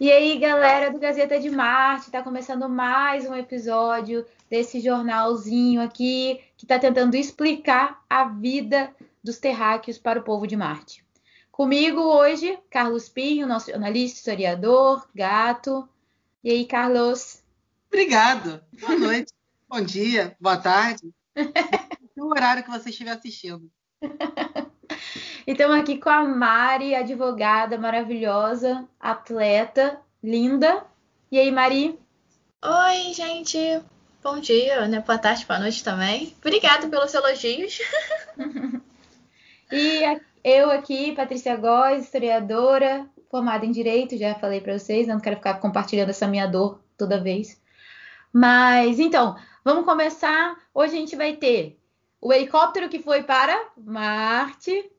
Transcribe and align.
E 0.00 0.12
aí, 0.12 0.38
galera 0.38 0.92
do 0.92 0.98
Gazeta 1.00 1.40
de 1.40 1.50
Marte, 1.50 2.06
está 2.06 2.22
começando 2.22 2.68
mais 2.68 3.28
um 3.28 3.34
episódio 3.34 4.24
desse 4.48 4.78
jornalzinho 4.78 5.80
aqui 5.80 6.40
que 6.56 6.64
está 6.64 6.78
tentando 6.78 7.16
explicar 7.16 8.04
a 8.08 8.22
vida 8.26 8.94
dos 9.24 9.38
terráqueos 9.38 9.98
para 9.98 10.20
o 10.20 10.22
povo 10.22 10.46
de 10.46 10.56
Marte. 10.56 11.04
Comigo 11.50 12.00
hoje, 12.00 12.56
Carlos 12.70 13.08
Pinho, 13.08 13.44
nosso 13.44 13.72
jornalista, 13.72 14.18
historiador, 14.18 15.04
gato. 15.12 15.88
E 16.44 16.50
aí, 16.52 16.64
Carlos? 16.64 17.42
Obrigado. 17.88 18.62
Boa 18.80 18.96
noite, 18.96 19.32
bom 19.68 19.80
dia, 19.80 20.36
boa 20.40 20.58
tarde. 20.58 21.12
o 22.16 22.26
horário 22.26 22.62
que 22.62 22.70
você 22.70 22.90
estiver 22.90 23.10
assistindo. 23.10 23.68
E 25.48 25.52
estamos 25.52 25.80
aqui 25.80 25.96
com 25.96 26.10
a 26.10 26.22
Mari, 26.24 26.94
advogada 26.94 27.78
maravilhosa, 27.78 28.86
atleta, 29.00 29.98
linda. 30.22 30.84
E 31.32 31.38
aí, 31.38 31.50
Mari? 31.50 31.98
Oi, 32.62 33.14
gente. 33.14 33.80
Bom 34.22 34.40
dia, 34.40 34.86
né? 34.86 35.00
Boa 35.00 35.16
tarde, 35.16 35.46
boa 35.46 35.58
noite 35.58 35.82
também. 35.82 36.34
Obrigada 36.44 36.86
pelos 36.86 37.14
elogios. 37.14 37.78
e 39.72 40.20
eu 40.44 40.70
aqui, 40.70 41.14
Patrícia 41.14 41.56
Góes, 41.56 42.04
historiadora, 42.04 43.08
formada 43.30 43.64
em 43.64 43.72
Direito, 43.72 44.18
já 44.18 44.34
falei 44.34 44.60
para 44.60 44.78
vocês, 44.78 45.06
não 45.06 45.18
quero 45.18 45.36
ficar 45.36 45.54
compartilhando 45.54 46.10
essa 46.10 46.28
minha 46.28 46.46
dor 46.46 46.78
toda 46.94 47.22
vez. 47.22 47.58
Mas, 48.30 48.98
então, 48.98 49.34
vamos 49.64 49.86
começar. 49.86 50.58
Hoje 50.74 50.94
a 50.94 51.00
gente 51.00 51.16
vai 51.16 51.36
ter 51.36 51.80
o 52.20 52.34
helicóptero 52.34 52.90
que 52.90 52.98
foi 52.98 53.22
para 53.22 53.58
Marte, 53.78 54.92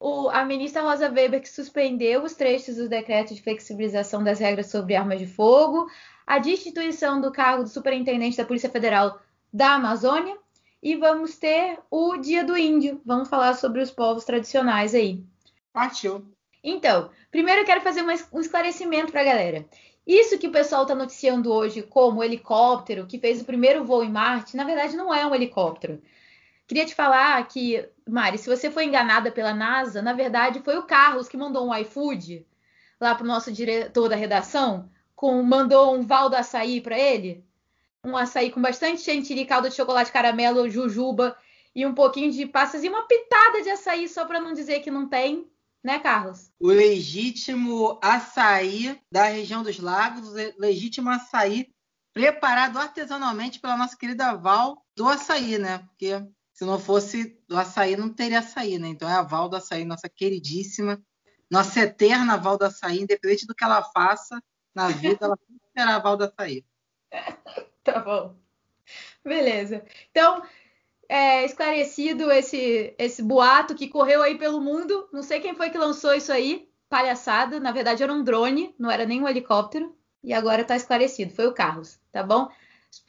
o, 0.00 0.28
a 0.28 0.44
ministra 0.44 0.82
Rosa 0.82 1.10
Weber 1.10 1.40
que 1.40 1.48
suspendeu 1.48 2.22
os 2.22 2.34
trechos 2.34 2.76
do 2.76 2.88
decreto 2.88 3.34
de 3.34 3.42
flexibilização 3.42 4.22
das 4.22 4.38
regras 4.38 4.70
sobre 4.70 4.94
armas 4.94 5.18
de 5.18 5.26
fogo, 5.26 5.88
a 6.26 6.38
destituição 6.38 7.20
do 7.20 7.32
cargo 7.32 7.64
do 7.64 7.68
superintendente 7.68 8.36
da 8.36 8.44
Polícia 8.44 8.70
Federal 8.70 9.20
da 9.52 9.74
Amazônia 9.74 10.36
e 10.82 10.94
vamos 10.94 11.36
ter 11.36 11.78
o 11.90 12.16
Dia 12.16 12.44
do 12.44 12.56
Índio. 12.56 13.00
Vamos 13.04 13.28
falar 13.28 13.54
sobre 13.54 13.82
os 13.82 13.90
povos 13.90 14.24
tradicionais 14.24 14.94
aí. 14.94 15.24
Partiu. 15.72 16.26
Então, 16.62 17.10
primeiro 17.30 17.62
eu 17.62 17.64
quero 17.64 17.80
fazer 17.80 18.02
um 18.02 18.40
esclarecimento 18.40 19.10
para 19.10 19.22
a 19.22 19.24
galera. 19.24 19.66
Isso 20.06 20.38
que 20.38 20.46
o 20.46 20.52
pessoal 20.52 20.82
está 20.82 20.94
noticiando 20.94 21.52
hoje 21.52 21.82
como 21.82 22.24
helicóptero 22.24 23.06
que 23.06 23.18
fez 23.18 23.40
o 23.40 23.44
primeiro 23.44 23.84
voo 23.84 24.02
em 24.02 24.10
Marte, 24.10 24.56
na 24.56 24.64
verdade 24.64 24.96
não 24.96 25.12
é 25.12 25.26
um 25.26 25.34
helicóptero. 25.34 26.00
Queria 26.68 26.84
te 26.84 26.94
falar 26.94 27.42
que, 27.48 27.88
Mari, 28.06 28.36
se 28.36 28.46
você 28.46 28.70
foi 28.70 28.84
enganada 28.84 29.32
pela 29.32 29.54
NASA, 29.54 30.02
na 30.02 30.12
verdade 30.12 30.60
foi 30.60 30.76
o 30.76 30.82
Carlos 30.82 31.26
que 31.26 31.36
mandou 31.36 31.66
um 31.66 31.74
iFood 31.74 32.46
lá 33.00 33.14
pro 33.14 33.26
nosso 33.26 33.50
diretor 33.50 34.06
da 34.06 34.14
redação, 34.14 34.90
com 35.16 35.42
mandou 35.42 35.94
um 35.94 36.06
val 36.06 36.28
do 36.28 36.36
açaí 36.36 36.82
para 36.82 36.98
ele, 36.98 37.42
um 38.04 38.14
açaí 38.14 38.50
com 38.50 38.60
bastante 38.60 39.00
chantilly, 39.00 39.46
calda 39.46 39.70
de 39.70 39.76
chocolate 39.76 40.12
caramelo, 40.12 40.68
jujuba 40.68 41.34
e 41.74 41.86
um 41.86 41.94
pouquinho 41.94 42.30
de 42.30 42.44
passas 42.44 42.84
e 42.84 42.88
uma 42.88 43.06
pitada 43.06 43.62
de 43.62 43.70
açaí 43.70 44.06
só 44.06 44.26
para 44.26 44.38
não 44.38 44.52
dizer 44.52 44.80
que 44.80 44.90
não 44.90 45.08
tem, 45.08 45.50
né, 45.82 45.98
Carlos? 45.98 46.50
O 46.60 46.68
legítimo 46.68 47.98
açaí 48.02 49.00
da 49.10 49.24
região 49.24 49.62
dos 49.62 49.78
lagos, 49.78 50.28
o 50.28 50.34
legítimo 50.58 51.08
açaí 51.08 51.72
preparado 52.12 52.78
artesanalmente 52.78 53.58
pela 53.58 53.76
nossa 53.76 53.96
querida 53.96 54.34
Val 54.34 54.84
do 54.94 55.08
açaí, 55.08 55.56
né? 55.56 55.78
Porque 55.78 56.22
se 56.58 56.64
não 56.64 56.76
fosse 56.76 57.40
do 57.46 57.56
açaí, 57.56 57.96
não 57.96 58.12
teria 58.12 58.40
açaí, 58.40 58.80
né? 58.80 58.88
Então 58.88 59.08
é 59.08 59.12
a 59.12 59.22
Val 59.22 59.48
do 59.48 59.54
açaí, 59.54 59.84
nossa 59.84 60.08
queridíssima, 60.08 61.00
nossa 61.48 61.82
eterna 61.82 62.36
Val 62.36 62.58
do 62.58 62.64
açaí, 62.64 62.98
independente 62.98 63.46
do 63.46 63.54
que 63.54 63.62
ela 63.62 63.80
faça 63.80 64.42
na 64.74 64.88
vida, 64.88 65.26
ela 65.26 65.36
sempre 65.36 65.68
será 65.72 65.94
a 65.94 65.98
Val 66.00 66.16
do 66.16 66.24
açaí. 66.24 66.64
tá 67.84 68.00
bom. 68.00 68.34
Beleza. 69.24 69.84
Então, 70.10 70.42
é, 71.08 71.44
esclarecido 71.44 72.28
esse, 72.32 72.92
esse 72.98 73.22
boato 73.22 73.76
que 73.76 73.86
correu 73.86 74.20
aí 74.20 74.36
pelo 74.36 74.60
mundo. 74.60 75.08
Não 75.12 75.22
sei 75.22 75.38
quem 75.38 75.54
foi 75.54 75.70
que 75.70 75.78
lançou 75.78 76.12
isso 76.12 76.32
aí. 76.32 76.68
Palhaçada. 76.88 77.60
Na 77.60 77.70
verdade, 77.70 78.02
era 78.02 78.12
um 78.12 78.24
drone, 78.24 78.74
não 78.76 78.90
era 78.90 79.06
nem 79.06 79.22
um 79.22 79.28
helicóptero. 79.28 79.96
E 80.24 80.32
agora 80.32 80.64
tá 80.64 80.74
esclarecido. 80.74 81.32
Foi 81.32 81.46
o 81.46 81.54
Carlos, 81.54 82.00
tá 82.10 82.24
bom? 82.24 82.48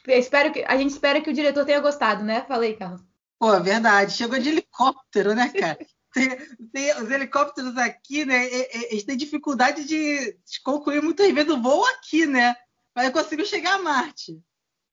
Espero 0.06 0.52
que, 0.52 0.62
a 0.62 0.76
gente 0.76 0.90
espera 0.90 1.20
que 1.20 1.30
o 1.30 1.34
diretor 1.34 1.64
tenha 1.64 1.80
gostado, 1.80 2.22
né? 2.22 2.42
Falei, 2.42 2.76
Carlos. 2.76 3.09
Pô, 3.40 3.54
é 3.54 3.60
verdade. 3.60 4.12
Chegou 4.12 4.38
de 4.38 4.50
helicóptero, 4.50 5.34
né, 5.34 5.48
cara? 5.48 5.78
Tem, 6.12 6.28
tem, 6.72 6.92
os 7.00 7.08
helicópteros 7.08 7.76
aqui, 7.78 8.24
né? 8.24 8.44
Eles 8.90 9.04
têm 9.04 9.16
dificuldade 9.16 9.84
de, 9.84 10.32
de 10.32 10.60
concluir 10.64 11.00
muitas 11.00 11.32
vezes 11.32 11.48
o 11.48 11.62
voo 11.62 11.86
aqui, 11.86 12.26
né? 12.26 12.56
Mas 12.96 13.12
conseguiu 13.12 13.46
chegar 13.46 13.74
a 13.74 13.78
Marte. 13.78 14.36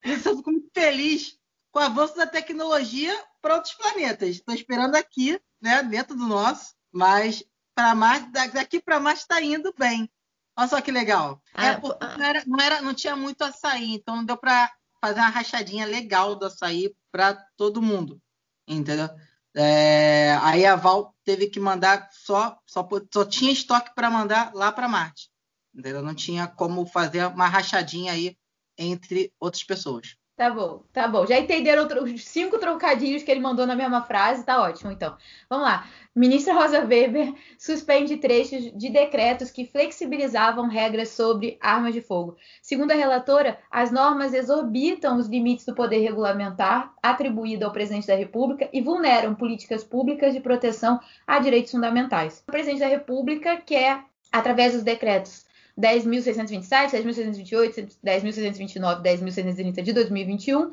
Isso 0.06 0.30
eu 0.30 0.38
fico 0.38 0.52
muito 0.52 0.69
feliz 0.72 1.36
com 1.72 1.80
o 1.80 1.81
avanço 1.81 2.16
da 2.16 2.28
tecnologia 2.28 3.19
para 3.41 3.56
outros 3.56 3.74
planetas. 3.74 4.30
Estou 4.30 4.53
esperando 4.53 4.94
aqui, 4.94 5.41
né, 5.59 5.81
dentro 5.81 6.16
do 6.16 6.28
nosso, 6.28 6.75
mas 6.91 7.44
para 7.74 7.96
Marte, 7.96 8.30
daqui 8.30 8.80
para 8.80 9.00
Marte 9.00 9.22
está 9.22 9.41
indo 9.41 9.74
bem. 9.75 10.07
Olha 10.56 10.68
só 10.68 10.80
que 10.81 10.91
legal. 10.91 11.41
Ah, 11.52 11.66
é, 11.66 11.81
não, 11.81 12.24
era, 12.24 12.44
não, 12.46 12.59
era, 12.59 12.81
não 12.84 12.94
tinha 12.94 13.16
muito 13.16 13.41
açaí, 13.41 13.96
então 13.96 14.18
não 14.18 14.24
deu 14.24 14.38
para 14.38 14.72
fazer 15.02 15.19
uma 15.19 15.30
rachadinha 15.30 15.88
legal 15.88 16.36
do 16.36 16.46
açaí 16.46 16.96
para 17.12 17.34
todo 17.57 17.81
mundo 17.81 18.22
entendeu? 18.67 19.09
É, 19.55 20.38
aí 20.41 20.66
a 20.66 20.75
Val 20.75 21.16
teve 21.23 21.47
que 21.47 21.59
mandar 21.59 22.09
só, 22.11 22.59
só, 22.66 22.88
só 23.11 23.25
tinha 23.25 23.51
estoque 23.51 23.94
para 23.95 24.09
mandar 24.09 24.53
lá 24.53 24.72
para 24.72 24.88
Marte, 24.88 25.29
entendeu? 25.73 26.03
Não 26.03 26.13
tinha 26.13 26.47
como 26.47 26.85
fazer 26.85 27.25
uma 27.27 27.47
rachadinha 27.47 28.13
aí 28.13 28.38
entre 28.77 29.33
outras 29.39 29.63
pessoas. 29.63 30.16
Tá 30.38 30.52
bom, 30.52 30.84
tá 30.94 31.08
bom. 31.08 31.25
Já 31.25 31.40
entenderam 31.40 31.88
os 32.03 32.24
cinco 32.24 32.59
trocadilhos 32.59 33.24
que 33.24 33.31
ele 33.31 33.40
mandou 33.40 33.66
na 33.66 33.75
mesma 33.75 34.03
frase, 34.03 34.46
tá 34.46 34.62
ótimo, 34.62 34.92
então. 34.92 35.18
Vamos 35.50 35.66
lá. 35.66 35.88
Ministra 36.16 36.53
Rosa 36.53 36.86
Weber 36.86 37.34
suspende 37.58 38.18
trechos 38.18 38.72
de 38.78 38.90
decretos 38.92 39.50
que 39.50 39.66
flexibilizavam 39.66 40.68
regras 40.68 41.09
sobre 41.09 41.58
armas 41.59 41.92
de 41.96 42.02
fogo. 42.02 42.38
Segundo 42.62 42.92
a 42.92 42.96
relatora, 42.96 43.58
as 43.72 43.92
normas 43.92 44.31
exorbitam 44.31 45.18
os 45.18 45.28
limites 45.28 45.66
do 45.66 45.74
poder 45.74 46.02
regulamentar 46.02 46.94
atribuído 47.02 47.66
ao 47.66 47.72
presidente 47.72 48.06
da 48.06 48.16
República 48.16 48.69
e 48.72 48.80
vulneram 48.80 49.34
políticas 49.34 49.84
públicas 49.84 50.36
de 50.36 50.40
proteção 50.40 51.00
a 51.25 51.40
direitos 51.40 51.72
fundamentais. 51.72 52.44
O 52.48 52.52
presidente 52.52 52.81
da 52.81 52.88
República 52.88 53.58
quer, 53.58 54.04
através 54.31 54.74
dos 54.74 54.84
decretos 54.84 55.47
10.627, 55.79 56.91
10.628, 56.91 57.97
10.629, 58.03 59.01
10.630 59.01 59.81
de 59.81 59.93
2021, 59.93 60.71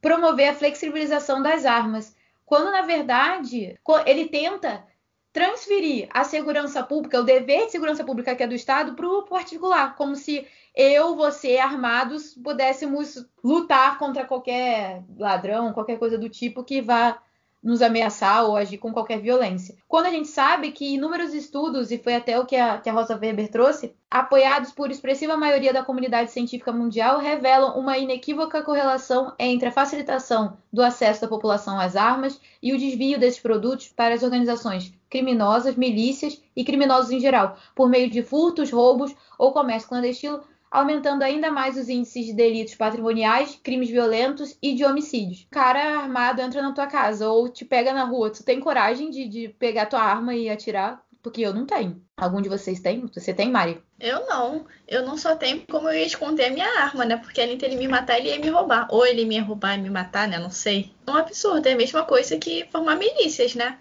promover 0.00 0.50
a 0.50 0.54
flexibilização 0.54 1.42
das 1.42 1.64
armas, 1.64 2.14
quando 2.44 2.70
na 2.70 2.82
verdade 2.82 3.78
ele 4.06 4.26
tenta 4.26 4.84
transferir 5.32 6.08
a 6.14 6.24
segurança 6.24 6.82
pública, 6.82 7.20
o 7.20 7.24
dever 7.24 7.66
de 7.66 7.72
segurança 7.72 8.02
pública 8.02 8.34
que 8.34 8.42
é 8.42 8.46
do 8.46 8.54
Estado, 8.54 8.94
para 8.94 9.06
o 9.06 9.22
particular, 9.24 9.94
como 9.94 10.16
se 10.16 10.46
eu, 10.74 11.14
você, 11.16 11.58
armados, 11.58 12.34
pudéssemos 12.34 13.26
lutar 13.42 13.98
contra 13.98 14.24
qualquer 14.24 15.02
ladrão, 15.18 15.72
qualquer 15.72 15.98
coisa 15.98 16.16
do 16.16 16.28
tipo 16.28 16.64
que 16.64 16.80
vá 16.80 17.20
nos 17.66 17.82
ameaçar 17.82 18.44
ou 18.44 18.56
agir 18.56 18.78
com 18.78 18.92
qualquer 18.92 19.20
violência. 19.20 19.74
Quando 19.88 20.06
a 20.06 20.10
gente 20.10 20.28
sabe 20.28 20.70
que 20.70 20.94
inúmeros 20.94 21.34
estudos, 21.34 21.90
e 21.90 21.98
foi 21.98 22.14
até 22.14 22.38
o 22.38 22.46
que 22.46 22.54
a, 22.54 22.78
que 22.78 22.88
a 22.88 22.92
Rosa 22.92 23.18
Weber 23.20 23.50
trouxe, 23.50 23.92
apoiados 24.08 24.70
por 24.70 24.88
expressiva 24.88 25.36
maioria 25.36 25.72
da 25.72 25.82
comunidade 25.82 26.30
científica 26.30 26.70
mundial, 26.70 27.18
revelam 27.18 27.76
uma 27.76 27.98
inequívoca 27.98 28.62
correlação 28.62 29.34
entre 29.36 29.68
a 29.68 29.72
facilitação 29.72 30.56
do 30.72 30.80
acesso 30.80 31.22
da 31.22 31.28
população 31.28 31.80
às 31.80 31.96
armas 31.96 32.40
e 32.62 32.72
o 32.72 32.78
desvio 32.78 33.18
desses 33.18 33.40
produtos 33.40 33.88
para 33.88 34.14
as 34.14 34.22
organizações 34.22 34.94
criminosas, 35.10 35.74
milícias 35.74 36.40
e 36.54 36.64
criminosos 36.64 37.10
em 37.10 37.18
geral, 37.18 37.56
por 37.74 37.88
meio 37.88 38.08
de 38.08 38.22
furtos, 38.22 38.70
roubos 38.70 39.12
ou 39.36 39.52
comércio 39.52 39.88
clandestino 39.88 40.40
aumentando 40.70 41.22
ainda 41.22 41.50
mais 41.50 41.76
os 41.76 41.88
índices 41.88 42.26
de 42.26 42.32
delitos 42.32 42.74
patrimoniais, 42.74 43.58
crimes 43.62 43.88
violentos 43.88 44.56
e 44.62 44.74
de 44.74 44.84
homicídios. 44.84 45.42
O 45.42 45.50
cara 45.50 46.00
armado 46.00 46.40
entra 46.40 46.62
na 46.62 46.72
tua 46.72 46.86
casa 46.86 47.28
ou 47.28 47.48
te 47.48 47.64
pega 47.64 47.92
na 47.92 48.04
rua. 48.04 48.30
Tu 48.30 48.42
tem 48.42 48.60
coragem 48.60 49.10
de, 49.10 49.28
de 49.28 49.48
pegar 49.48 49.86
tua 49.86 50.00
arma 50.00 50.34
e 50.34 50.48
atirar? 50.48 51.04
Porque 51.22 51.42
eu 51.42 51.52
não 51.52 51.66
tenho. 51.66 52.00
Algum 52.16 52.40
de 52.40 52.48
vocês 52.48 52.78
tem? 52.78 53.04
Você 53.12 53.34
tem, 53.34 53.50
Mari? 53.50 53.82
Eu 53.98 54.26
não. 54.26 54.64
Eu 54.86 55.04
não 55.04 55.16
só 55.16 55.34
tenho 55.34 55.66
como 55.66 55.88
eu 55.88 55.94
ia 55.94 56.06
esconder 56.06 56.46
a 56.46 56.50
minha 56.50 56.80
arma, 56.80 57.04
né? 57.04 57.16
Porque 57.16 57.40
além 57.40 57.56
de 57.56 57.64
ele 57.64 57.76
me 57.76 57.88
matar, 57.88 58.18
ele 58.18 58.28
ia 58.28 58.38
me 58.38 58.48
roubar. 58.48 58.86
Ou 58.90 59.04
ele 59.04 59.24
me 59.24 59.38
roubar 59.40 59.76
e 59.76 59.82
me 59.82 59.90
matar, 59.90 60.28
né? 60.28 60.38
Não 60.38 60.50
sei. 60.50 60.92
É 61.06 61.10
um 61.10 61.16
absurdo. 61.16 61.66
É 61.66 61.72
a 61.72 61.76
mesma 61.76 62.04
coisa 62.04 62.38
que 62.38 62.68
formar 62.70 62.94
milícias, 62.94 63.54
né? 63.54 63.76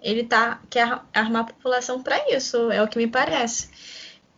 Ele 0.00 0.24
tá 0.24 0.62
quer 0.70 1.00
armar 1.12 1.42
a 1.42 1.52
população 1.52 2.02
para 2.02 2.34
isso, 2.34 2.70
é 2.70 2.82
o 2.82 2.88
que 2.88 2.98
me 2.98 3.06
parece. 3.06 3.68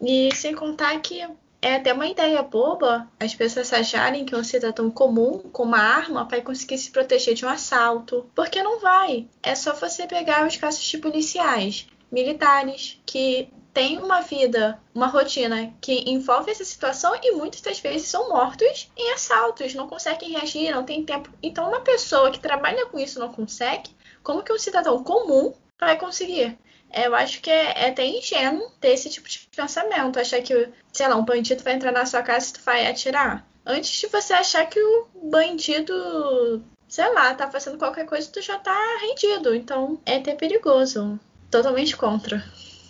E 0.00 0.34
sem 0.34 0.54
contar 0.54 0.98
que 1.00 1.22
é 1.62 1.74
até 1.74 1.92
uma 1.92 2.06
ideia 2.06 2.42
boba 2.42 3.08
as 3.18 3.34
pessoas 3.34 3.72
acharem 3.72 4.24
que 4.24 4.34
um 4.34 4.42
cidadão 4.42 4.90
comum 4.90 5.38
com 5.52 5.64
uma 5.64 5.78
arma 5.78 6.24
vai 6.24 6.40
conseguir 6.40 6.78
se 6.78 6.90
proteger 6.90 7.34
de 7.34 7.44
um 7.44 7.48
assalto. 7.48 8.30
Porque 8.34 8.62
não 8.62 8.80
vai. 8.80 9.28
É 9.42 9.54
só 9.54 9.74
você 9.74 10.06
pegar 10.06 10.46
os 10.46 10.56
casos 10.56 10.82
de 10.82 10.98
policiais 10.98 11.86
militares 12.10 13.00
que 13.04 13.48
têm 13.72 13.98
uma 13.98 14.20
vida, 14.20 14.80
uma 14.94 15.06
rotina 15.06 15.72
que 15.80 16.10
envolve 16.10 16.50
essa 16.50 16.64
situação 16.64 17.14
e 17.22 17.32
muitas 17.32 17.60
das 17.60 17.78
vezes 17.78 18.08
são 18.08 18.28
mortos 18.28 18.90
em 18.96 19.12
assaltos, 19.12 19.74
não 19.74 19.86
conseguem 19.86 20.30
reagir, 20.30 20.74
não 20.74 20.84
tem 20.84 21.04
tempo. 21.04 21.30
Então, 21.42 21.68
uma 21.68 21.80
pessoa 21.80 22.30
que 22.30 22.40
trabalha 22.40 22.86
com 22.86 22.98
isso 22.98 23.20
não 23.20 23.32
consegue, 23.32 23.90
como 24.22 24.42
que 24.42 24.52
um 24.52 24.58
cidadão 24.58 25.02
comum 25.04 25.54
vai 25.78 25.96
conseguir? 25.96 26.58
Eu 26.92 27.14
acho 27.14 27.40
que 27.40 27.50
é, 27.50 27.84
é 27.84 27.88
até 27.90 28.04
ingênuo 28.04 28.70
ter 28.80 28.88
esse 28.88 29.08
tipo 29.08 29.28
de 29.28 29.48
pensamento, 29.54 30.18
achar 30.18 30.42
que, 30.42 30.68
sei 30.92 31.08
lá, 31.08 31.16
um 31.16 31.24
bandido 31.24 31.62
vai 31.62 31.74
entrar 31.74 31.92
na 31.92 32.06
sua 32.06 32.22
casa 32.22 32.50
e 32.50 32.52
tu 32.54 32.60
vai 32.64 32.86
atirar. 32.86 33.46
Antes 33.64 33.90
de 33.90 34.06
você 34.08 34.32
achar 34.32 34.66
que 34.66 34.80
o 34.80 35.06
bandido, 35.30 36.64
sei 36.88 37.12
lá, 37.12 37.34
tá 37.34 37.50
fazendo 37.50 37.78
qualquer 37.78 38.06
coisa, 38.06 38.30
tu 38.30 38.40
já 38.42 38.58
tá 38.58 38.76
rendido. 39.02 39.54
Então, 39.54 40.00
é 40.04 40.16
até 40.16 40.34
perigoso. 40.34 41.18
Totalmente 41.50 41.96
contra. 41.96 42.42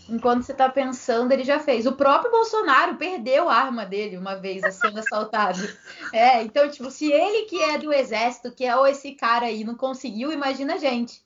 Enquanto 0.08 0.43
você 0.43 0.52
tá 0.52 0.69
pensando, 0.69 1.31
ele 1.31 1.44
já 1.44 1.61
fez. 1.61 1.87
O 1.87 1.93
próprio 1.93 2.32
Bolsonaro 2.32 2.97
perdeu 2.97 3.49
a 3.49 3.55
arma 3.55 3.87
dele 3.87 4.17
uma 4.17 4.35
vez 4.35 4.62
sendo 4.75 4.99
assaltado. 4.99 5.61
É, 6.12 6.43
então, 6.43 6.69
tipo, 6.69 6.91
se 6.91 7.12
ele 7.12 7.44
que 7.44 7.62
é 7.62 7.79
do 7.79 7.93
exército, 7.93 8.50
que 8.50 8.64
é 8.64 8.91
esse 8.91 9.12
cara 9.12 9.47
aí, 9.47 9.62
não 9.62 9.76
conseguiu, 9.76 10.32
imagina 10.32 10.75
a 10.75 10.79
gente. 10.79 11.23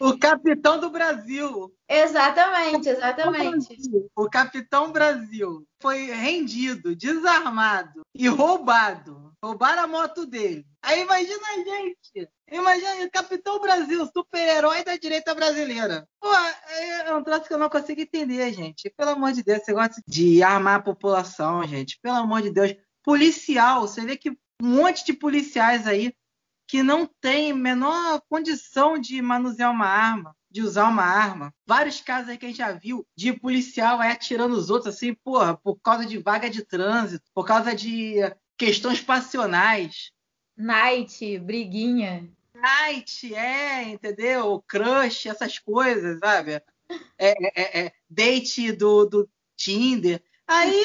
O 0.00 0.18
capitão 0.18 0.78
do 0.78 0.90
Brasil. 0.90 1.74
Exatamente, 1.88 2.88
exatamente. 2.88 3.76
O 4.14 4.28
capitão 4.28 4.92
Brasil 4.92 5.66
foi 5.80 6.04
rendido, 6.06 6.94
desarmado 6.94 8.02
e 8.14 8.28
roubado. 8.28 9.32
Roubaram 9.42 9.84
a 9.84 9.86
moto 9.86 10.26
dele. 10.26 10.66
Aí 10.82 11.02
imagina 11.02 11.46
a 11.48 11.56
gente. 11.56 12.28
Imagina 12.50 13.04
o 13.04 13.10
Capitão 13.10 13.60
Brasil, 13.60 14.04
super-herói 14.06 14.82
da 14.82 14.96
direita 14.96 15.34
brasileira. 15.34 16.08
Pô, 16.20 16.28
é 16.32 17.14
um 17.14 17.22
troço 17.22 17.46
que 17.46 17.52
eu 17.52 17.58
não 17.58 17.68
consigo 17.68 18.00
entender, 18.00 18.52
gente. 18.52 18.90
Pelo 18.96 19.10
amor 19.10 19.32
de 19.32 19.42
Deus, 19.42 19.62
você 19.62 19.72
gosta 19.72 20.02
de 20.08 20.42
armar 20.42 20.76
a 20.76 20.82
população, 20.82 21.64
gente. 21.66 21.98
Pelo 22.02 22.16
amor 22.16 22.42
de 22.42 22.50
Deus. 22.50 22.74
Policial, 23.04 23.82
você 23.82 24.00
vê 24.00 24.16
que 24.16 24.30
um 24.30 24.36
monte 24.60 25.04
de 25.04 25.12
policiais 25.12 25.86
aí 25.86 26.12
que 26.68 26.82
não 26.82 27.06
tem 27.20 27.54
menor 27.54 28.20
condição 28.28 28.98
de 28.98 29.20
manusear 29.22 29.72
uma 29.72 29.86
arma, 29.86 30.36
de 30.50 30.60
usar 30.60 30.86
uma 30.88 31.02
arma. 31.02 31.52
Vários 31.66 32.02
casos 32.02 32.28
aí 32.28 32.36
que 32.36 32.44
a 32.44 32.48
gente 32.48 32.58
já 32.58 32.72
viu 32.72 33.06
de 33.16 33.32
policial 33.32 34.00
aí 34.00 34.12
atirando 34.12 34.54
os 34.54 34.68
outros 34.68 34.94
assim, 34.94 35.14
porra, 35.14 35.56
por 35.56 35.80
causa 35.80 36.04
de 36.04 36.18
vaga 36.18 36.50
de 36.50 36.62
trânsito, 36.62 37.24
por 37.34 37.46
causa 37.46 37.74
de 37.74 38.16
questões 38.56 39.00
passionais. 39.00 40.12
Night, 40.54 41.38
briguinha. 41.38 42.30
Night, 42.54 43.34
é, 43.34 43.84
entendeu? 43.84 44.62
Crush, 44.68 45.26
essas 45.26 45.58
coisas, 45.58 46.18
sabe? 46.18 46.52
É, 46.52 46.62
é, 47.18 47.34
é, 47.54 47.86
é 47.86 47.92
date 48.10 48.72
do, 48.72 49.06
do 49.06 49.30
Tinder. 49.56 50.22
Aí, 50.46 50.84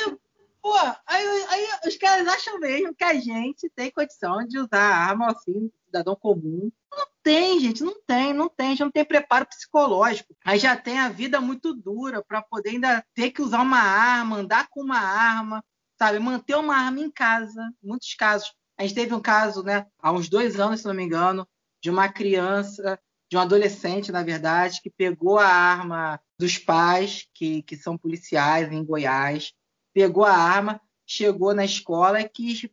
pô, 0.64 0.74
aí, 1.06 1.46
aí, 1.50 1.68
os 1.86 1.98
caras 1.98 2.26
acham 2.26 2.58
mesmo 2.58 2.96
que 2.96 3.04
a 3.04 3.16
gente 3.16 3.70
tem 3.76 3.92
condição 3.92 4.48
de 4.48 4.58
usar 4.58 4.80
arma 4.80 5.28
assim, 5.28 5.70
cidadão 5.86 6.16
comum. 6.16 6.72
Não 6.90 7.06
tem, 7.22 7.60
gente, 7.60 7.84
não 7.84 8.02
tem, 8.08 8.32
não 8.34 8.48
tem. 8.48 8.70
Gente 8.70 8.80
não 8.80 8.92
tem 8.92 9.04
preparo 9.04 9.46
psicológico. 9.46 10.34
Aí 10.46 10.58
já 10.58 10.78
tem 10.78 11.00
a 11.00 11.10
vida 11.10 11.42
muito 11.42 11.76
dura 11.76 12.24
para 12.24 12.42
poder 12.42 12.70
ainda 12.70 13.06
ter 13.14 13.32
que 13.32 13.42
usar 13.42 13.62
uma 13.62 13.80
arma, 13.80 14.38
andar 14.38 14.70
com 14.70 14.82
uma 14.82 15.00
arma, 15.00 15.62
sabe? 16.00 16.18
Manter 16.18 16.56
uma 16.56 16.78
arma 16.78 17.02
em 17.02 17.12
casa. 17.12 17.62
Muitos 17.84 18.14
casos. 18.14 18.54
A 18.78 18.84
gente 18.84 18.96
teve 18.96 19.14
um 19.14 19.22
caso, 19.22 19.64
né, 19.64 19.86
há 20.02 20.12
uns 20.14 20.30
dois 20.30 20.60
anos, 20.60 20.80
se 20.80 20.88
não 20.88 20.94
me 20.94 21.04
engano, 21.04 21.48
de 21.82 21.90
uma 21.90 22.08
criança, 22.08 22.98
de 23.30 23.36
um 23.36 23.42
adolescente, 23.42 24.12
na 24.12 24.24
verdade, 24.24 24.82
que 24.82 24.90
pegou 24.90 25.38
a 25.38 25.48
arma 25.48 26.20
dos 26.40 26.58
pais, 26.58 27.28
que, 27.34 27.62
que 27.64 27.76
são 27.76 27.98
policiais 27.98 28.72
em 28.72 28.84
Goiás, 28.84 29.54
pegou 29.94 30.24
a 30.24 30.34
arma, 30.34 30.82
chegou 31.06 31.54
na 31.54 31.64
escola 31.64 32.20
e 32.20 32.28
quis 32.28 32.68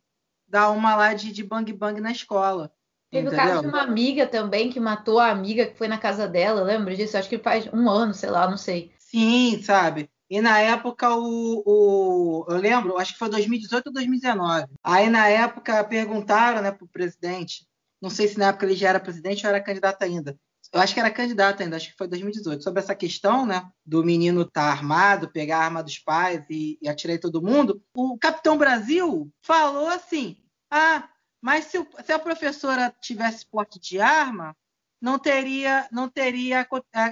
dar 0.48 0.70
uma 0.70 0.96
lá 0.96 1.14
de, 1.14 1.32
de 1.32 1.44
bang 1.44 1.72
bang 1.72 2.00
na 2.00 2.10
escola. 2.10 2.72
Teve 3.10 3.28
o 3.28 3.32
caso 3.32 3.62
de 3.62 3.66
uma 3.66 3.82
amiga 3.82 4.26
também 4.26 4.70
que 4.70 4.78
matou 4.78 5.18
a 5.18 5.30
amiga 5.30 5.66
que 5.66 5.76
foi 5.76 5.88
na 5.88 5.98
casa 5.98 6.28
dela, 6.28 6.62
lembra 6.62 6.94
disso? 6.94 7.16
Acho 7.16 7.28
que 7.28 7.38
faz 7.38 7.68
um 7.72 7.90
ano, 7.90 8.14
sei 8.14 8.30
lá, 8.30 8.48
não 8.48 8.56
sei. 8.56 8.92
Sim, 8.98 9.60
sabe? 9.62 10.08
E 10.30 10.40
na 10.40 10.60
época, 10.60 11.12
o, 11.16 11.62
o, 11.66 12.46
eu 12.48 12.56
lembro, 12.56 12.96
acho 12.98 13.14
que 13.14 13.18
foi 13.18 13.28
2018 13.28 13.88
ou 13.88 13.92
2019. 13.92 14.66
Aí 14.82 15.10
na 15.10 15.26
época 15.26 15.82
perguntaram 15.82 16.62
né, 16.62 16.70
para 16.70 16.84
o 16.84 16.88
presidente, 16.88 17.66
não 18.00 18.08
sei 18.08 18.28
se 18.28 18.38
na 18.38 18.46
época 18.46 18.64
ele 18.64 18.76
já 18.76 18.90
era 18.90 19.00
presidente 19.00 19.44
ou 19.44 19.50
era 19.50 19.62
candidato 19.62 20.02
ainda. 20.04 20.38
Eu 20.72 20.80
acho 20.80 20.94
que 20.94 21.00
era 21.00 21.10
candidato 21.10 21.62
ainda, 21.62 21.76
acho 21.76 21.90
que 21.90 21.96
foi 21.96 22.06
2018, 22.06 22.62
sobre 22.62 22.80
essa 22.80 22.94
questão, 22.94 23.44
né, 23.44 23.68
do 23.84 24.04
menino 24.04 24.42
estar 24.42 24.62
tá 24.62 24.70
armado, 24.70 25.30
pegar 25.30 25.58
a 25.58 25.64
arma 25.64 25.82
dos 25.82 25.98
pais 25.98 26.44
e, 26.48 26.78
e 26.80 26.88
atirar 26.88 27.16
em 27.16 27.20
todo 27.20 27.42
mundo. 27.42 27.82
O 27.92 28.16
Capitão 28.16 28.56
Brasil 28.56 29.28
falou 29.42 29.88
assim: 29.88 30.36
ah, 30.70 31.08
mas 31.42 31.64
se, 31.66 31.84
se 32.04 32.12
a 32.12 32.18
professora 32.18 32.94
tivesse 33.00 33.44
porte 33.46 33.80
de 33.80 34.00
arma, 34.00 34.56
não 35.00 35.18
teria, 35.18 35.88
não 35.90 36.08
teria 36.08 36.66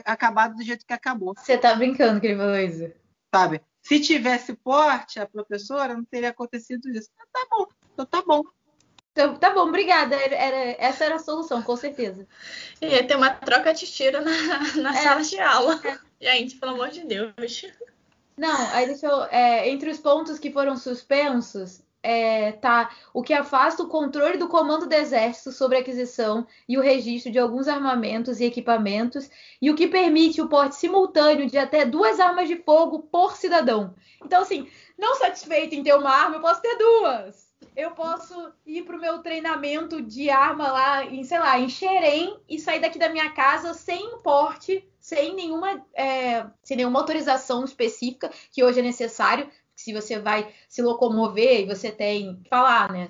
acabado 0.05 0.57
do 0.57 0.63
jeito 0.63 0.87
que 0.87 0.93
acabou. 0.93 1.35
Você 1.37 1.57
tá 1.59 1.75
brincando 1.75 2.21
que 2.21 2.29
ele 2.29 2.37
falou 2.37 2.59
isso? 2.59 2.93
Sabe? 3.35 3.61
Se 3.83 4.01
tivesse 4.01 4.55
porte, 4.55 5.19
a 5.19 5.27
professora, 5.27 5.95
não 5.95 6.05
teria 6.05 6.29
acontecido 6.29 6.89
isso. 6.91 7.09
Ah, 7.19 7.25
tá 7.33 7.47
bom, 7.51 7.67
então 7.93 8.07
tá 8.07 8.23
bom. 8.23 8.43
Então, 9.19 9.35
tá 9.35 9.51
bom, 9.51 9.63
obrigada. 9.63 10.15
Era, 10.15 10.37
era, 10.37 10.77
essa 10.79 11.05
era 11.05 11.17
a 11.17 11.19
solução, 11.19 11.61
com 11.61 11.75
certeza. 11.75 12.25
Ia 12.81 13.05
ter 13.05 13.17
uma 13.17 13.31
troca 13.31 13.75
de 13.75 13.85
tiro 13.85 14.23
na, 14.23 14.31
na 14.81 14.91
é. 14.91 15.03
sala 15.03 15.23
de 15.23 15.41
aula. 15.41 15.81
É. 16.21 16.37
Gente, 16.37 16.55
pelo 16.55 16.75
amor 16.75 16.91
de 16.91 17.05
Deus. 17.05 17.35
Não, 18.37 18.71
aí 18.73 18.87
deixa 18.87 19.07
eu. 19.07 19.25
É, 19.25 19.69
entre 19.69 19.91
os 19.91 19.99
pontos 19.99 20.39
que 20.39 20.53
foram 20.53 20.77
suspensos, 20.77 21.83
é, 22.01 22.53
tá 22.53 22.95
o 23.13 23.21
que 23.21 23.33
afasta 23.33 23.83
o 23.83 23.89
controle 23.89 24.39
do 24.39 24.47
comando 24.47 24.87
do 24.87 24.95
exército 24.95 25.51
sobre 25.51 25.79
a 25.79 25.81
aquisição 25.81 26.47
e 26.69 26.79
o 26.79 26.81
registro 26.81 27.33
de 27.33 27.41
alguns 27.41 27.67
armamentos 27.67 28.39
e 28.39 28.45
equipamentos 28.45 29.29
e 29.61 29.69
o 29.69 29.75
que 29.75 29.89
permite 29.89 30.41
o 30.41 30.49
porte 30.49 30.77
simultâneo 30.77 31.51
de 31.51 31.59
até 31.59 31.85
duas 31.85 32.21
armas 32.21 32.47
de 32.47 32.55
fogo 32.55 33.01
por 33.01 33.37
cidadão. 33.37 33.97
Então, 34.25 34.43
assim, 34.43 34.71
não 34.97 35.17
satisfeito 35.17 35.75
em 35.75 35.83
ter 35.83 35.95
uma 35.97 36.11
arma, 36.11 36.37
eu 36.37 36.41
posso 36.41 36.63
ter 36.63 36.77
duas. 36.77 37.48
Eu 37.77 37.93
posso 37.93 38.53
ir 38.67 38.85
para 38.85 38.97
o 38.97 39.01
meu 39.01 39.19
treinamento 39.21 40.03
de 40.03 40.31
arma 40.31 40.71
lá 40.71 41.05
em, 41.05 41.23
sei 41.23 41.39
lá, 41.39 41.59
em 41.59 41.69
Xerém 41.69 42.39
e 42.49 42.59
sair 42.59 42.81
daqui 42.81 42.99
da 42.99 43.09
minha 43.09 43.31
casa 43.31 43.73
sem 43.75 44.19
porte, 44.19 44.89
sem 44.99 45.35
nenhuma, 45.35 45.85
é, 45.95 46.47
sem 46.63 46.77
nenhuma 46.77 46.99
autorização 46.99 47.65
específica 47.65 48.31
que 48.51 48.65
hoje 48.65 48.81
é 48.81 48.83
necessário 48.83 49.49
se 49.79 49.93
você 49.93 50.19
vai 50.19 50.53
se 50.69 50.83
locomover 50.83 51.61
e 51.61 51.67
você 51.67 51.93
tem 51.93 52.41
que 52.43 52.49
falar, 52.49 52.91
né? 52.91 53.09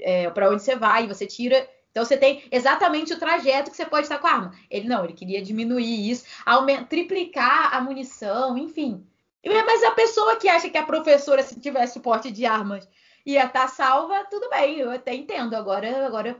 É, 0.00 0.28
para 0.28 0.50
onde 0.50 0.62
você 0.62 0.74
vai, 0.74 1.06
você 1.06 1.24
tira. 1.24 1.68
Então 1.92 2.04
você 2.04 2.16
tem 2.16 2.42
exatamente 2.50 3.12
o 3.12 3.18
trajeto 3.18 3.70
que 3.70 3.76
você 3.76 3.86
pode 3.86 4.06
estar 4.06 4.18
com 4.18 4.26
a 4.26 4.32
arma. 4.32 4.54
Ele 4.68 4.88
não, 4.88 5.04
ele 5.04 5.12
queria 5.12 5.40
diminuir 5.40 6.10
isso, 6.10 6.24
aumentar, 6.44 6.86
triplicar 6.86 7.74
a 7.76 7.80
munição, 7.80 8.58
enfim. 8.58 9.06
Mas 9.46 9.84
a 9.84 9.92
pessoa 9.92 10.36
que 10.36 10.48
acha 10.48 10.68
que 10.68 10.76
a 10.76 10.82
professora, 10.82 11.44
se 11.44 11.58
tivesse 11.60 11.94
suporte 11.94 12.30
de 12.30 12.44
armas, 12.44 12.88
ia 13.24 13.44
estar 13.44 13.68
salva, 13.68 14.24
tudo 14.30 14.48
bem, 14.50 14.78
eu 14.78 14.90
até 14.90 15.14
entendo. 15.14 15.54
Agora, 15.54 16.06
agora 16.06 16.36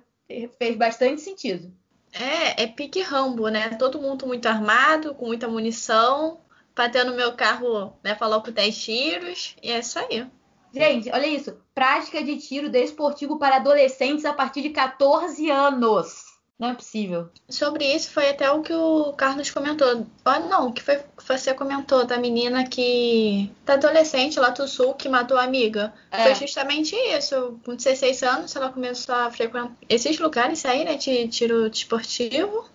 fez 0.59 0.77
bastante 0.77 1.21
sentido. 1.21 1.73
É, 2.13 2.65
é 2.65 2.67
pique 2.67 3.03
Rambo, 3.03 3.49
né? 3.49 3.71
Todo 3.71 4.01
mundo 4.01 4.27
muito 4.27 4.47
armado, 4.47 5.15
com 5.15 5.27
muita 5.27 5.47
munição 5.47 6.41
bater 6.81 7.05
no 7.05 7.15
meu 7.15 7.35
carro, 7.35 7.93
né? 8.03 8.15
Falou 8.15 8.43
com 8.43 8.51
10 8.51 8.79
tiros. 8.79 9.57
E 9.63 9.71
é 9.71 9.79
isso 9.79 9.99
aí. 9.99 10.27
Gente, 10.73 11.11
olha 11.11 11.27
isso. 11.27 11.57
Prática 11.75 12.23
de 12.23 12.37
tiro 12.37 12.71
desportivo 12.71 13.39
para 13.39 13.57
adolescentes 13.57 14.25
a 14.25 14.33
partir 14.33 14.63
de 14.63 14.71
14 14.71 15.51
anos. 15.51 16.30
Não 16.61 16.69
é 16.69 16.75
possível. 16.75 17.31
Sobre 17.49 17.87
isso 17.87 18.11
foi 18.11 18.29
até 18.29 18.50
o 18.50 18.61
que 18.61 18.75
o 18.75 19.14
Carlos 19.14 19.50
comentou. 19.50 20.07
Oh, 20.26 20.38
não, 20.40 20.69
o 20.69 20.73
que 20.75 20.83
foi 20.83 21.02
você 21.26 21.55
comentou 21.55 22.05
da 22.05 22.19
menina 22.19 22.69
que. 22.69 23.50
da 23.64 23.75
adolescente 23.75 24.38
lá 24.38 24.50
do 24.50 24.69
sul 24.69 24.93
que 24.93 25.09
matou 25.09 25.38
a 25.38 25.45
amiga. 25.45 25.95
É. 26.11 26.23
Foi 26.23 26.35
justamente 26.35 26.95
isso. 26.95 27.59
Com 27.64 27.75
16 27.75 28.23
anos, 28.23 28.55
ela 28.55 28.71
começou 28.71 29.14
a 29.14 29.31
frequentar 29.31 29.73
esses 29.88 30.19
lugares 30.19 30.67
aí, 30.67 30.85
né? 30.85 30.97
De 30.97 31.26
tiro 31.29 31.71
desportivo. 31.71 32.69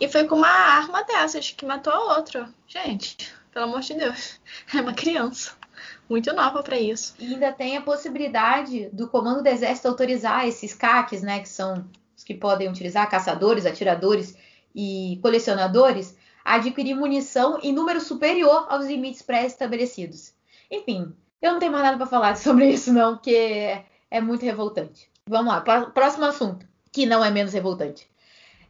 E 0.00 0.06
foi 0.06 0.24
com 0.28 0.36
uma 0.36 0.46
arma 0.46 1.02
dessas 1.02 1.50
que 1.50 1.66
matou 1.66 1.92
a 1.92 2.16
outra. 2.18 2.48
Gente, 2.68 3.16
pelo 3.52 3.64
amor 3.64 3.80
de 3.80 3.94
Deus. 3.94 4.38
É 4.72 4.80
uma 4.80 4.94
criança. 4.94 5.52
Muito 6.08 6.32
nova 6.32 6.62
para 6.62 6.78
isso. 6.78 7.14
E 7.18 7.34
ainda 7.34 7.50
tem 7.50 7.76
a 7.76 7.82
possibilidade 7.82 8.88
do 8.92 9.08
comando 9.08 9.42
do 9.42 9.48
exército 9.48 9.88
autorizar 9.88 10.46
esses 10.46 10.72
CACs, 10.72 11.22
né? 11.22 11.40
Que 11.40 11.48
são 11.48 11.84
os 12.18 12.24
que 12.24 12.34
podem 12.34 12.68
utilizar 12.68 13.08
caçadores, 13.08 13.64
atiradores 13.64 14.36
e 14.74 15.20
colecionadores, 15.22 16.16
a 16.44 16.56
adquirir 16.56 16.94
munição 16.94 17.60
em 17.62 17.72
número 17.72 18.00
superior 18.00 18.66
aos 18.68 18.86
limites 18.86 19.22
pré-estabelecidos. 19.22 20.34
Enfim, 20.68 21.14
eu 21.40 21.52
não 21.52 21.60
tenho 21.60 21.70
mais 21.70 21.84
nada 21.84 21.96
para 21.96 22.06
falar 22.06 22.34
sobre 22.36 22.68
isso, 22.68 22.92
não, 22.92 23.14
porque 23.14 23.80
é 24.10 24.20
muito 24.20 24.44
revoltante. 24.44 25.08
Vamos 25.26 25.52
lá, 25.52 25.60
próximo 25.60 26.24
assunto, 26.24 26.66
que 26.90 27.06
não 27.06 27.24
é 27.24 27.30
menos 27.30 27.52
revoltante. 27.52 28.08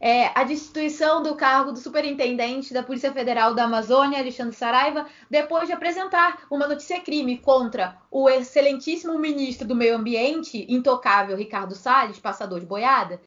é, 0.01 0.31
a 0.39 0.45
destituição 0.45 1.23
do 1.23 1.35
cargo 1.35 1.73
do 1.73 1.79
superintendente 1.79 2.73
da 2.73 2.83
Polícia 2.83 3.13
Federal 3.13 3.55
da 3.55 3.65
Amazônia, 3.65 4.19
Alexandre 4.19 4.55
Saraiva, 4.55 5.07
depois 5.31 5.67
de 5.67 5.73
apresentar 5.73 6.47
uma 6.51 6.69
notícia-crime 6.69 7.39
contra 7.39 7.97
o 8.11 8.29
excelentíssimo 8.29 9.19
ministro 9.19 9.67
do 9.67 9.75
Meio 9.75 9.97
Ambiente, 9.97 10.67
intocável 10.69 11.37
Ricardo 11.37 11.75
Salles, 11.75 12.19
passador 12.19 12.61
de 12.61 12.67
boiada. 12.67 13.21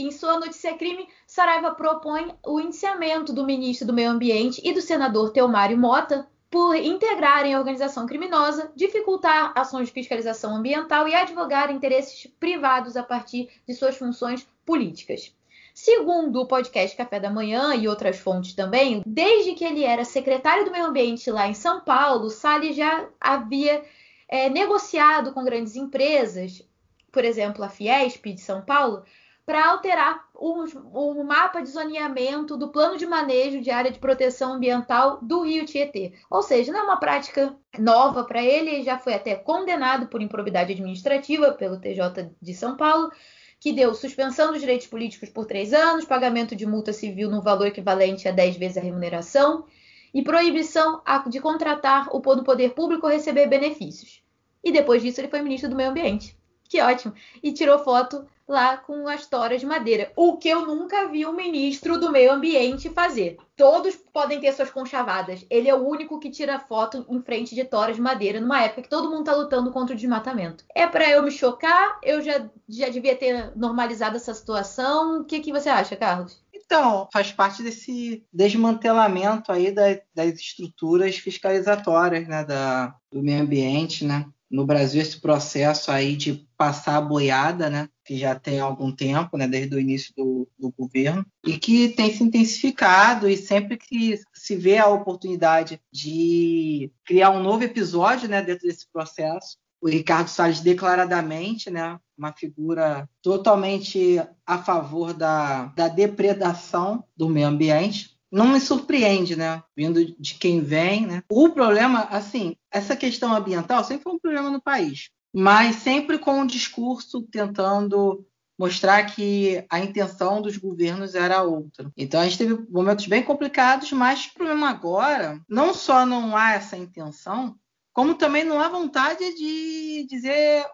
Em 0.00 0.12
sua 0.12 0.38
notícia-crime, 0.38 1.08
Saraiva 1.26 1.74
propõe 1.74 2.32
o 2.46 2.60
indiciamento 2.60 3.32
do 3.32 3.44
ministro 3.44 3.84
do 3.84 3.92
Meio 3.92 4.10
Ambiente 4.10 4.62
e 4.64 4.72
do 4.72 4.80
senador 4.80 5.32
Teomário 5.32 5.76
Mota 5.76 6.28
por 6.48 6.76
integrarem 6.76 7.52
a 7.52 7.58
organização 7.58 8.06
criminosa, 8.06 8.70
dificultar 8.76 9.52
ações 9.56 9.88
de 9.88 9.92
fiscalização 9.92 10.54
ambiental 10.54 11.08
e 11.08 11.16
advogar 11.16 11.72
interesses 11.72 12.30
privados 12.38 12.96
a 12.96 13.02
partir 13.02 13.48
de 13.66 13.74
suas 13.74 13.96
funções 13.96 14.48
políticas. 14.64 15.34
Segundo 15.74 16.42
o 16.42 16.46
podcast 16.46 16.96
Café 16.96 17.18
da 17.18 17.28
Manhã 17.28 17.74
e 17.74 17.88
outras 17.88 18.18
fontes 18.18 18.54
também, 18.54 19.02
desde 19.04 19.54
que 19.54 19.64
ele 19.64 19.82
era 19.82 20.04
secretário 20.04 20.64
do 20.64 20.70
Meio 20.70 20.86
Ambiente 20.86 21.28
lá 21.28 21.48
em 21.48 21.54
São 21.54 21.80
Paulo, 21.80 22.30
Salles 22.30 22.76
já 22.76 23.08
havia 23.20 23.82
é, 24.28 24.48
negociado 24.48 25.32
com 25.32 25.42
grandes 25.42 25.74
empresas, 25.74 26.64
por 27.10 27.24
exemplo, 27.24 27.64
a 27.64 27.68
Fiesp 27.68 28.26
de 28.26 28.40
São 28.40 28.62
Paulo, 28.62 29.02
para 29.48 29.66
alterar 29.70 30.28
o, 30.34 30.62
o, 30.92 31.24
mapa 31.24 31.62
de 31.62 31.70
zoneamento 31.70 32.54
do 32.54 32.68
plano 32.68 32.98
de 32.98 33.06
manejo 33.06 33.62
de 33.62 33.70
área 33.70 33.90
de 33.90 33.98
proteção 33.98 34.52
ambiental 34.52 35.20
do 35.22 35.40
Rio 35.40 35.64
Tietê. 35.64 36.12
Ou 36.28 36.42
seja, 36.42 36.70
não 36.70 36.80
é 36.80 36.82
uma 36.82 37.00
prática 37.00 37.56
nova 37.78 38.24
para 38.24 38.44
ele, 38.44 38.68
ele 38.68 38.82
já 38.82 38.98
foi 38.98 39.14
até 39.14 39.34
condenado 39.34 40.06
por 40.08 40.20
improbidade 40.20 40.74
administrativa 40.74 41.52
pelo 41.52 41.80
TJ 41.80 42.30
de 42.42 42.52
São 42.52 42.76
Paulo 42.76 43.10
que 43.58 43.72
deu 43.72 43.94
suspensão 43.94 44.52
dos 44.52 44.60
direitos 44.60 44.86
políticos 44.86 45.30
por 45.30 45.46
três 45.46 45.72
anos, 45.72 46.04
pagamento 46.04 46.54
de 46.54 46.66
multa 46.66 46.92
civil 46.92 47.30
no 47.30 47.40
valor 47.40 47.68
equivalente 47.68 48.28
a 48.28 48.32
10 48.32 48.58
vezes 48.58 48.76
a 48.76 48.82
remuneração 48.82 49.64
e 50.12 50.20
proibição 50.20 51.00
de 51.26 51.40
contratar 51.40 52.14
o 52.14 52.20
poder 52.20 52.74
público 52.74 53.06
ou 53.06 53.12
receber 53.12 53.46
benefícios. 53.46 54.22
E 54.62 54.70
depois 54.70 55.00
disso 55.00 55.22
ele 55.22 55.28
foi 55.28 55.40
ministro 55.40 55.70
do 55.70 55.76
Meio 55.76 55.88
Ambiente. 55.88 56.37
Que 56.68 56.80
ótimo! 56.80 57.14
E 57.42 57.52
tirou 57.52 57.78
foto 57.78 58.26
lá 58.48 58.78
com 58.78 59.06
as 59.06 59.26
toras 59.26 59.60
de 59.60 59.66
madeira. 59.66 60.10
O 60.16 60.38
que 60.38 60.48
eu 60.48 60.66
nunca 60.66 61.06
vi 61.08 61.26
um 61.26 61.34
ministro 61.34 62.00
do 62.00 62.10
meio 62.10 62.32
ambiente 62.32 62.88
fazer. 62.88 63.36
Todos 63.54 63.94
podem 63.96 64.40
ter 64.40 64.52
suas 64.52 64.70
conchavadas. 64.70 65.44
Ele 65.50 65.68
é 65.68 65.74
o 65.74 65.86
único 65.86 66.18
que 66.18 66.30
tira 66.30 66.58
foto 66.58 67.04
em 67.10 67.20
frente 67.20 67.54
de 67.54 67.64
toras 67.64 67.96
de 67.96 68.02
madeira 68.02 68.40
numa 68.40 68.62
época 68.62 68.82
que 68.82 68.88
todo 68.88 69.10
mundo 69.10 69.24
tá 69.24 69.34
lutando 69.34 69.70
contra 69.70 69.94
o 69.94 69.98
desmatamento. 69.98 70.64
É 70.74 70.86
para 70.86 71.10
eu 71.10 71.22
me 71.22 71.30
chocar? 71.30 71.98
Eu 72.02 72.22
já, 72.22 72.48
já 72.66 72.88
devia 72.88 73.14
ter 73.14 73.52
normalizado 73.54 74.16
essa 74.16 74.32
situação. 74.32 75.20
O 75.20 75.24
que, 75.24 75.40
que 75.40 75.52
você 75.52 75.68
acha, 75.68 75.94
Carlos? 75.94 76.42
Então, 76.54 77.08
faz 77.12 77.32
parte 77.32 77.62
desse 77.62 78.24
desmantelamento 78.32 79.52
aí 79.52 79.72
das, 79.72 80.00
das 80.14 80.34
estruturas 80.34 81.16
fiscalizatórias 81.16 82.26
né, 82.26 82.44
da, 82.44 82.94
do 83.10 83.22
meio 83.22 83.42
ambiente, 83.42 84.04
né? 84.04 84.26
no 84.50 84.64
Brasil 84.64 85.02
esse 85.02 85.20
processo 85.20 85.90
aí 85.90 86.16
de 86.16 86.47
passar 86.58 86.96
a 86.96 87.00
boiada, 87.00 87.70
né, 87.70 87.88
que 88.04 88.18
já 88.18 88.34
tem 88.34 88.58
algum 88.58 88.90
tempo, 88.90 89.38
né, 89.38 89.46
desde 89.46 89.76
o 89.76 89.78
início 89.78 90.12
do, 90.16 90.48
do, 90.58 90.72
governo, 90.76 91.24
e 91.46 91.56
que 91.56 91.88
tem 91.90 92.12
se 92.12 92.24
intensificado 92.24 93.28
e 93.28 93.36
sempre 93.36 93.76
que 93.76 94.18
se 94.34 94.56
vê 94.56 94.76
a 94.76 94.88
oportunidade 94.88 95.80
de 95.92 96.90
criar 97.04 97.30
um 97.30 97.42
novo 97.42 97.62
episódio, 97.62 98.28
né, 98.28 98.42
dentro 98.42 98.66
desse 98.66 98.86
processo, 98.92 99.56
o 99.80 99.88
Ricardo 99.88 100.26
Salles 100.26 100.60
declaradamente, 100.60 101.70
né, 101.70 101.96
uma 102.18 102.32
figura 102.32 103.08
totalmente 103.22 104.20
a 104.44 104.58
favor 104.58 105.14
da, 105.14 105.66
da 105.66 105.86
depredação 105.86 107.04
do 107.16 107.28
meio 107.28 107.46
ambiente, 107.46 108.18
não 108.30 108.48
me 108.48 108.60
surpreende, 108.60 109.36
né? 109.36 109.62
Vindo 109.74 110.04
de 110.20 110.34
quem 110.34 110.60
vem, 110.60 111.06
né? 111.06 111.22
O 111.30 111.48
problema, 111.48 112.00
assim, 112.10 112.56
essa 112.70 112.94
questão 112.94 113.34
ambiental 113.34 113.82
sempre 113.84 114.02
foi 114.02 114.12
um 114.12 114.18
problema 114.18 114.50
no 114.50 114.60
país, 114.60 115.08
mas 115.32 115.76
sempre 115.76 116.18
com 116.18 116.32
o 116.32 116.40
um 116.42 116.46
discurso 116.46 117.22
tentando 117.22 118.26
mostrar 118.58 119.04
que 119.04 119.64
a 119.70 119.78
intenção 119.78 120.42
dos 120.42 120.56
governos 120.56 121.14
era 121.14 121.42
outra. 121.42 121.92
Então 121.96 122.20
a 122.20 122.24
gente 122.24 122.38
teve 122.38 122.66
momentos 122.68 123.06
bem 123.06 123.22
complicados, 123.22 123.92
mas 123.92 124.26
o 124.26 124.34
problema 124.34 124.68
agora 124.68 125.40
não 125.48 125.72
só 125.72 126.04
não 126.04 126.36
há 126.36 126.54
essa 126.54 126.76
intenção, 126.76 127.56
como 127.92 128.16
também 128.16 128.42
não 128.42 128.60
há 128.60 128.68
vontade 128.68 129.34
de 129.36 130.06
dizer 130.08 130.66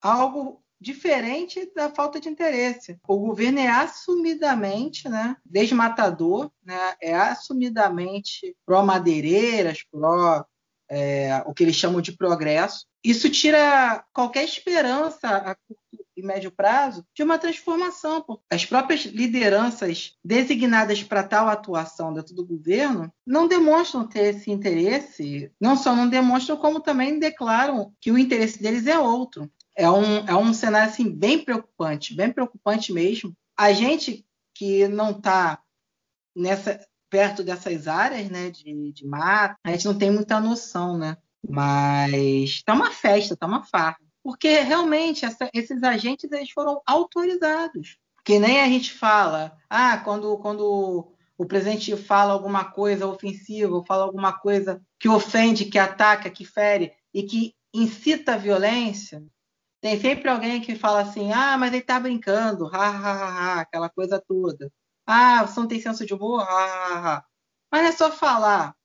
algo 0.00 0.62
diferente 0.80 1.70
da 1.74 1.90
falta 1.90 2.18
de 2.18 2.30
interesse. 2.30 2.98
O 3.06 3.18
governo 3.18 3.58
é 3.58 3.68
assumidamente 3.68 5.08
né, 5.08 5.36
desmatador, 5.44 6.50
né, 6.64 6.94
é 7.02 7.14
assumidamente 7.14 8.56
pró-madeireiras, 8.64 9.84
pró 9.90 10.46
é, 10.90 11.42
o 11.46 11.54
que 11.54 11.62
eles 11.62 11.76
chamam 11.76 12.00
de 12.00 12.12
progresso. 12.12 12.86
Isso 13.02 13.30
tira 13.30 14.04
qualquer 14.12 14.44
esperança 14.44 15.28
a 15.28 15.54
curto 15.54 15.80
e 16.16 16.22
médio 16.22 16.50
prazo 16.50 17.06
de 17.14 17.22
uma 17.22 17.38
transformação. 17.38 18.22
As 18.50 18.66
próprias 18.66 19.02
lideranças 19.06 20.16
designadas 20.22 21.02
para 21.02 21.22
tal 21.22 21.48
atuação 21.48 22.12
dentro 22.12 22.34
do 22.34 22.44
governo 22.44 23.10
não 23.26 23.48
demonstram 23.48 24.06
ter 24.06 24.34
esse 24.34 24.50
interesse, 24.50 25.50
não 25.58 25.76
só 25.76 25.94
não 25.94 26.08
demonstram, 26.08 26.58
como 26.58 26.80
também 26.80 27.18
declaram 27.18 27.94
que 28.00 28.10
o 28.10 28.18
interesse 28.18 28.62
deles 28.62 28.86
é 28.86 28.98
outro 28.98 29.50
é 29.80 29.90
um, 29.90 30.18
é 30.26 30.36
um 30.36 30.52
cenário 30.52 30.90
assim, 30.90 31.10
bem 31.10 31.42
preocupante, 31.42 32.14
bem 32.14 32.30
preocupante 32.30 32.92
mesmo. 32.92 33.34
A 33.56 33.72
gente 33.72 34.26
que 34.54 34.86
não 34.88 35.12
está 35.12 35.62
nessa 36.36 36.86
perto 37.10 37.42
dessas 37.42 37.88
áreas 37.88 38.30
né, 38.30 38.50
de, 38.50 38.92
de 38.92 39.06
mato, 39.06 39.56
a 39.64 39.72
gente 39.72 39.84
não 39.86 39.98
tem 39.98 40.10
muita 40.10 40.40
noção, 40.40 40.96
né? 40.96 41.16
Mas 41.46 42.14
está 42.50 42.72
uma 42.72 42.90
festa, 42.90 43.34
está 43.34 43.46
uma 43.46 43.64
farra. 43.64 43.98
Porque 44.22 44.60
realmente 44.60 45.24
essa, 45.24 45.50
esses 45.52 45.82
agentes 45.82 46.30
eles 46.30 46.50
foram 46.50 46.80
autorizados. 46.86 47.98
Que 48.24 48.38
nem 48.38 48.60
a 48.60 48.66
gente 48.66 48.92
fala, 48.92 49.56
ah, 49.68 49.98
quando, 49.98 50.38
quando 50.38 51.12
o 51.36 51.46
presidente 51.46 51.96
fala 51.96 52.32
alguma 52.32 52.64
coisa 52.64 53.06
ofensiva, 53.06 53.82
fala 53.84 54.04
alguma 54.04 54.32
coisa 54.32 54.80
que 54.98 55.08
ofende, 55.08 55.64
que 55.64 55.78
ataca, 55.78 56.30
que 56.30 56.44
fere 56.44 56.92
e 57.12 57.22
que 57.22 57.54
incita 57.72 58.34
a 58.34 58.36
violência, 58.36 59.24
tem 59.80 59.98
sempre 59.98 60.28
alguém 60.28 60.60
que 60.60 60.74
fala 60.74 61.00
assim: 61.00 61.32
ah, 61.32 61.56
mas 61.56 61.72
ele 61.72 61.82
tá 61.82 61.98
brincando, 61.98 62.66
ha, 62.66 62.88
ha, 62.88 63.12
ha, 63.12 63.28
ha 63.56 63.60
aquela 63.60 63.88
coisa 63.88 64.22
toda. 64.26 64.70
Ah, 65.12 65.44
você 65.44 65.58
não 65.58 65.66
tem 65.66 65.80
senso 65.80 66.06
de 66.06 66.14
humor, 66.14 66.40
ha, 66.40 66.46
ha, 66.46 67.16
ha. 67.16 67.24
Mas 67.72 67.82
não 67.82 67.88
é 67.88 67.92
só 67.92 68.12
falar, 68.12 68.76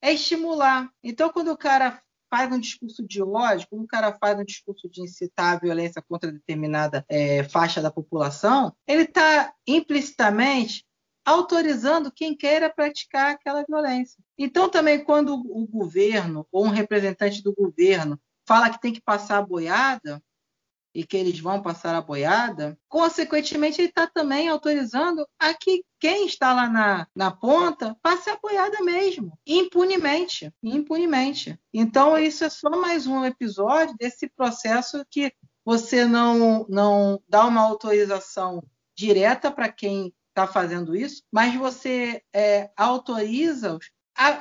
é 0.00 0.12
estimular. 0.12 0.88
Então, 1.02 1.28
quando 1.30 1.50
o 1.50 1.56
cara 1.56 2.00
faz 2.30 2.52
um 2.52 2.60
discurso 2.60 3.04
de 3.04 3.20
ódio, 3.20 3.66
quando 3.68 3.82
o 3.82 3.88
cara 3.88 4.16
faz 4.16 4.38
um 4.38 4.44
discurso 4.44 4.88
de 4.88 5.02
incitar 5.02 5.56
a 5.56 5.58
violência 5.58 6.00
contra 6.00 6.30
determinada 6.30 7.04
é, 7.08 7.42
faixa 7.42 7.82
da 7.82 7.90
população, 7.90 8.72
ele 8.86 9.02
está 9.02 9.52
implicitamente 9.66 10.86
autorizando 11.24 12.12
quem 12.12 12.36
queira 12.36 12.72
praticar 12.72 13.32
aquela 13.32 13.64
violência. 13.64 14.22
Então, 14.38 14.68
também, 14.68 15.04
quando 15.04 15.34
o 15.34 15.66
governo 15.66 16.46
ou 16.52 16.64
um 16.64 16.70
representante 16.70 17.42
do 17.42 17.52
governo 17.52 18.20
fala 18.46 18.70
que 18.70 18.80
tem 18.80 18.92
que 18.92 19.00
passar 19.00 19.38
a 19.38 19.46
boiada, 19.46 20.22
e 20.94 21.04
que 21.04 21.16
eles 21.16 21.38
vão 21.40 21.62
passar 21.62 21.94
a 21.94 22.02
boiada, 22.02 22.78
consequentemente 22.88 23.80
ele 23.80 23.88
está 23.88 24.06
também 24.06 24.48
autorizando 24.48 25.26
a 25.38 25.54
que 25.54 25.84
quem 25.98 26.26
está 26.26 26.52
lá 26.52 26.68
na, 26.68 27.06
na 27.14 27.30
ponta 27.30 27.96
passe 28.02 28.28
a 28.28 28.36
boiada 28.36 28.82
mesmo, 28.82 29.38
impunemente, 29.46 30.52
impunemente. 30.62 31.58
Então 31.72 32.18
isso 32.18 32.44
é 32.44 32.48
só 32.48 32.70
mais 32.70 33.06
um 33.06 33.24
episódio 33.24 33.94
desse 33.98 34.28
processo 34.28 35.04
que 35.10 35.32
você 35.64 36.04
não, 36.04 36.66
não 36.68 37.22
dá 37.28 37.46
uma 37.46 37.62
autorização 37.62 38.62
direta 38.96 39.50
para 39.50 39.70
quem 39.70 40.12
está 40.28 40.46
fazendo 40.46 40.96
isso, 40.96 41.22
mas 41.30 41.54
você 41.54 42.22
é, 42.34 42.70
autoriza-os 42.76 43.90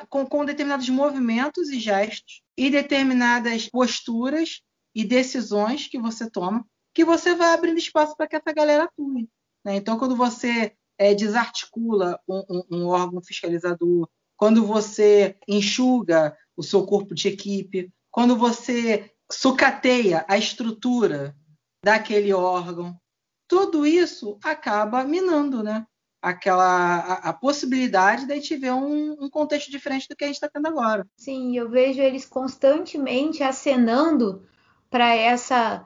com, 0.10 0.26
com 0.26 0.46
determinados 0.46 0.90
movimentos 0.90 1.70
e 1.70 1.80
gestos 1.80 2.42
e 2.58 2.70
determinadas 2.70 3.70
posturas 3.70 4.62
e 4.94 5.04
decisões 5.04 5.88
que 5.88 6.00
você 6.00 6.30
toma, 6.30 6.66
que 6.94 7.06
você 7.06 7.36
vai 7.36 7.54
abrindo 7.54 7.78
espaço 7.78 8.16
para 8.16 8.28
que 8.28 8.36
essa 8.36 8.54
galera 8.54 8.84
atue. 8.84 9.30
Né? 9.64 9.76
Então, 9.76 9.98
quando 9.98 10.16
você 10.16 10.74
é, 10.98 11.14
desarticula 11.14 12.20
um, 12.28 12.44
um, 12.50 12.64
um 12.72 12.88
órgão 12.88 13.22
fiscalizador, 13.24 14.08
quando 14.36 14.66
você 14.66 15.38
enxuga 15.48 16.36
o 16.58 16.64
seu 16.64 16.86
corpo 16.86 17.14
de 17.14 17.28
equipe, 17.28 17.92
quando 18.10 18.36
você 18.36 19.12
sucateia 19.32 20.26
a 20.28 20.38
estrutura 20.38 21.36
daquele 21.84 22.34
órgão, 22.34 23.00
tudo 23.48 23.86
isso 23.86 24.38
acaba 24.44 25.04
minando, 25.04 25.64
né? 25.64 25.86
Aquela 26.22 26.98
a, 26.98 27.30
a 27.30 27.34
possibilidade 27.34 28.26
de 28.26 28.34
a 28.34 28.36
gente 28.36 28.56
ver 28.56 28.72
um, 28.72 29.24
um, 29.24 29.30
contexto 29.30 29.72
diferente 29.72 30.08
do 30.08 30.16
que 30.16 30.24
a 30.24 30.28
gente 30.28 30.36
está 30.36 30.48
tendo 30.48 30.68
agora. 30.68 31.08
Sim, 31.18 31.58
eu 31.58 31.68
vejo 31.70 32.02
eles 32.02 32.26
constantemente 32.26 33.42
acenando 33.44 34.48
para 34.92 35.16
essa 35.16 35.84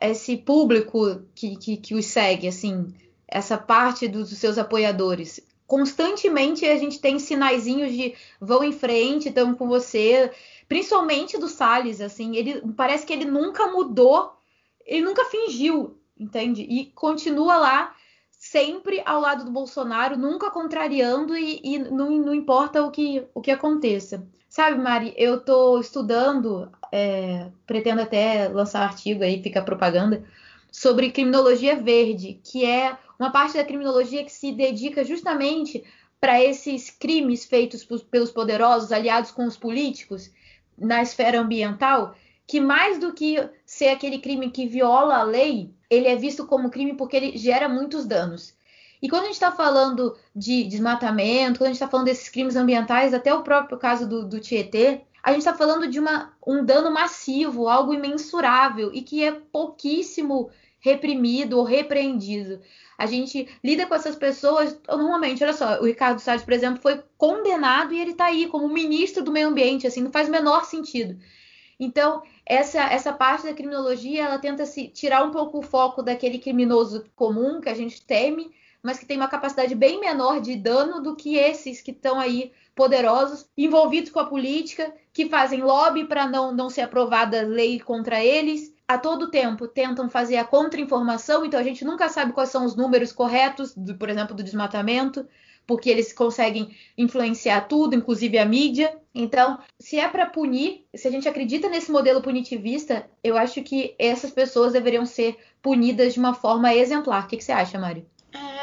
esse 0.00 0.36
público 0.36 1.22
que, 1.34 1.56
que, 1.56 1.76
que, 1.76 1.94
os 1.94 2.06
segue, 2.06 2.48
assim, 2.48 2.92
essa 3.26 3.56
parte 3.56 4.08
dos 4.08 4.30
seus 4.30 4.58
apoiadores? 4.58 5.40
Constantemente 5.66 6.66
a 6.66 6.76
gente 6.76 7.00
tem 7.00 7.18
sinaizinhos 7.18 7.92
de 7.92 8.14
vão 8.40 8.62
em 8.62 8.72
frente, 8.72 9.28
estamos 9.28 9.56
com 9.56 9.66
você, 9.66 10.30
principalmente 10.68 11.38
do 11.38 11.48
Salles, 11.48 12.00
assim, 12.00 12.36
ele 12.36 12.60
parece 12.76 13.06
que 13.06 13.12
ele 13.12 13.24
nunca 13.24 13.68
mudou, 13.68 14.32
ele 14.84 15.02
nunca 15.02 15.24
fingiu, 15.24 15.96
entende? 16.18 16.62
E 16.62 16.86
continua 16.86 17.56
lá 17.56 17.94
sempre 18.42 19.00
ao 19.06 19.20
lado 19.20 19.44
do 19.44 19.52
Bolsonaro, 19.52 20.18
nunca 20.18 20.50
contrariando 20.50 21.36
e, 21.36 21.60
e 21.62 21.78
não, 21.78 22.10
não, 22.10 22.34
importa 22.34 22.82
o 22.82 22.90
que, 22.90 23.24
o 23.32 23.40
que 23.40 23.52
aconteça. 23.52 24.26
Sabe, 24.48 24.82
Mari, 24.82 25.14
eu 25.16 25.36
estou 25.36 25.78
estudando, 25.78 26.68
é, 26.92 27.46
pretendo 27.66 28.02
até 28.02 28.48
lançar 28.48 28.80
um 28.80 28.84
artigo 28.84 29.24
aí, 29.24 29.42
fica 29.42 29.62
propaganda, 29.62 30.22
sobre 30.70 31.10
criminologia 31.10 31.74
verde, 31.76 32.38
que 32.44 32.66
é 32.66 32.96
uma 33.18 33.30
parte 33.30 33.54
da 33.56 33.64
criminologia 33.64 34.22
que 34.24 34.32
se 34.32 34.52
dedica 34.52 35.02
justamente 35.02 35.82
para 36.20 36.42
esses 36.42 36.90
crimes 36.90 37.44
feitos 37.44 37.84
pelos 38.10 38.30
poderosos, 38.30 38.92
aliados 38.92 39.30
com 39.30 39.46
os 39.46 39.56
políticos, 39.56 40.30
na 40.78 41.02
esfera 41.02 41.40
ambiental, 41.40 42.14
que 42.46 42.60
mais 42.60 42.98
do 42.98 43.12
que 43.12 43.38
ser 43.64 43.88
aquele 43.88 44.18
crime 44.18 44.50
que 44.50 44.66
viola 44.66 45.16
a 45.16 45.22
lei, 45.22 45.70
ele 45.88 46.06
é 46.06 46.16
visto 46.16 46.46
como 46.46 46.70
crime 46.70 46.94
porque 46.94 47.16
ele 47.16 47.36
gera 47.36 47.68
muitos 47.68 48.06
danos. 48.06 48.54
E 49.00 49.08
quando 49.08 49.22
a 49.22 49.26
gente 49.26 49.34
está 49.34 49.50
falando 49.50 50.16
de 50.34 50.62
desmatamento, 50.64 51.58
quando 51.58 51.66
a 51.68 51.72
gente 51.72 51.76
está 51.76 51.88
falando 51.88 52.06
desses 52.06 52.28
crimes 52.28 52.54
ambientais, 52.54 53.12
até 53.12 53.34
o 53.34 53.42
próprio 53.42 53.76
caso 53.78 54.08
do, 54.08 54.24
do 54.24 54.38
Tietê, 54.38 55.02
a 55.22 55.30
gente 55.30 55.40
está 55.40 55.54
falando 55.54 55.86
de 55.86 56.00
uma, 56.00 56.32
um 56.44 56.64
dano 56.64 56.90
massivo, 56.90 57.68
algo 57.68 57.94
imensurável 57.94 58.90
e 58.92 59.02
que 59.02 59.22
é 59.22 59.30
pouquíssimo 59.30 60.50
reprimido 60.80 61.58
ou 61.58 61.64
repreendido. 61.64 62.60
A 62.98 63.06
gente 63.06 63.48
lida 63.62 63.86
com 63.86 63.94
essas 63.94 64.16
pessoas 64.16 64.78
normalmente. 64.88 65.42
Olha 65.42 65.52
só, 65.52 65.80
o 65.80 65.86
Ricardo 65.86 66.18
Salles, 66.18 66.42
por 66.42 66.52
exemplo, 66.52 66.82
foi 66.82 67.02
condenado 67.16 67.94
e 67.94 68.00
ele 68.00 68.10
está 68.10 68.26
aí 68.26 68.48
como 68.48 68.68
ministro 68.68 69.22
do 69.22 69.32
meio 69.32 69.48
ambiente. 69.48 69.86
Assim, 69.86 70.02
não 70.02 70.10
faz 70.10 70.28
o 70.28 70.32
menor 70.32 70.64
sentido. 70.64 71.16
Então, 71.78 72.22
essa, 72.44 72.80
essa 72.80 73.12
parte 73.12 73.44
da 73.44 73.54
criminologia, 73.54 74.24
ela 74.24 74.38
tenta 74.38 74.66
se 74.66 74.88
tirar 74.88 75.24
um 75.24 75.30
pouco 75.30 75.58
o 75.58 75.62
foco 75.62 76.02
daquele 76.02 76.38
criminoso 76.38 77.04
comum 77.14 77.60
que 77.60 77.68
a 77.68 77.74
gente 77.74 78.04
teme 78.04 78.52
mas 78.82 78.98
que 78.98 79.06
tem 79.06 79.16
uma 79.16 79.28
capacidade 79.28 79.74
bem 79.74 80.00
menor 80.00 80.40
de 80.40 80.56
dano 80.56 81.00
do 81.00 81.14
que 81.14 81.36
esses 81.36 81.80
que 81.80 81.92
estão 81.92 82.18
aí 82.18 82.52
poderosos, 82.74 83.46
envolvidos 83.56 84.10
com 84.10 84.18
a 84.18 84.26
política, 84.26 84.92
que 85.12 85.28
fazem 85.28 85.62
lobby 85.62 86.04
para 86.04 86.26
não, 86.26 86.52
não 86.52 86.70
ser 86.70 86.82
aprovada 86.82 87.42
lei 87.42 87.78
contra 87.78 88.24
eles. 88.24 88.74
A 88.88 88.98
todo 88.98 89.30
tempo 89.30 89.68
tentam 89.68 90.08
fazer 90.08 90.36
a 90.36 90.44
contra-informação, 90.44 91.44
então 91.44 91.60
a 91.60 91.62
gente 91.62 91.84
nunca 91.84 92.08
sabe 92.08 92.32
quais 92.32 92.50
são 92.50 92.64
os 92.64 92.74
números 92.74 93.12
corretos, 93.12 93.74
do, 93.74 93.94
por 93.94 94.10
exemplo, 94.10 94.34
do 94.34 94.42
desmatamento, 94.42 95.26
porque 95.66 95.88
eles 95.88 96.12
conseguem 96.12 96.74
influenciar 96.98 97.62
tudo, 97.62 97.94
inclusive 97.94 98.36
a 98.38 98.44
mídia. 98.44 98.94
Então, 99.14 99.58
se 99.78 99.98
é 99.98 100.08
para 100.08 100.26
punir, 100.26 100.84
se 100.94 101.06
a 101.06 101.10
gente 101.10 101.28
acredita 101.28 101.68
nesse 101.68 101.92
modelo 101.92 102.20
punitivista, 102.20 103.08
eu 103.22 103.36
acho 103.36 103.62
que 103.62 103.94
essas 103.98 104.30
pessoas 104.30 104.72
deveriam 104.72 105.06
ser 105.06 105.38
punidas 105.62 106.14
de 106.14 106.18
uma 106.18 106.34
forma 106.34 106.74
exemplar. 106.74 107.24
O 107.24 107.28
que, 107.28 107.36
que 107.36 107.44
você 107.44 107.52
acha, 107.52 107.78
Mário? 107.78 108.06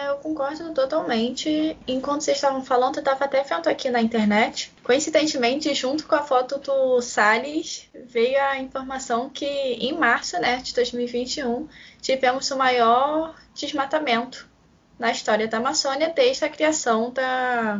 Eu 0.09 0.17
concordo 0.17 0.73
totalmente. 0.73 1.77
Enquanto 1.87 2.21
vocês 2.21 2.37
estavam 2.37 2.63
falando, 2.63 2.97
eu 2.97 3.01
estava 3.01 3.25
até 3.25 3.43
vendo 3.43 3.67
aqui 3.67 3.89
na 3.89 4.01
internet. 4.01 4.71
Coincidentemente, 4.83 5.73
junto 5.73 6.07
com 6.07 6.15
a 6.15 6.23
foto 6.23 6.57
do 6.59 7.01
Salles, 7.01 7.89
veio 7.93 8.41
a 8.41 8.57
informação 8.57 9.29
que 9.29 9.45
em 9.45 9.93
março 9.93 10.39
né, 10.39 10.57
de 10.57 10.73
2021 10.73 11.67
tivemos 12.01 12.49
o 12.51 12.57
maior 12.57 13.35
desmatamento 13.53 14.49
na 14.97 15.11
história 15.11 15.47
da 15.47 15.57
Amazônia 15.57 16.11
desde 16.13 16.43
a 16.43 16.49
criação 16.49 17.11
da 17.11 17.79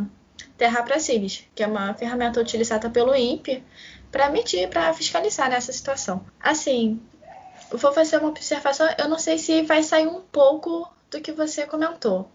Terra 0.57 0.83
Pracilis, 0.83 1.45
que 1.55 1.63
é 1.63 1.67
uma 1.67 1.93
ferramenta 1.93 2.39
utilizada 2.39 2.89
pelo 2.89 3.15
INPE 3.15 3.63
para 4.11 4.29
medir, 4.29 4.69
para 4.69 4.93
fiscalizar 4.93 5.49
nessa 5.49 5.71
situação. 5.71 6.25
Assim, 6.39 7.01
vou 7.71 7.91
fazer 7.91 8.17
uma 8.17 8.29
observação, 8.29 8.87
eu 8.97 9.07
não 9.07 9.19
sei 9.19 9.37
se 9.37 9.61
vai 9.63 9.83
sair 9.83 10.07
um 10.07 10.21
pouco 10.21 10.89
do 11.09 11.21
que 11.21 11.31
você 11.31 11.65
comentou. 11.65 12.29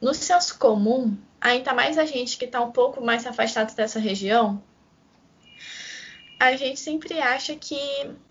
No 0.00 0.12
senso 0.12 0.58
comum, 0.58 1.16
ainda 1.40 1.72
mais 1.72 1.98
a 1.98 2.04
gente 2.04 2.36
que 2.36 2.44
está 2.44 2.60
um 2.60 2.72
pouco 2.72 3.02
mais 3.02 3.26
afastado 3.26 3.74
dessa 3.74 3.98
região, 3.98 4.62
a 6.38 6.54
gente 6.54 6.78
sempre 6.78 7.18
acha 7.18 7.56
que, 7.56 7.78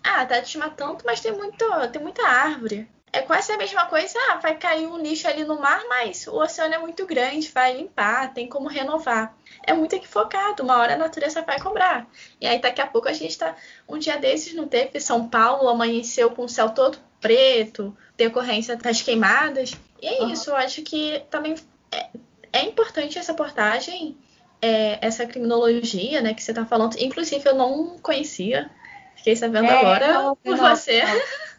ah, 0.03 0.25
tá 0.25 0.39
desmatando, 0.39 1.03
mas 1.05 1.21
tem, 1.21 1.31
muito, 1.31 1.65
tem 1.91 2.01
muita 2.01 2.21
árvore. 2.27 2.87
É 3.11 3.21
quase 3.21 3.51
a 3.51 3.57
mesma 3.57 3.85
coisa, 3.85 4.19
ah, 4.29 4.35
vai 4.35 4.57
cair 4.57 4.85
um 4.85 4.97
lixo 4.97 5.27
ali 5.27 5.45
no 5.45 5.59
mar, 5.59 5.81
mas 5.87 6.27
o 6.27 6.35
oceano 6.35 6.75
é 6.75 6.77
muito 6.77 7.05
grande, 7.05 7.49
vai 7.49 7.75
limpar, 7.75 8.33
tem 8.33 8.47
como 8.47 8.67
renovar. 8.67 9.35
É 9.63 9.73
muito 9.73 9.95
equivocado, 9.95 10.61
uma 10.61 10.77
hora 10.77 10.95
a 10.95 10.97
natureza 10.97 11.41
vai 11.41 11.59
cobrar. 11.59 12.07
E 12.41 12.45
aí 12.45 12.59
daqui 12.59 12.81
a 12.81 12.87
pouco 12.87 13.07
a 13.07 13.13
gente 13.13 13.37
tá. 13.37 13.55
Um 13.87 13.97
dia 13.97 14.17
desses 14.17 14.53
não 14.53 14.67
teve 14.67 14.99
São 14.99 15.29
Paulo, 15.29 15.69
amanheceu 15.69 16.29
com 16.29 16.43
o 16.43 16.49
céu 16.49 16.71
todo 16.71 16.99
preto, 17.25 17.97
decorrência 18.15 18.75
das 18.75 19.01
queimadas. 19.01 19.75
E 19.99 20.07
é 20.07 20.21
uhum. 20.21 20.29
isso, 20.29 20.51
eu 20.51 20.55
acho 20.55 20.83
que 20.83 21.23
também 21.31 21.55
é, 21.91 22.07
é 22.53 22.63
importante 22.65 23.17
essa 23.17 23.33
portagem, 23.33 24.15
é, 24.61 24.99
essa 25.01 25.25
criminologia, 25.25 26.21
né, 26.21 26.35
que 26.35 26.43
você 26.43 26.51
está 26.51 26.65
falando. 26.65 26.95
Inclusive, 26.99 27.47
eu 27.47 27.55
não 27.55 27.97
conhecia, 27.97 28.69
fiquei 29.15 29.35
sabendo 29.35 29.65
é, 29.65 29.79
agora 29.79 30.13
não, 30.13 30.35
por 30.35 30.55
não, 30.55 30.75
você. 30.75 31.01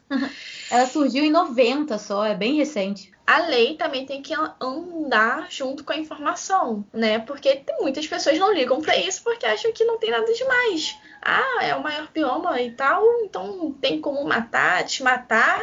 Não. 0.09 0.31
Ela 0.70 0.87
surgiu 0.87 1.24
em 1.24 1.31
90 1.31 1.98
só, 1.98 2.24
é 2.24 2.35
bem 2.35 2.57
recente. 2.57 3.12
A 3.26 3.38
lei 3.38 3.74
também 3.74 4.06
tem 4.06 4.22
que 4.22 4.32
andar 4.60 5.50
junto 5.50 5.82
com 5.82 5.92
a 5.92 5.96
informação, 5.96 6.84
né? 6.92 7.18
Porque 7.18 7.64
muitas 7.80 8.06
pessoas 8.06 8.38
não 8.38 8.52
ligam 8.52 8.80
para 8.80 8.96
isso 8.96 9.22
porque 9.24 9.44
acham 9.44 9.72
que 9.72 9.84
não 9.84 9.98
tem 9.98 10.12
nada 10.12 10.32
demais. 10.32 10.96
Ah, 11.20 11.58
é 11.62 11.74
o 11.74 11.82
maior 11.82 12.08
bioma 12.12 12.60
e 12.62 12.70
tal, 12.70 13.04
então 13.24 13.72
tem 13.80 14.00
como 14.00 14.24
matar, 14.24 14.84
desmatar 14.84 15.60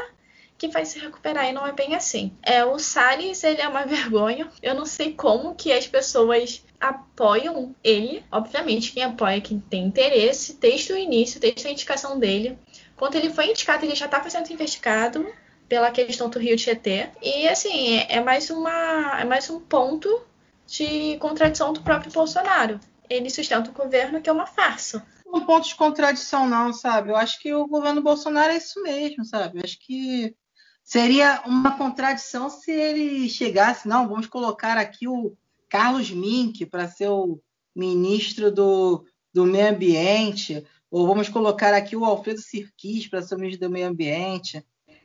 que 0.58 0.68
vai 0.68 0.86
se 0.86 1.00
recuperar 1.00 1.50
e 1.50 1.54
não 1.54 1.66
é 1.66 1.72
bem 1.72 1.96
assim. 1.96 2.32
É, 2.42 2.64
o 2.64 2.80
Salles, 2.80 3.44
ele 3.44 3.62
é 3.62 3.68
uma 3.68 3.84
vergonha. 3.88 4.50
Eu 4.62 4.74
não 4.76 4.86
sei 4.86 5.14
como 5.14 5.56
que 5.56 5.72
as 5.72 5.88
pessoas 5.88 6.64
apoiam 6.80 7.76
ele. 7.84 8.24
Obviamente, 8.32 8.92
quem 8.92 9.04
apoia 9.04 9.42
quem 9.42 9.60
tem 9.60 9.86
interesse, 9.86 10.58
desde 10.58 10.94
o 10.94 10.98
início, 10.98 11.40
desde 11.40 11.68
a 11.68 11.72
indicação 11.72 12.20
dele. 12.20 12.58
Quando 12.96 13.16
ele 13.16 13.30
foi 13.30 13.50
indicado, 13.50 13.86
ele 13.86 13.96
já 13.96 14.06
estava 14.06 14.30
sendo 14.30 14.52
investigado 14.52 15.26
pela 15.68 15.92
questão 15.92 16.30
do 16.30 16.40
Rio 16.40 16.58
Tietê. 16.58 17.10
E 17.22 17.48
assim, 17.48 17.98
é 18.10 18.20
mais 18.20 18.50
uma 18.50 19.20
é 19.20 19.26
mais 19.26 19.50
um 19.50 19.60
ponto 19.60 20.22
de 20.68 21.18
contradição 21.18 21.74
do 21.74 21.82
próprio 21.82 22.12
Bolsonaro. 22.12 22.80
Ele 23.10 23.30
sustenta 23.30 23.70
o 23.70 23.74
governo 23.74 24.22
que 24.22 24.30
é 24.30 24.34
uma 24.34 24.46
farsa. 24.46 25.06
Um 25.26 25.42
ponto 25.46 25.68
de 25.68 25.76
contradição 25.76 26.48
não, 26.48 26.72
sabe? 26.72 27.10
Eu 27.10 27.16
acho 27.16 27.40
que 27.40 27.54
o 27.54 27.68
governo 27.68 28.02
Bolsonaro 28.02 28.54
é 28.54 28.58
isso 28.58 28.82
mesmo, 28.84 29.26
sabe? 29.26 29.58
Eu 29.60 29.64
acho 29.64 29.80
que 29.80 30.36
Seria 30.84 31.42
uma 31.46 31.78
contradição 31.78 32.50
se 32.50 32.70
ele 32.70 33.30
chegasse, 33.30 33.88
não, 33.88 34.08
vamos 34.08 34.28
colocar 34.28 34.78
aqui 34.78 35.08
o 35.08 35.34
Carlos 35.70 36.12
Mink 36.12 36.66
para 36.66 36.90
ser 36.90 37.08
o 37.08 37.40
ministro 37.74 38.52
do, 38.52 39.06
do 39.34 39.46
Meio 39.46 39.70
Ambiente, 39.70 40.64
ou 40.92 41.08
vamos 41.08 41.30
colocar 41.30 41.74
aqui 41.74 41.96
o 41.96 42.04
Alfredo 42.04 42.42
Sirquis 42.42 43.08
para 43.08 43.22
ser 43.22 43.36
o 43.36 43.40
ministro 43.40 43.68
do 43.68 43.72
Meio 43.72 43.88
Ambiente. 43.88 44.64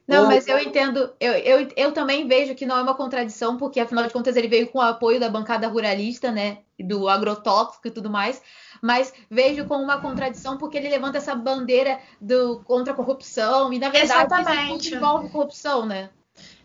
Não, 0.08 0.26
mas 0.26 0.48
eu 0.48 0.58
entendo, 0.58 1.12
eu, 1.20 1.34
eu, 1.34 1.68
eu 1.76 1.92
também 1.92 2.26
vejo 2.26 2.54
que 2.54 2.64
não 2.64 2.78
é 2.78 2.82
uma 2.82 2.94
contradição, 2.94 3.58
porque 3.58 3.78
afinal 3.78 4.06
de 4.06 4.12
contas 4.12 4.36
ele 4.36 4.48
veio 4.48 4.66
com 4.68 4.78
o 4.78 4.82
apoio 4.82 5.20
da 5.20 5.28
bancada 5.28 5.68
ruralista, 5.68 6.32
né? 6.32 6.58
Do 6.80 7.10
agrotóxico 7.10 7.86
e 7.86 7.90
tudo 7.90 8.08
mais. 8.08 8.40
Mas 8.80 9.12
vejo 9.30 9.66
como 9.66 9.84
uma 9.84 10.00
contradição 10.00 10.56
porque 10.56 10.78
ele 10.78 10.88
levanta 10.88 11.18
essa 11.18 11.34
bandeira 11.34 12.00
do 12.18 12.62
contra 12.64 12.94
a 12.94 12.96
corrupção, 12.96 13.70
e 13.70 13.78
na 13.78 13.90
verdade 13.90 14.24
Exatamente. 14.32 14.86
isso 14.86 14.94
envolve 14.94 15.28
corrupção, 15.28 15.84
né? 15.84 16.08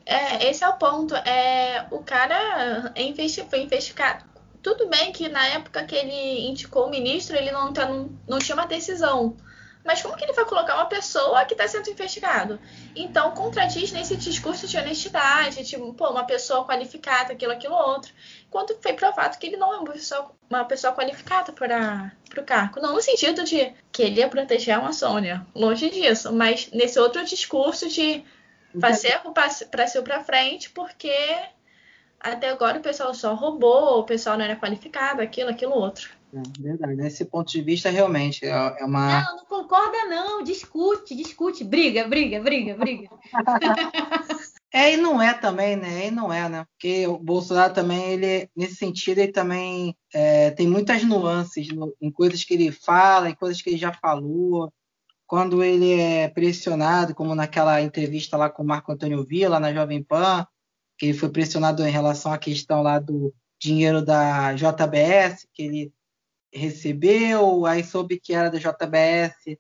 É, 0.06 0.50
esse 0.50 0.64
é 0.64 0.70
o 0.70 0.78
ponto. 0.78 1.14
É, 1.14 1.86
o 1.92 2.00
cara 2.00 2.94
foi 3.50 3.60
investigado. 3.60 4.24
Tudo 4.62 4.88
bem 4.88 5.12
que 5.12 5.28
na 5.28 5.46
época 5.48 5.84
que 5.84 5.96
ele 5.96 6.48
indicou 6.48 6.88
o 6.88 6.90
ministro, 6.90 7.36
ele 7.36 7.52
não, 7.52 7.74
tá, 7.74 7.86
não, 7.86 8.10
não 8.26 8.40
tinha 8.40 8.56
uma 8.56 8.66
decisão. 8.66 9.36
Mas 9.84 10.02
como 10.02 10.16
que 10.16 10.24
ele 10.24 10.34
vai 10.34 10.46
colocar 10.46 10.76
uma 10.76 10.86
pessoa 10.86 11.44
que 11.46 11.54
está 11.54 11.68
sendo 11.68 11.90
investigado? 11.90 12.60
Então, 12.96 13.32
contradiz 13.32 13.92
nesse 13.92 14.16
discurso 14.16 14.66
de 14.68 14.78
honestidade, 14.78 15.66
tipo, 15.66 15.94
pô, 15.94 16.10
uma 16.10 16.26
pessoa 16.26 16.66
qualificada, 16.66 17.34
aquilo, 17.34 17.52
aquilo, 17.52 17.76
outro. 17.76 18.14
Quando 18.50 18.76
foi 18.82 18.94
provado 18.94 19.38
que 19.38 19.48
ele 19.48 19.58
não 19.58 19.74
é 19.74 19.78
uma 19.78 19.92
pessoa, 19.92 20.32
uma 20.50 20.64
pessoa 20.64 20.94
qualificada 20.94 21.52
para 21.52 22.02
o 22.38 22.44
cargo. 22.44 22.80
Não 22.80 22.94
no 22.94 23.02
sentido 23.02 23.44
de 23.44 23.74
que 23.92 24.04
ele 24.04 24.20
ia 24.20 24.30
proteger 24.30 24.76
a 24.76 24.78
Amazônia, 24.78 25.46
longe 25.54 25.90
disso, 25.90 26.32
mas 26.32 26.70
nesse 26.72 26.98
outro 26.98 27.26
discurso 27.26 27.90
de 27.90 28.24
fazer 28.80 29.22
o 29.26 29.34
Brasil 29.70 30.02
para 30.02 30.24
frente, 30.24 30.70
porque 30.70 31.14
até 32.20 32.50
agora 32.50 32.80
o 32.80 32.82
pessoal 32.82 33.14
só 33.14 33.34
roubou, 33.34 34.00
o 34.00 34.04
pessoal 34.04 34.38
não 34.38 34.46
era 34.46 34.56
qualificado, 34.56 35.22
aquilo, 35.22 35.50
aquilo, 35.50 35.74
outro. 35.74 36.10
É, 36.34 36.62
verdade. 36.62 36.96
Nesse 36.96 37.26
ponto 37.26 37.52
de 37.52 37.62
vista, 37.62 37.92
realmente, 37.92 38.44
é, 38.46 38.50
é 38.50 38.86
uma. 38.86 39.22
Não, 39.22 39.38
não 39.38 39.46
concorda, 39.46 40.06
não. 40.06 40.44
Discute, 40.44 41.16
discute. 41.16 41.64
Briga, 41.64 42.08
briga, 42.08 42.42
briga, 42.42 42.76
briga. 42.76 43.10
É 44.76 44.94
e 44.94 44.98
não 44.98 45.22
é 45.22 45.36
também, 45.36 45.76
né? 45.76 46.08
E 46.08 46.12
não 46.12 46.34
é, 46.34 46.50
né? 46.50 46.66
Porque 46.66 47.06
o 47.06 47.20
Bolsonaro 47.20 47.72
também, 47.76 48.14
ele, 48.14 48.50
nesse 48.56 48.74
sentido, 48.74 49.20
ele 49.20 49.32
também 49.32 49.96
é, 50.12 50.50
tem 50.50 50.68
muitas 50.68 51.04
nuances 51.04 51.68
no, 51.68 51.96
em 52.02 52.10
coisas 52.10 52.44
que 52.44 52.56
ele 52.56 52.72
fala, 52.72 53.30
em 53.30 53.36
coisas 53.36 53.62
que 53.62 53.70
ele 53.70 53.78
já 53.78 53.94
falou. 53.94 54.74
Quando 55.28 55.64
ele 55.64 56.00
é 56.00 56.28
pressionado, 56.28 57.14
como 57.14 57.36
naquela 57.36 57.84
entrevista 57.84 58.36
lá 58.36 58.50
com 58.50 58.64
o 58.64 58.66
Marco 58.66 58.92
Antônio 58.92 59.24
Villa, 59.24 59.60
na 59.60 59.72
Jovem 59.72 60.02
Pan, 60.02 60.48
que 60.98 61.06
ele 61.06 61.18
foi 61.18 61.30
pressionado 61.30 61.86
em 61.86 61.92
relação 61.92 62.34
à 62.34 62.40
questão 62.40 62.82
lá 62.82 62.98
do 62.98 63.32
dinheiro 63.60 64.04
da 64.04 64.54
JBS, 64.54 65.48
que 65.54 65.62
ele 65.62 65.94
recebeu, 66.54 67.66
aí 67.66 67.84
soube 67.84 68.20
que 68.20 68.34
era 68.34 68.50
da 68.50 68.58
JBS, 68.58 69.58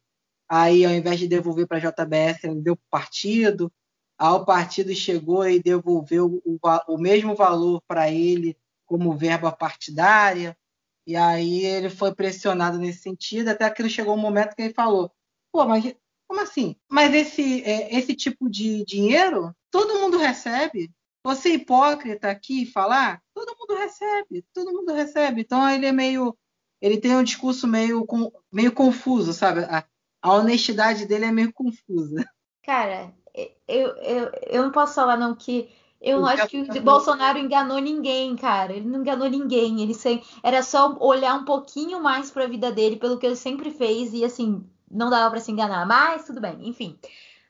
aí 0.47 0.85
ao 0.85 0.91
invés 0.91 1.19
de 1.19 1.27
devolver 1.27 1.67
para 1.67 1.77
a 1.77 1.81
JBS, 1.81 2.43
ele 2.43 2.61
deu 2.61 2.75
para 2.75 2.83
o 2.83 2.89
partido 3.01 3.71
ao 4.17 4.45
partido 4.45 4.93
chegou 4.95 5.47
e 5.47 5.61
devolveu 5.61 6.41
o, 6.45 6.59
o 6.87 6.97
mesmo 6.97 7.35
valor 7.35 7.81
para 7.87 8.09
ele 8.09 8.57
como 8.85 9.17
verba 9.17 9.51
partidária, 9.51 10.57
e 11.05 11.15
aí 11.15 11.65
ele 11.65 11.89
foi 11.89 12.13
pressionado 12.13 12.77
nesse 12.77 12.99
sentido, 12.99 13.49
até 13.49 13.69
que 13.69 13.89
chegou 13.89 14.13
um 14.13 14.21
momento 14.21 14.55
que 14.55 14.61
ele 14.61 14.73
falou: 14.73 15.11
pô, 15.51 15.65
mas 15.65 15.93
como 16.27 16.41
assim? 16.41 16.75
Mas 16.89 17.13
esse, 17.13 17.63
é, 17.63 17.95
esse 17.95 18.15
tipo 18.15 18.49
de 18.49 18.85
dinheiro 18.85 19.53
todo 19.69 19.99
mundo 19.99 20.17
recebe. 20.17 20.91
Você 21.25 21.49
é 21.49 21.53
hipócrita 21.53 22.29
aqui 22.29 22.65
falar, 22.65 23.21
todo 23.33 23.55
mundo 23.57 23.77
recebe, 23.77 24.45
todo 24.53 24.73
mundo 24.73 24.93
recebe. 24.93 25.41
Então 25.41 25.67
ele 25.69 25.85
é 25.85 25.91
meio, 25.91 26.37
ele 26.83 26.97
tem 26.97 27.15
um 27.15 27.23
discurso 27.23 27.65
meio, 27.65 28.05
meio 28.51 28.73
confuso, 28.73 29.31
sabe? 29.31 29.61
A, 29.61 29.85
a 30.21 30.33
honestidade 30.33 31.05
dele 31.05 31.23
é 31.23 31.31
meio 31.31 31.53
confusa. 31.53 32.25
Cara, 32.61 33.13
eu, 33.33 33.95
eu, 33.95 34.31
eu 34.47 34.63
não 34.63 34.71
posso 34.71 34.95
falar 34.95 35.15
não 35.15 35.33
que 35.33 35.69
eu 36.01 36.19
não 36.19 36.27
acho 36.27 36.49
que 36.49 36.59
o 36.59 36.81
Bolsonaro 36.81 37.39
enganou 37.39 37.79
ninguém, 37.79 38.35
cara. 38.35 38.73
Ele 38.73 38.85
não 38.85 38.99
enganou 38.99 39.29
ninguém. 39.29 39.81
Ele 39.81 39.93
sempre, 39.93 40.27
era 40.43 40.61
só 40.61 40.97
olhar 40.99 41.35
um 41.35 41.45
pouquinho 41.45 42.03
mais 42.03 42.29
para 42.29 42.43
a 42.43 42.49
vida 42.49 42.69
dele, 42.69 42.97
pelo 42.97 43.17
que 43.17 43.25
ele 43.25 43.37
sempre 43.37 43.71
fez 43.71 44.13
e 44.13 44.25
assim 44.25 44.61
não 44.91 45.09
dava 45.09 45.31
para 45.31 45.39
se 45.39 45.53
enganar. 45.53 45.85
Mas 45.87 46.25
tudo 46.25 46.41
bem, 46.41 46.67
enfim. 46.67 46.99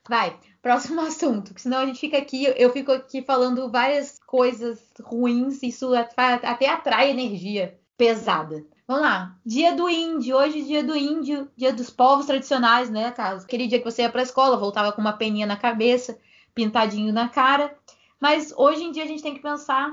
Vai, 0.08 0.38
próximo 0.62 1.00
assunto, 1.02 1.52
senão 1.56 1.78
a 1.78 1.86
gente 1.86 1.98
fica 1.98 2.18
aqui, 2.18 2.44
eu 2.56 2.70
fico 2.70 2.92
aqui 2.92 3.20
falando 3.20 3.68
várias 3.68 4.20
coisas 4.24 4.78
ruins, 5.02 5.60
isso 5.60 5.92
até 5.92 6.68
atrai 6.68 7.10
energia 7.10 7.76
pesada. 7.96 8.64
Vamos 8.86 9.02
lá. 9.02 9.34
Dia 9.46 9.74
do 9.74 9.88
índio. 9.88 10.36
Hoje, 10.36 10.62
dia 10.62 10.84
do 10.84 10.94
índio, 10.94 11.50
dia 11.56 11.72
dos 11.72 11.88
povos 11.88 12.26
tradicionais, 12.26 12.90
né, 12.90 13.10
Carlos? 13.12 13.44
Aquele 13.44 13.66
dia 13.66 13.78
que 13.78 13.90
você 13.90 14.02
ia 14.02 14.10
para 14.10 14.20
a 14.20 14.24
escola, 14.24 14.58
voltava 14.58 14.92
com 14.92 15.00
uma 15.00 15.14
peninha 15.14 15.46
na 15.46 15.56
cabeça, 15.56 16.18
pintadinho 16.54 17.10
na 17.10 17.30
cara. 17.30 17.74
Mas 18.20 18.52
hoje 18.54 18.84
em 18.84 18.92
dia 18.92 19.04
a 19.04 19.06
gente 19.06 19.22
tem 19.22 19.32
que 19.32 19.40
pensar 19.40 19.90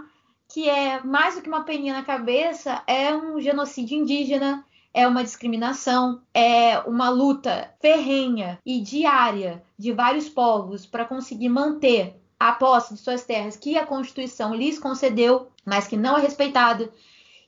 que 0.54 0.68
é 0.68 1.02
mais 1.04 1.36
do 1.36 1.42
que 1.42 1.48
uma 1.48 1.64
peninha 1.64 1.94
na 1.94 2.04
cabeça, 2.04 2.84
é 2.86 3.16
um 3.16 3.40
genocídio 3.40 3.98
indígena, 3.98 4.66
é 4.94 5.08
uma 5.08 5.24
discriminação, 5.24 6.22
é 6.34 6.80
uma 6.80 7.08
luta 7.10 7.74
ferrenha 7.80 8.60
e 8.66 8.82
diária 8.82 9.64
de 9.80 9.94
vários 9.94 10.28
povos 10.28 10.86
para 10.86 11.06
conseguir 11.06 11.48
manter 11.48 12.22
a 12.38 12.52
posse 12.52 12.94
de 12.94 13.00
suas 13.00 13.24
terras 13.24 13.56
que 13.56 13.78
a 13.78 13.86
Constituição 13.86 14.54
lhes 14.54 14.78
concedeu, 14.78 15.48
mas 15.66 15.88
que 15.88 15.96
não 15.96 16.18
é 16.18 16.22
respeitado 16.22 16.92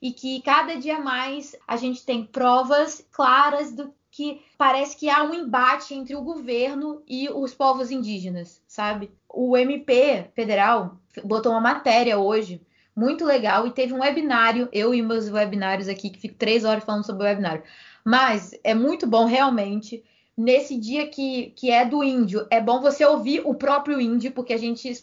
e 0.03 0.11
que 0.11 0.41
cada 0.41 0.75
dia 0.75 0.99
mais 0.99 1.55
a 1.65 1.77
gente 1.77 2.05
tem 2.05 2.25
provas 2.25 3.07
claras 3.09 3.71
do 3.71 3.93
que 4.11 4.41
parece 4.57 4.97
que 4.97 5.09
há 5.09 5.23
um 5.23 5.33
embate 5.33 5.93
entre 5.93 6.13
o 6.13 6.21
governo 6.21 7.01
e 7.07 7.29
os 7.29 7.53
povos 7.53 7.89
indígenas, 7.89 8.61
sabe? 8.67 9.09
O 9.29 9.55
MP 9.55 10.25
federal 10.35 10.97
botou 11.23 11.53
uma 11.53 11.61
matéria 11.61 12.19
hoje 12.19 12.61
muito 12.93 13.23
legal 13.23 13.65
e 13.65 13.71
teve 13.71 13.93
um 13.93 14.01
webinário, 14.01 14.67
eu 14.73 14.93
e 14.93 15.01
meus 15.01 15.29
webinários 15.29 15.87
aqui, 15.87 16.09
que 16.09 16.19
fico 16.19 16.35
três 16.35 16.65
horas 16.65 16.83
falando 16.83 17.05
sobre 17.05 17.23
o 17.23 17.25
webinário. 17.25 17.63
Mas 18.03 18.51
é 18.61 18.75
muito 18.75 19.07
bom, 19.07 19.25
realmente. 19.25 20.03
Nesse 20.35 20.77
dia 20.77 21.07
que, 21.07 21.53
que 21.55 21.71
é 21.71 21.85
do 21.85 22.03
índio, 22.03 22.45
é 22.51 22.59
bom 22.59 22.81
você 22.81 23.05
ouvir 23.05 23.41
o 23.45 23.55
próprio 23.55 24.01
índio, 24.01 24.33
porque 24.33 24.51
a 24.51 24.57
gente 24.57 24.93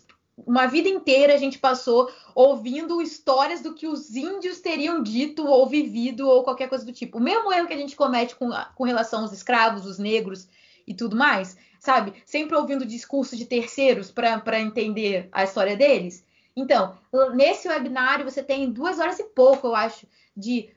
uma 0.47 0.67
vida 0.67 0.89
inteira 0.89 1.35
a 1.35 1.39
gente 1.39 1.59
passou 1.59 2.11
ouvindo 2.35 3.01
histórias 3.01 3.61
do 3.61 3.75
que 3.75 3.87
os 3.87 4.15
índios 4.15 4.61
teriam 4.61 5.03
dito 5.03 5.47
ou 5.47 5.67
vivido 5.69 6.29
ou 6.29 6.43
qualquer 6.43 6.69
coisa 6.69 6.85
do 6.85 6.93
tipo. 6.93 7.19
O 7.19 7.23
mesmo 7.23 7.53
erro 7.53 7.67
que 7.67 7.75
a 7.75 7.79
gente 7.79 7.97
comete 7.97 8.35
com, 8.37 8.51
com 8.75 8.85
relação 8.85 9.23
aos 9.23 9.33
escravos, 9.33 9.87
os 9.87 9.99
negros 9.99 10.49
e 10.87 10.95
tudo 10.95 11.17
mais, 11.17 11.57
sabe? 11.79 12.15
Sempre 12.25 12.57
ouvindo 12.57 12.85
discursos 12.85 13.39
de 13.39 13.47
terceiros 13.47 14.11
para 14.11 14.61
entender 14.61 15.29
a 15.33 15.45
história 15.45 15.77
deles. 15.77 16.25
Então, 16.57 16.99
nesse 17.35 17.69
webinário 17.69 18.25
você 18.25 18.43
tem 18.43 18.71
duas 18.71 18.99
horas 18.99 19.19
e 19.19 19.25
pouco, 19.25 19.69
eu 19.69 19.75
acho, 19.75 20.07
de 20.37 20.71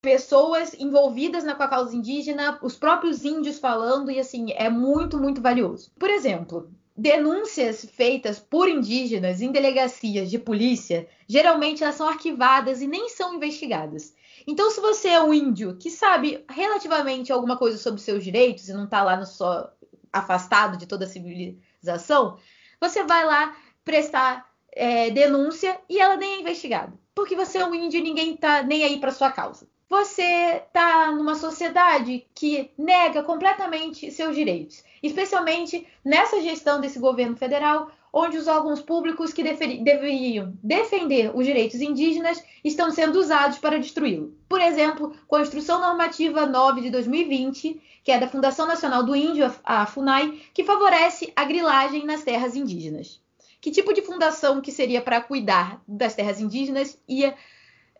pessoas 0.00 0.74
envolvidas 0.74 1.44
na 1.44 1.54
causa 1.54 1.94
indígena, 1.94 2.58
os 2.62 2.76
próprios 2.76 3.24
índios 3.24 3.58
falando, 3.58 4.10
e 4.10 4.18
assim, 4.18 4.52
é 4.52 4.68
muito, 4.68 5.18
muito 5.18 5.40
valioso. 5.40 5.92
Por 5.98 6.10
exemplo, 6.10 6.70
denúncias 6.96 7.84
feitas 7.84 8.38
por 8.38 8.68
indígenas 8.68 9.40
em 9.40 9.50
delegacias 9.50 10.30
de 10.30 10.38
polícia, 10.38 11.08
geralmente 11.26 11.82
elas 11.82 11.96
são 11.96 12.08
arquivadas 12.08 12.82
e 12.82 12.86
nem 12.86 13.08
são 13.08 13.34
investigadas. 13.34 14.14
Então, 14.46 14.70
se 14.70 14.80
você 14.80 15.08
é 15.08 15.22
um 15.22 15.32
índio 15.32 15.76
que 15.76 15.90
sabe 15.90 16.44
relativamente 16.50 17.32
alguma 17.32 17.56
coisa 17.56 17.78
sobre 17.78 18.00
seus 18.00 18.22
direitos 18.22 18.68
e 18.68 18.72
não 18.72 18.84
está 18.84 19.02
lá 19.02 19.16
no 19.16 19.26
só 19.26 19.72
afastado 20.12 20.76
de 20.76 20.86
toda 20.86 21.04
a 21.04 21.08
civilização, 21.08 22.36
você 22.80 23.04
vai 23.04 23.24
lá 23.24 23.56
prestar 23.84 24.50
é, 24.72 25.10
denúncia 25.10 25.80
e 25.88 25.98
ela 25.98 26.16
nem 26.16 26.34
é 26.34 26.40
investigada. 26.40 26.92
Porque 27.14 27.36
você 27.36 27.58
é 27.58 27.66
um 27.66 27.74
índio 27.74 28.00
e 28.00 28.02
ninguém 28.02 28.34
está 28.34 28.62
nem 28.62 28.84
aí 28.84 28.98
para 28.98 29.12
sua 29.12 29.30
causa. 29.30 29.66
Você 29.88 30.22
está 30.66 31.12
numa 31.12 31.34
sociedade 31.34 32.26
que 32.34 32.70
nega 32.76 33.22
completamente 33.22 34.10
seus 34.10 34.34
direitos 34.34 34.82
especialmente 35.02 35.86
nessa 36.04 36.40
gestão 36.40 36.80
desse 36.80 36.98
governo 36.98 37.36
federal, 37.36 37.90
onde 38.12 38.36
os 38.36 38.46
órgãos 38.46 38.82
públicos 38.82 39.32
que 39.32 39.42
deveriam 39.42 40.52
defender 40.62 41.34
os 41.34 41.46
direitos 41.46 41.80
indígenas 41.80 42.44
estão 42.62 42.90
sendo 42.90 43.18
usados 43.18 43.58
para 43.58 43.78
destruí-lo. 43.78 44.36
Por 44.48 44.60
exemplo, 44.60 45.16
com 45.26 45.36
a 45.36 45.40
Instrução 45.40 45.80
Normativa 45.80 46.44
9 46.44 46.82
de 46.82 46.90
2020, 46.90 47.80
que 48.04 48.12
é 48.12 48.18
da 48.18 48.28
Fundação 48.28 48.66
Nacional 48.66 49.02
do 49.02 49.16
Índio, 49.16 49.50
a 49.64 49.86
FUNAI, 49.86 50.40
que 50.52 50.62
favorece 50.62 51.32
a 51.34 51.44
grilagem 51.44 52.04
nas 52.04 52.22
terras 52.22 52.54
indígenas. 52.54 53.20
Que 53.60 53.70
tipo 53.70 53.92
de 53.94 54.02
fundação 54.02 54.60
que 54.60 54.72
seria 54.72 55.00
para 55.00 55.20
cuidar 55.20 55.80
das 55.86 56.14
terras 56.14 56.40
indígenas 56.40 56.98
ia 57.08 57.34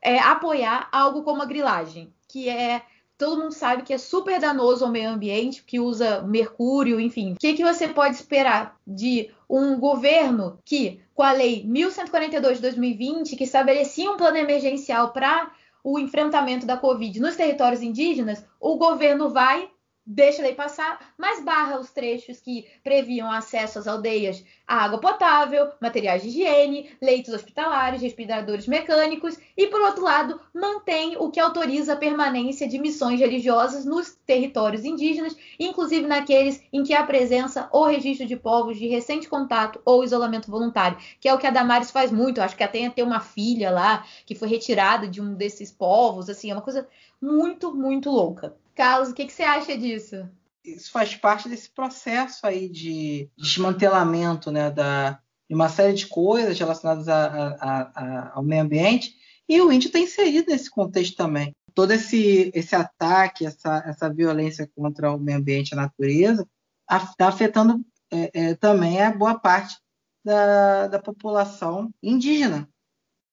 é, 0.02 0.18
apoiar 0.18 0.88
algo 0.92 1.22
como 1.22 1.40
a 1.40 1.46
grilagem, 1.46 2.12
que 2.28 2.48
é 2.48 2.82
todo 3.22 3.40
mundo 3.40 3.54
sabe 3.54 3.84
que 3.84 3.94
é 3.94 3.98
super 3.98 4.40
danoso 4.40 4.84
ao 4.84 4.90
meio 4.90 5.08
ambiente, 5.08 5.62
que 5.62 5.78
usa 5.78 6.22
mercúrio, 6.22 6.98
enfim. 6.98 7.34
O 7.34 7.36
que, 7.36 7.54
que 7.54 7.62
você 7.62 7.86
pode 7.86 8.16
esperar 8.16 8.76
de 8.84 9.30
um 9.48 9.78
governo 9.78 10.58
que, 10.64 11.00
com 11.14 11.22
a 11.22 11.30
Lei 11.30 11.62
1142 11.64 12.56
de 12.56 12.62
2020, 12.62 13.36
que 13.36 13.44
estabelecia 13.44 14.10
um 14.10 14.16
plano 14.16 14.38
emergencial 14.38 15.12
para 15.12 15.52
o 15.84 16.00
enfrentamento 16.00 16.66
da 16.66 16.76
Covid 16.76 17.20
nos 17.20 17.36
territórios 17.36 17.80
indígenas, 17.80 18.44
o 18.58 18.76
governo 18.76 19.30
vai 19.30 19.70
deixa 20.04 20.42
a 20.42 20.44
lei 20.44 20.54
passar, 20.54 21.12
mas 21.16 21.42
barra 21.44 21.78
os 21.78 21.90
trechos 21.90 22.40
que 22.40 22.66
previam 22.82 23.30
acesso 23.30 23.78
às 23.78 23.86
aldeias 23.86 24.44
a 24.66 24.76
água 24.84 24.98
potável, 24.98 25.70
materiais 25.80 26.22
de 26.22 26.28
higiene, 26.28 26.90
leitos 27.00 27.32
hospitalares, 27.32 28.02
respiradores 28.02 28.66
mecânicos 28.66 29.38
e, 29.56 29.66
por 29.66 29.80
outro 29.80 30.02
lado, 30.02 30.40
mantém 30.54 31.16
o 31.18 31.30
que 31.30 31.38
autoriza 31.38 31.92
a 31.92 31.96
permanência 31.96 32.66
de 32.66 32.78
missões 32.78 33.20
religiosas 33.20 33.84
nos 33.84 34.14
territórios 34.26 34.84
indígenas, 34.84 35.36
inclusive 35.58 36.06
naqueles 36.06 36.62
em 36.72 36.82
que 36.82 36.94
há 36.94 37.04
presença 37.04 37.68
ou 37.70 37.84
registro 37.84 38.26
de 38.26 38.36
povos 38.36 38.78
de 38.78 38.88
recente 38.88 39.28
contato 39.28 39.80
ou 39.84 40.02
isolamento 40.02 40.50
voluntário, 40.50 40.98
que 41.20 41.28
é 41.28 41.34
o 41.34 41.38
que 41.38 41.46
a 41.46 41.50
Damares 41.50 41.90
faz 41.90 42.10
muito. 42.10 42.40
Acho 42.40 42.56
que 42.56 42.64
até 42.64 42.88
tem 42.90 43.04
uma 43.04 43.20
filha 43.20 43.70
lá 43.70 44.04
que 44.26 44.34
foi 44.34 44.48
retirada 44.48 45.06
de 45.06 45.20
um 45.20 45.34
desses 45.34 45.70
povos, 45.70 46.28
assim, 46.28 46.50
é 46.50 46.54
uma 46.54 46.62
coisa 46.62 46.88
muito, 47.20 47.74
muito 47.74 48.10
louca. 48.10 48.56
Carlos, 48.74 49.10
o 49.10 49.14
que, 49.14 49.26
que 49.26 49.32
você 49.32 49.42
acha 49.42 49.76
disso? 49.76 50.28
Isso 50.64 50.90
faz 50.90 51.14
parte 51.14 51.48
desse 51.48 51.70
processo 51.70 52.46
aí 52.46 52.68
de 52.68 53.28
desmantelamento 53.36 54.50
né, 54.50 54.70
da, 54.70 55.20
de 55.48 55.54
uma 55.54 55.68
série 55.68 55.94
de 55.94 56.06
coisas 56.06 56.58
relacionadas 56.58 57.08
a, 57.08 57.26
a, 57.26 57.80
a, 57.94 58.32
ao 58.34 58.42
meio 58.42 58.62
ambiente, 58.62 59.14
e 59.48 59.60
o 59.60 59.72
índio 59.72 59.88
está 59.88 59.98
inserido 59.98 60.50
nesse 60.50 60.70
contexto 60.70 61.16
também. 61.16 61.54
Todo 61.74 61.90
esse, 61.92 62.50
esse 62.54 62.74
ataque, 62.74 63.46
essa, 63.46 63.82
essa 63.86 64.12
violência 64.12 64.70
contra 64.74 65.12
o 65.12 65.18
meio 65.18 65.38
ambiente 65.38 65.70
e 65.70 65.74
a 65.74 65.82
natureza, 65.82 66.46
está 66.88 67.28
afetando 67.28 67.84
é, 68.10 68.30
é, 68.32 68.54
também 68.54 69.02
a 69.02 69.10
boa 69.10 69.38
parte 69.38 69.76
da, 70.24 70.86
da 70.86 70.98
população 70.98 71.90
indígena. 72.02 72.68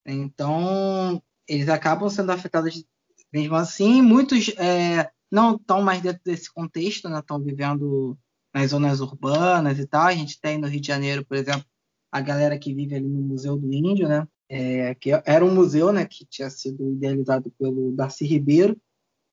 Então, 0.06 1.22
eles 1.48 1.70
acabam 1.70 2.10
sendo 2.10 2.32
afetados 2.32 2.84
mesmo 3.32 3.56
assim. 3.56 4.02
Muitos 4.02 4.50
é, 4.58 5.12
não 5.32 5.56
estão 5.56 5.82
mais 5.82 6.02
dentro 6.02 6.22
desse 6.24 6.52
contexto, 6.52 7.10
né? 7.10 7.20
Estão 7.20 7.40
vivendo 7.40 8.18
nas 8.54 8.72
zonas 8.72 9.00
urbanas 9.00 9.80
e 9.80 9.86
tal. 9.86 10.08
A 10.08 10.14
gente 10.16 10.40
tem 10.40 10.58
no 10.58 10.68
Rio 10.68 10.82
de 10.82 10.88
Janeiro, 10.88 11.26
por 11.26 11.38
exemplo, 11.38 11.66
a 12.12 12.22
galera 12.22 12.58
que 12.58 12.74
vive 12.74 12.96
ali 12.96 13.08
no 13.08 13.22
Museu 13.22 13.58
do 13.58 13.72
Índio, 13.72 14.08
né? 14.08 14.28
É, 14.52 14.96
que 14.96 15.12
era 15.26 15.46
um 15.46 15.54
museu, 15.54 15.94
né, 15.94 16.08
que 16.08 16.26
tinha 16.26 16.50
sido 16.50 16.92
idealizado 16.94 17.52
pelo 17.52 17.92
Darcy 17.92 18.26
Ribeiro 18.26 18.76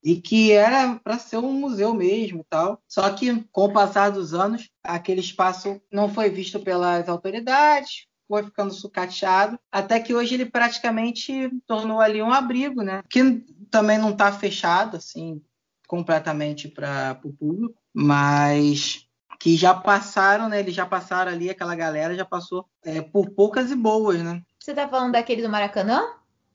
e 0.05 0.21
que 0.21 0.53
era 0.53 0.97
para 0.97 1.19
ser 1.19 1.39
um 1.39 1.55
museu 1.55 1.95
mesmo 1.95 2.41
e 2.41 2.45
tal. 2.51 2.83
Só 2.87 3.09
que 3.11 3.43
com 3.51 3.65
o 3.65 3.73
passar 3.73 4.11
dos 4.11 4.35
anos, 4.35 4.71
aquele 4.85 5.21
espaço 5.21 5.81
não 5.91 6.13
foi 6.13 6.29
visto 6.29 6.61
pelas 6.61 7.09
autoridades, 7.09 8.07
foi 8.29 8.43
ficando 8.43 8.75
sucateado, 8.75 9.59
até 9.73 9.99
que 9.99 10.15
hoje 10.15 10.35
ele 10.35 10.47
praticamente 10.47 11.51
tornou 11.67 11.99
ali 11.99 12.23
um 12.23 12.31
abrigo, 12.31 12.83
né? 12.83 13.03
Que 13.09 13.43
também 13.71 13.99
não 13.99 14.11
está 14.11 14.31
fechado 14.31 14.99
assim 14.99 15.41
completamente 15.87 16.69
para 16.69 17.19
o 17.25 17.33
público, 17.33 17.75
mas 17.95 19.07
que 19.39 19.57
já 19.57 19.75
passaram, 19.75 20.49
né? 20.49 20.61
Eles 20.61 20.75
já 20.75 20.87
passaram 20.87 21.33
ali, 21.33 21.51
aquela 21.51 21.75
galera 21.75 22.15
já 22.15 22.25
passou 22.25 22.67
é, 22.85 23.01
por 23.01 23.31
poucas 23.31 23.71
e 23.71 23.77
boas, 23.77 24.23
né? 24.23 24.43
Você 24.59 24.75
tá 24.75 24.89
falando 24.89 25.13
daquele 25.13 25.43
do 25.43 25.49
Maracanã? 25.49 26.03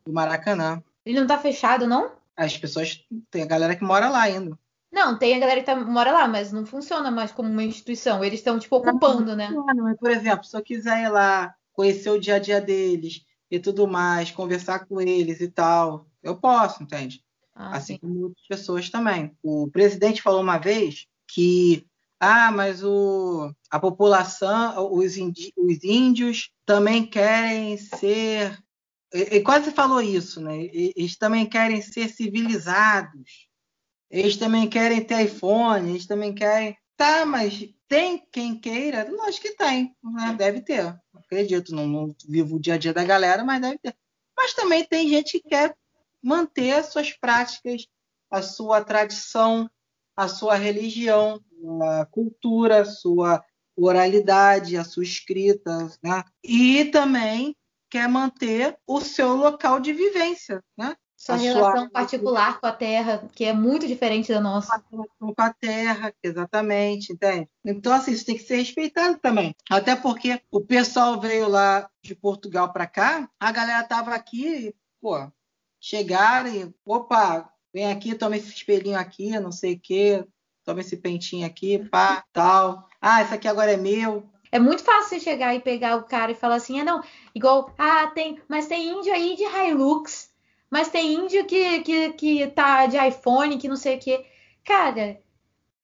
Do 0.06 0.12
Maracanã. 0.12 0.84
Ele 1.06 1.20
não 1.20 1.28
tá 1.28 1.38
fechado, 1.38 1.88
não? 1.88 2.12
As 2.36 2.58
pessoas. 2.58 3.06
Tem 3.30 3.44
a 3.44 3.48
galera 3.48 3.76
que 3.76 3.84
mora 3.84 4.10
lá 4.10 4.22
ainda. 4.22 4.58
Não, 4.92 5.18
tem 5.18 5.36
a 5.36 5.40
galera 5.40 5.62
que 5.62 5.66
tá, 5.66 5.76
mora 5.76 6.12
lá, 6.12 6.28
mas 6.28 6.52
não 6.52 6.66
funciona 6.66 7.10
mais 7.10 7.32
como 7.32 7.50
uma 7.50 7.64
instituição. 7.64 8.24
Eles 8.24 8.40
estão, 8.40 8.60
tipo, 8.60 8.76
ocupando, 8.76 9.36
né? 9.36 9.50
não? 9.50 9.66
Mas, 9.66 9.98
por 9.98 10.12
exemplo, 10.12 10.44
se 10.44 10.56
eu 10.56 10.62
quiser 10.62 11.06
ir 11.06 11.10
lá, 11.10 11.56
conhecer 11.72 12.10
o 12.10 12.20
dia 12.20 12.36
a 12.36 12.40
dia 12.40 12.60
deles 12.60 13.26
e 13.50 13.58
tudo 13.60 13.88
mais, 13.88 14.32
conversar 14.32 14.86
com 14.86 15.00
eles 15.00 15.40
e 15.40 15.48
tal, 15.48 16.06
eu 16.22 16.36
posso, 16.36 16.84
entende? 16.84 17.24
Ah, 17.54 17.78
assim 17.78 17.94
sim. 17.94 18.00
como 18.00 18.24
outras 18.24 18.48
pessoas 18.48 18.90
também. 18.90 19.36
O 19.44 19.70
presidente 19.70 20.22
falou 20.22 20.42
uma 20.42 20.58
vez 20.58 21.06
que 21.28 21.86
ah, 22.24 22.52
mas 22.52 22.84
o, 22.84 23.52
a 23.72 23.80
população, 23.80 24.94
os, 24.94 25.18
indi, 25.18 25.52
os 25.58 25.84
índios 25.84 26.52
também 26.68 27.04
querem 27.04 27.76
ser. 27.78 28.60
Ele 29.12 29.42
quase 29.42 29.72
falou 29.72 30.00
isso, 30.00 30.40
né? 30.40 30.70
Eles 30.72 31.18
também 31.18 31.50
querem 31.50 31.82
ser 31.82 32.10
civilizados. 32.10 33.48
Eles 34.08 34.38
também 34.38 34.70
querem 34.70 35.04
ter 35.04 35.26
iPhone, 35.26 35.90
eles 35.90 36.06
também 36.06 36.32
querem. 36.32 36.78
Tá, 36.96 37.26
mas 37.26 37.68
tem 37.88 38.24
quem 38.32 38.56
queira? 38.56 39.10
Acho 39.24 39.42
que 39.42 39.56
tem, 39.56 39.96
né? 40.04 40.36
deve 40.38 40.62
ter. 40.62 40.96
Acredito, 41.16 41.74
não, 41.74 41.88
não 41.88 42.16
vivo 42.30 42.58
o 42.58 42.60
dia 42.60 42.76
a 42.76 42.78
dia 42.78 42.94
da 42.94 43.04
galera, 43.04 43.44
mas 43.44 43.60
deve 43.60 43.80
ter. 43.80 43.96
Mas 44.38 44.54
também 44.54 44.86
tem 44.86 45.10
gente 45.10 45.40
que 45.40 45.50
quer 45.50 45.76
manter 46.22 46.74
as 46.74 46.88
suas 46.88 47.12
práticas, 47.14 47.88
a 48.30 48.42
sua 48.42 48.84
tradição, 48.84 49.70
a 50.16 50.28
sua 50.28 50.56
religião, 50.56 51.42
a 51.82 52.06
cultura, 52.06 52.82
a 52.82 52.86
sua 52.86 53.44
oralidade, 53.76 54.78
a 54.78 54.84
sua 54.84 55.04
escrita, 55.04 55.90
né? 56.04 56.24
E 56.44 56.86
também 56.86 57.56
quer 57.90 58.08
manter 58.08 58.78
o 58.88 59.02
seu 59.02 59.36
local 59.36 59.80
de 59.80 59.94
vivência, 59.94 60.64
né? 60.78 60.96
Sua 61.18 61.36
a 61.36 61.38
relação 61.38 61.82
sua... 61.82 61.90
particular 61.92 62.60
com 62.60 62.66
a 62.66 62.72
terra, 62.72 63.30
que 63.36 63.46
é 63.46 63.54
muito 63.54 63.86
diferente 63.86 64.34
da 64.34 64.42
nossa. 64.42 64.84
Com 65.20 65.34
a 65.38 65.54
terra, 65.54 66.12
exatamente, 66.24 67.14
entende? 67.14 67.48
Então, 67.64 67.94
assim, 67.94 68.12
isso 68.12 68.26
tem 68.26 68.36
que 68.36 68.44
ser 68.44 68.56
respeitado 68.56 69.20
também. 69.20 69.56
Até 69.70 69.96
porque 69.96 70.42
o 70.50 70.62
pessoal 70.62 71.20
veio 71.20 71.48
lá 71.48 71.88
de 72.04 72.16
Portugal 72.16 72.74
para 72.74 72.88
cá, 72.88 73.30
a 73.40 73.52
galera 73.52 73.84
tava 73.84 74.16
aqui, 74.16 74.74
pô, 75.00 75.32
chegaram 75.82 76.54
e, 76.54 76.74
opa, 76.86 77.52
vem 77.74 77.92
aqui, 77.92 78.14
toma 78.14 78.38
esse 78.38 78.50
espelhinho 78.50 78.98
aqui, 78.98 79.32
não 79.40 79.52
sei 79.52 79.74
o 79.74 79.80
quê, 79.80 80.24
toma 80.64 80.82
esse 80.82 80.96
pentinho 80.96 81.46
aqui, 81.46 81.80
pá, 81.90 82.24
tal. 82.32 82.88
Ah, 83.02 83.24
esse 83.24 83.34
aqui 83.34 83.48
agora 83.48 83.72
é 83.72 83.78
meu. 83.78 84.30
É 84.52 84.60
muito 84.60 84.84
fácil 84.84 85.10
você 85.10 85.20
chegar 85.20 85.56
e 85.56 85.60
pegar 85.60 85.96
o 85.96 86.04
cara 86.04 86.32
e 86.32 86.36
falar 86.36 86.56
assim, 86.56 86.80
ah, 86.80 86.84
não, 86.84 87.02
igual, 87.34 87.74
ah, 87.78 88.08
tem, 88.08 88.40
mas 88.48 88.68
tem 88.68 88.90
índio 88.90 89.12
aí 89.12 89.36
de 89.36 89.44
Hilux, 89.44 90.30
mas 90.70 90.90
tem 90.90 91.14
índio 91.14 91.46
que, 91.46 91.82
que, 91.82 92.14
que 92.14 92.48
tá 92.48 92.86
de 92.86 92.98
iPhone, 92.98 93.58
que 93.58 93.68
não 93.68 93.78
sei 93.78 93.98
o 93.98 94.00
quê. 94.00 94.26
Cara, 94.64 95.20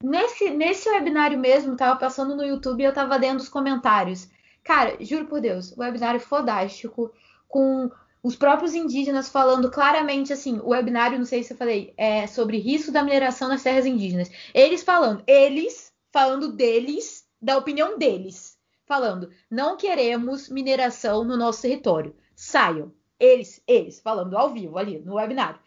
nesse, 0.04 0.52
nesse 0.52 0.88
webinário 0.90 1.40
mesmo, 1.40 1.76
tava 1.76 1.98
passando 1.98 2.36
no 2.36 2.46
YouTube 2.46 2.82
e 2.82 2.86
eu 2.86 2.94
tava 2.94 3.16
lendo 3.16 3.40
os 3.40 3.50
comentários. 3.50 4.30
Cara, 4.64 4.98
juro 5.00 5.26
por 5.26 5.42
Deus, 5.42 5.76
webinário 5.78 6.20
fodástico, 6.20 7.12
com 7.48 7.90
os 8.28 8.36
próprios 8.36 8.76
indígenas 8.76 9.30
falando 9.30 9.72
claramente 9.72 10.34
assim, 10.34 10.60
o 10.60 10.72
webinário, 10.72 11.18
não 11.18 11.26
sei 11.26 11.44
se 11.44 11.54
eu 11.54 11.58
falei, 11.58 11.94
é 11.96 12.28
sobre 12.28 12.58
risco 12.58 12.92
da 12.92 13.02
mineração 13.02 13.48
nas 13.48 13.64
terras 13.64 13.86
indígenas. 13.86 14.30
Eles 14.54 14.84
falando, 14.84 15.24
eles 15.26 15.94
falando 16.12 16.52
deles, 16.52 17.26
da 17.42 17.58
opinião 17.58 17.98
deles, 17.98 18.58
falando, 18.86 19.32
não 19.50 19.78
queremos 19.78 20.50
mineração 20.50 21.24
no 21.24 21.38
nosso 21.38 21.62
território. 21.62 22.14
Saiam. 22.36 22.92
Eles, 23.18 23.64
eles, 23.66 24.02
falando 24.02 24.38
ao 24.38 24.54
vivo 24.54 24.78
ali 24.78 25.00
no 25.00 25.16
webinário. 25.16 25.62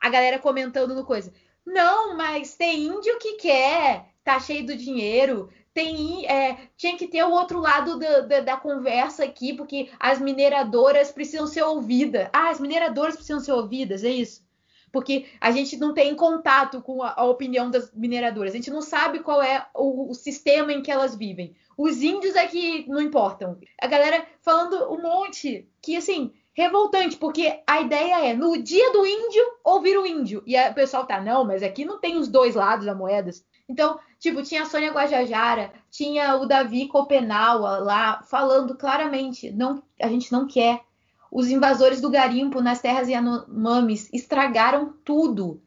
A 0.00 0.08
galera 0.08 0.38
comentando 0.38 0.94
no 0.94 1.04
coisa. 1.04 1.30
Não, 1.66 2.16
mas 2.16 2.56
tem 2.56 2.84
índio 2.84 3.18
que 3.18 3.34
quer, 3.34 4.14
tá 4.24 4.40
cheio 4.40 4.64
do 4.64 4.74
dinheiro, 4.74 5.50
tem, 5.76 6.26
é, 6.26 6.56
tinha 6.74 6.96
que 6.96 7.06
ter 7.06 7.22
o 7.22 7.30
outro 7.30 7.60
lado 7.60 7.98
da, 7.98 8.40
da, 8.40 8.56
conversa 8.56 9.24
aqui, 9.24 9.52
porque 9.52 9.90
as 10.00 10.18
mineradoras 10.18 11.12
precisam 11.12 11.46
ser 11.46 11.64
ouvidas. 11.64 12.30
Ah, 12.32 12.48
as 12.48 12.58
mineradoras 12.58 13.14
precisam 13.14 13.40
ser 13.40 13.52
ouvidas, 13.52 14.02
é 14.02 14.08
isso? 14.08 14.42
Porque 14.90 15.26
a 15.38 15.50
gente 15.50 15.76
não 15.76 15.92
tem 15.92 16.14
contato 16.14 16.80
com 16.80 17.02
a, 17.02 17.12
a 17.18 17.24
opinião 17.24 17.70
das 17.70 17.92
mineradoras, 17.92 18.54
a 18.54 18.56
gente 18.56 18.70
não 18.70 18.80
sabe 18.80 19.18
qual 19.18 19.42
é 19.42 19.66
o, 19.74 20.10
o, 20.10 20.14
sistema 20.14 20.72
em 20.72 20.80
que 20.80 20.90
elas 20.90 21.14
vivem. 21.14 21.54
Os 21.76 22.00
índios 22.00 22.36
é 22.36 22.46
que 22.46 22.88
não 22.88 23.02
importam. 23.02 23.58
A 23.78 23.86
galera 23.86 24.26
falando 24.40 24.90
um 24.90 25.02
monte 25.02 25.68
que, 25.82 25.94
assim, 25.94 26.32
revoltante, 26.54 27.18
porque 27.18 27.60
a 27.66 27.82
ideia 27.82 28.30
é, 28.30 28.32
no 28.32 28.56
dia 28.62 28.90
do 28.92 29.04
índio, 29.04 29.44
ouvir 29.62 29.98
o 29.98 30.06
índio. 30.06 30.42
E 30.46 30.58
o 30.58 30.74
pessoal 30.74 31.06
tá, 31.06 31.20
não, 31.20 31.44
mas 31.44 31.62
aqui 31.62 31.84
não 31.84 32.00
tem 32.00 32.16
os 32.16 32.28
dois 32.28 32.54
lados 32.54 32.86
da 32.86 32.94
moeda. 32.94 33.30
Então, 33.68 33.98
tipo, 34.18 34.42
tinha 34.42 34.62
a 34.62 34.66
Sônia 34.66 34.92
Guajajara, 34.92 35.72
tinha 35.90 36.36
o 36.36 36.46
Davi 36.46 36.86
Copenaua 36.86 37.78
lá 37.78 38.22
falando 38.22 38.76
claramente, 38.76 39.50
não, 39.50 39.82
a 40.00 40.08
gente 40.08 40.30
não 40.30 40.46
quer. 40.46 40.84
Os 41.30 41.50
invasores 41.50 42.00
do 42.00 42.08
garimpo 42.08 42.60
nas 42.60 42.80
terras 42.80 43.08
Yanomamis 43.08 44.08
estragaram 44.12 44.94
tudo. 45.04 45.60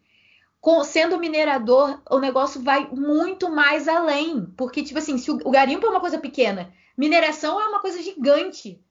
Com, 0.61 0.83
sendo 0.83 1.19
minerador, 1.19 2.01
o 2.09 2.19
negócio 2.19 2.61
vai 2.61 2.89
muito 2.91 3.49
mais 3.49 3.87
além. 3.87 4.45
Porque, 4.57 4.83
tipo 4.83 4.99
assim, 4.99 5.17
se 5.17 5.29
o, 5.29 5.35
o 5.43 5.51
garimpo 5.51 5.85
é 5.85 5.89
uma 5.89 5.99
coisa 5.99 6.17
pequena, 6.17 6.73
mineração 6.97 7.59
é 7.61 7.67
uma 7.67 7.79
coisa 7.79 8.01
gigante 8.01 8.81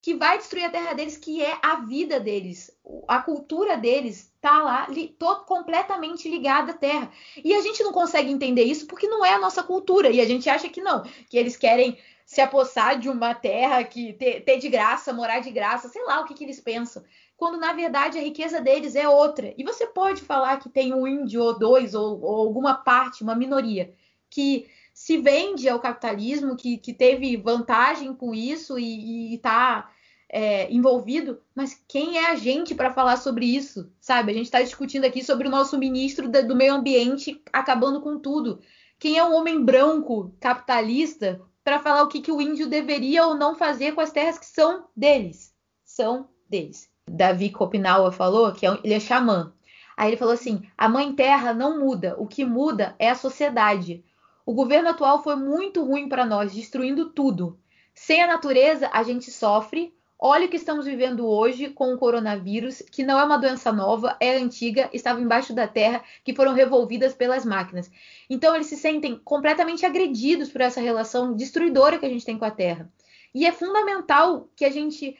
que 0.00 0.14
vai 0.14 0.38
destruir 0.38 0.64
a 0.64 0.70
terra 0.70 0.92
deles, 0.92 1.16
que 1.16 1.42
é 1.42 1.58
a 1.62 1.76
vida 1.76 2.20
deles, 2.20 2.70
a 3.08 3.20
cultura 3.20 3.76
deles 3.76 4.27
tá 4.40 4.62
lá 4.62 4.86
li, 4.88 5.16
completamente 5.46 6.28
ligada 6.28 6.72
à 6.72 6.74
terra. 6.74 7.10
E 7.42 7.54
a 7.54 7.60
gente 7.60 7.82
não 7.82 7.92
consegue 7.92 8.30
entender 8.30 8.64
isso 8.64 8.86
porque 8.86 9.08
não 9.08 9.24
é 9.24 9.34
a 9.34 9.38
nossa 9.38 9.62
cultura 9.62 10.10
e 10.10 10.20
a 10.20 10.24
gente 10.24 10.48
acha 10.48 10.68
que 10.68 10.80
não, 10.80 11.02
que 11.28 11.36
eles 11.36 11.56
querem 11.56 11.98
se 12.24 12.40
apossar 12.40 12.98
de 12.98 13.08
uma 13.08 13.34
terra 13.34 13.82
que 13.84 14.12
ter, 14.12 14.44
ter 14.44 14.58
de 14.58 14.68
graça, 14.68 15.12
morar 15.12 15.40
de 15.40 15.50
graça, 15.50 15.88
sei 15.88 16.04
lá 16.04 16.20
o 16.20 16.24
que, 16.24 16.34
que 16.34 16.44
eles 16.44 16.60
pensam. 16.60 17.02
Quando 17.36 17.58
na 17.58 17.72
verdade 17.72 18.18
a 18.18 18.22
riqueza 18.22 18.60
deles 18.60 18.94
é 18.94 19.08
outra. 19.08 19.54
E 19.56 19.64
você 19.64 19.86
pode 19.86 20.20
falar 20.20 20.58
que 20.58 20.68
tem 20.68 20.92
um 20.92 21.06
índio 21.06 21.42
ou 21.42 21.58
dois 21.58 21.94
ou, 21.94 22.20
ou 22.20 22.36
alguma 22.46 22.74
parte, 22.74 23.22
uma 23.22 23.34
minoria 23.34 23.94
que 24.28 24.68
se 24.92 25.16
vende 25.16 25.68
ao 25.68 25.80
capitalismo, 25.80 26.56
que, 26.56 26.76
que 26.76 26.92
teve 26.92 27.36
vantagem 27.36 28.12
com 28.12 28.34
isso 28.34 28.78
e 28.78 29.34
está 29.34 29.88
é, 30.30 30.70
envolvido, 30.70 31.40
mas 31.54 31.82
quem 31.88 32.18
é 32.18 32.30
a 32.30 32.34
gente 32.34 32.74
para 32.74 32.92
falar 32.92 33.16
sobre 33.16 33.46
isso? 33.46 33.90
Sabe? 34.00 34.30
A 34.30 34.34
gente 34.34 34.46
está 34.46 34.60
discutindo 34.60 35.04
aqui 35.04 35.24
sobre 35.24 35.48
o 35.48 35.50
nosso 35.50 35.78
ministro 35.78 36.28
do 36.28 36.56
meio 36.56 36.74
ambiente 36.74 37.42
acabando 37.52 38.00
com 38.00 38.18
tudo. 38.18 38.60
Quem 38.98 39.16
é 39.16 39.24
o 39.24 39.32
homem 39.32 39.64
branco 39.64 40.34
capitalista 40.40 41.40
para 41.64 41.78
falar 41.78 42.02
o 42.02 42.08
que, 42.08 42.20
que 42.20 42.32
o 42.32 42.40
índio 42.40 42.68
deveria 42.68 43.26
ou 43.26 43.34
não 43.34 43.54
fazer 43.54 43.92
com 43.92 44.00
as 44.00 44.10
terras 44.10 44.38
que 44.38 44.46
são 44.46 44.86
deles? 44.96 45.54
São 45.84 46.28
deles. 46.48 46.90
Davi 47.08 47.50
Kopinawa 47.50 48.12
falou 48.12 48.52
que 48.52 48.66
é 48.66 48.78
ele 48.84 48.94
é 48.94 49.00
xamã. 49.00 49.52
Aí 49.96 50.10
ele 50.10 50.16
falou 50.16 50.34
assim: 50.34 50.62
a 50.76 50.88
mãe 50.88 51.12
terra 51.12 51.52
não 51.52 51.78
muda, 51.78 52.14
o 52.18 52.26
que 52.26 52.44
muda 52.44 52.94
é 52.98 53.10
a 53.10 53.14
sociedade. 53.14 54.04
O 54.44 54.54
governo 54.54 54.90
atual 54.90 55.22
foi 55.22 55.36
muito 55.36 55.84
ruim 55.84 56.08
para 56.08 56.24
nós, 56.24 56.54
destruindo 56.54 57.10
tudo. 57.10 57.58
Sem 57.94 58.22
a 58.22 58.26
natureza, 58.26 58.88
a 58.92 59.02
gente 59.02 59.30
sofre. 59.30 59.94
Olha 60.20 60.46
o 60.46 60.48
que 60.48 60.56
estamos 60.56 60.84
vivendo 60.84 61.24
hoje 61.28 61.70
com 61.70 61.94
o 61.94 61.98
coronavírus, 61.98 62.82
que 62.90 63.04
não 63.04 63.20
é 63.20 63.22
uma 63.22 63.36
doença 63.36 63.72
nova, 63.72 64.16
é 64.18 64.36
antiga, 64.36 64.90
estava 64.92 65.20
embaixo 65.20 65.52
da 65.54 65.68
terra, 65.68 66.02
que 66.24 66.34
foram 66.34 66.54
revolvidas 66.54 67.14
pelas 67.14 67.44
máquinas. 67.44 67.88
Então, 68.28 68.52
eles 68.52 68.66
se 68.66 68.76
sentem 68.76 69.16
completamente 69.16 69.86
agredidos 69.86 70.50
por 70.50 70.60
essa 70.60 70.80
relação 70.80 71.34
destruidora 71.34 71.98
que 71.98 72.06
a 72.06 72.08
gente 72.08 72.24
tem 72.24 72.36
com 72.36 72.44
a 72.44 72.50
terra. 72.50 72.90
E 73.32 73.46
é 73.46 73.52
fundamental 73.52 74.48
que 74.56 74.64
a 74.64 74.70
gente 74.70 75.16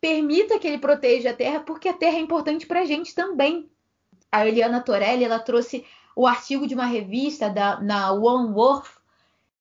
permita 0.00 0.58
que 0.58 0.66
ele 0.66 0.78
proteja 0.78 1.30
a 1.30 1.34
terra, 1.34 1.60
porque 1.60 1.88
a 1.88 1.94
terra 1.94 2.16
é 2.16 2.20
importante 2.20 2.66
para 2.66 2.80
a 2.80 2.84
gente 2.84 3.14
também. 3.14 3.70
A 4.32 4.44
Eliana 4.44 4.80
Torelli 4.80 5.22
ela 5.22 5.38
trouxe 5.38 5.84
o 6.16 6.26
artigo 6.26 6.66
de 6.66 6.74
uma 6.74 6.86
revista 6.86 7.48
da, 7.48 7.80
na 7.80 8.12
One 8.12 8.52
Worth 8.52 8.98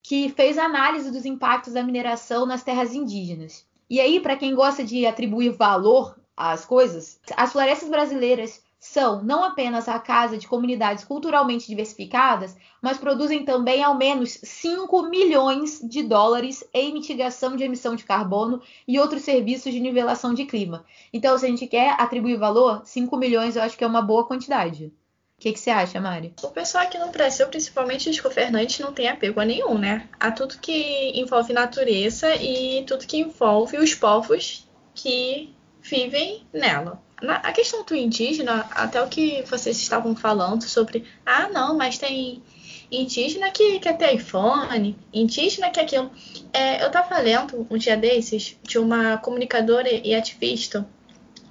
que 0.01 0.29
fez 0.29 0.57
análise 0.57 1.11
dos 1.11 1.25
impactos 1.25 1.73
da 1.73 1.83
mineração 1.83 2.47
nas 2.47 2.63
terras 2.63 2.95
indígenas. 2.95 3.68
E 3.89 3.99
aí, 3.99 4.19
para 4.19 4.37
quem 4.37 4.53
gosta 4.53 4.83
de 4.83 5.05
atribuir 5.05 5.49
valor 5.49 6.15
às 6.37 6.63
coisas, 6.63 7.19
as 7.35 7.51
florestas 7.51 7.89
brasileiras 7.89 8.63
são 8.79 9.21
não 9.23 9.43
apenas 9.43 9.89
a 9.89 9.99
casa 9.99 10.37
de 10.37 10.47
comunidades 10.47 11.03
culturalmente 11.03 11.67
diversificadas, 11.67 12.55
mas 12.81 12.97
produzem 12.97 13.43
também 13.43 13.83
ao 13.83 13.97
menos 13.97 14.39
5 14.41 15.09
milhões 15.09 15.81
de 15.83 16.01
dólares 16.01 16.63
em 16.73 16.93
mitigação 16.93 17.55
de 17.55 17.63
emissão 17.63 17.95
de 17.95 18.05
carbono 18.05 18.61
e 18.87 18.99
outros 18.99 19.23
serviços 19.23 19.73
de 19.73 19.79
nivelação 19.79 20.33
de 20.33 20.45
clima. 20.45 20.85
Então, 21.11 21.37
se 21.37 21.45
a 21.45 21.49
gente 21.49 21.67
quer 21.67 21.99
atribuir 21.99 22.37
valor, 22.37 22.81
5 22.85 23.17
milhões 23.17 23.55
eu 23.55 23.63
acho 23.63 23.77
que 23.77 23.83
é 23.83 23.87
uma 23.87 24.01
boa 24.01 24.25
quantidade. 24.25 24.93
O 25.39 25.41
que, 25.41 25.55
você 25.55 25.69
acha, 25.69 26.01
Mari? 26.01 26.33
O 26.43 26.49
pessoal 26.49 26.83
aqui 26.83 26.97
no 26.97 27.07
Brasil, 27.11 27.47
principalmente 27.47 28.09
os 28.09 28.19
governantes, 28.19 28.77
não 28.79 28.91
tem 28.91 29.07
apego 29.07 29.39
a 29.39 29.45
nenhum, 29.45 29.77
né? 29.77 30.09
A 30.19 30.31
tudo 30.31 30.57
que 30.59 31.17
envolve 31.17 31.53
natureza 31.53 32.35
e 32.35 32.83
tudo 32.83 33.07
que 33.07 33.19
envolve 33.19 33.77
os 33.77 33.95
povos 33.95 34.67
que 34.93 35.55
vivem 35.81 36.45
nela. 36.51 37.01
Na, 37.21 37.37
a 37.37 37.53
questão 37.53 37.85
do 37.85 37.95
indígena, 37.95 38.67
até 38.71 39.01
o 39.01 39.07
que 39.07 39.41
vocês 39.43 39.77
estavam 39.77 40.13
falando 40.13 40.63
sobre, 40.63 41.05
ah, 41.25 41.47
não, 41.47 41.77
mas 41.77 41.97
tem 41.97 42.43
indígena 42.91 43.49
que 43.49 43.79
quer 43.79 43.95
ter 43.95 44.13
iPhone, 44.15 44.97
indígena 45.13 45.69
que 45.69 45.79
aquilo. 45.79 46.11
É, 46.51 46.83
eu 46.83 46.91
tava 46.91 47.17
lendo 47.17 47.65
um 47.69 47.77
dia 47.77 47.95
desses 47.95 48.59
de 48.61 48.77
uma 48.77 49.17
comunicadora 49.17 49.89
e 49.89 50.13
ativista, 50.13 50.85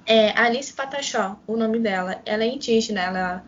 é, 0.05 0.31
Alice 0.39 0.73
Patachó, 0.73 1.39
o 1.47 1.57
nome 1.57 1.79
dela. 1.79 2.21
Ela 2.23 2.43
é 2.43 2.47
indígena, 2.47 3.01
ela 3.01 3.43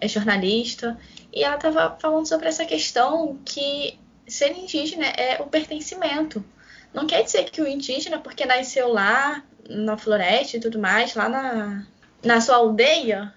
é 0.00 0.08
jornalista, 0.08 0.98
e 1.32 1.44
ela 1.44 1.56
tava 1.56 1.96
falando 2.00 2.26
sobre 2.26 2.48
essa 2.48 2.64
questão 2.64 3.38
que 3.44 3.98
ser 4.26 4.56
indígena 4.56 5.06
é 5.06 5.40
o 5.40 5.46
pertencimento. 5.46 6.44
Não 6.92 7.06
quer 7.06 7.22
dizer 7.22 7.50
que 7.50 7.60
o 7.60 7.68
indígena, 7.68 8.18
porque 8.18 8.44
nasceu 8.44 8.88
lá, 8.88 9.42
na 9.68 9.96
floresta 9.96 10.56
e 10.56 10.60
tudo 10.60 10.78
mais, 10.78 11.14
lá 11.14 11.28
na, 11.28 11.86
na 12.22 12.40
sua 12.40 12.56
aldeia, 12.56 13.32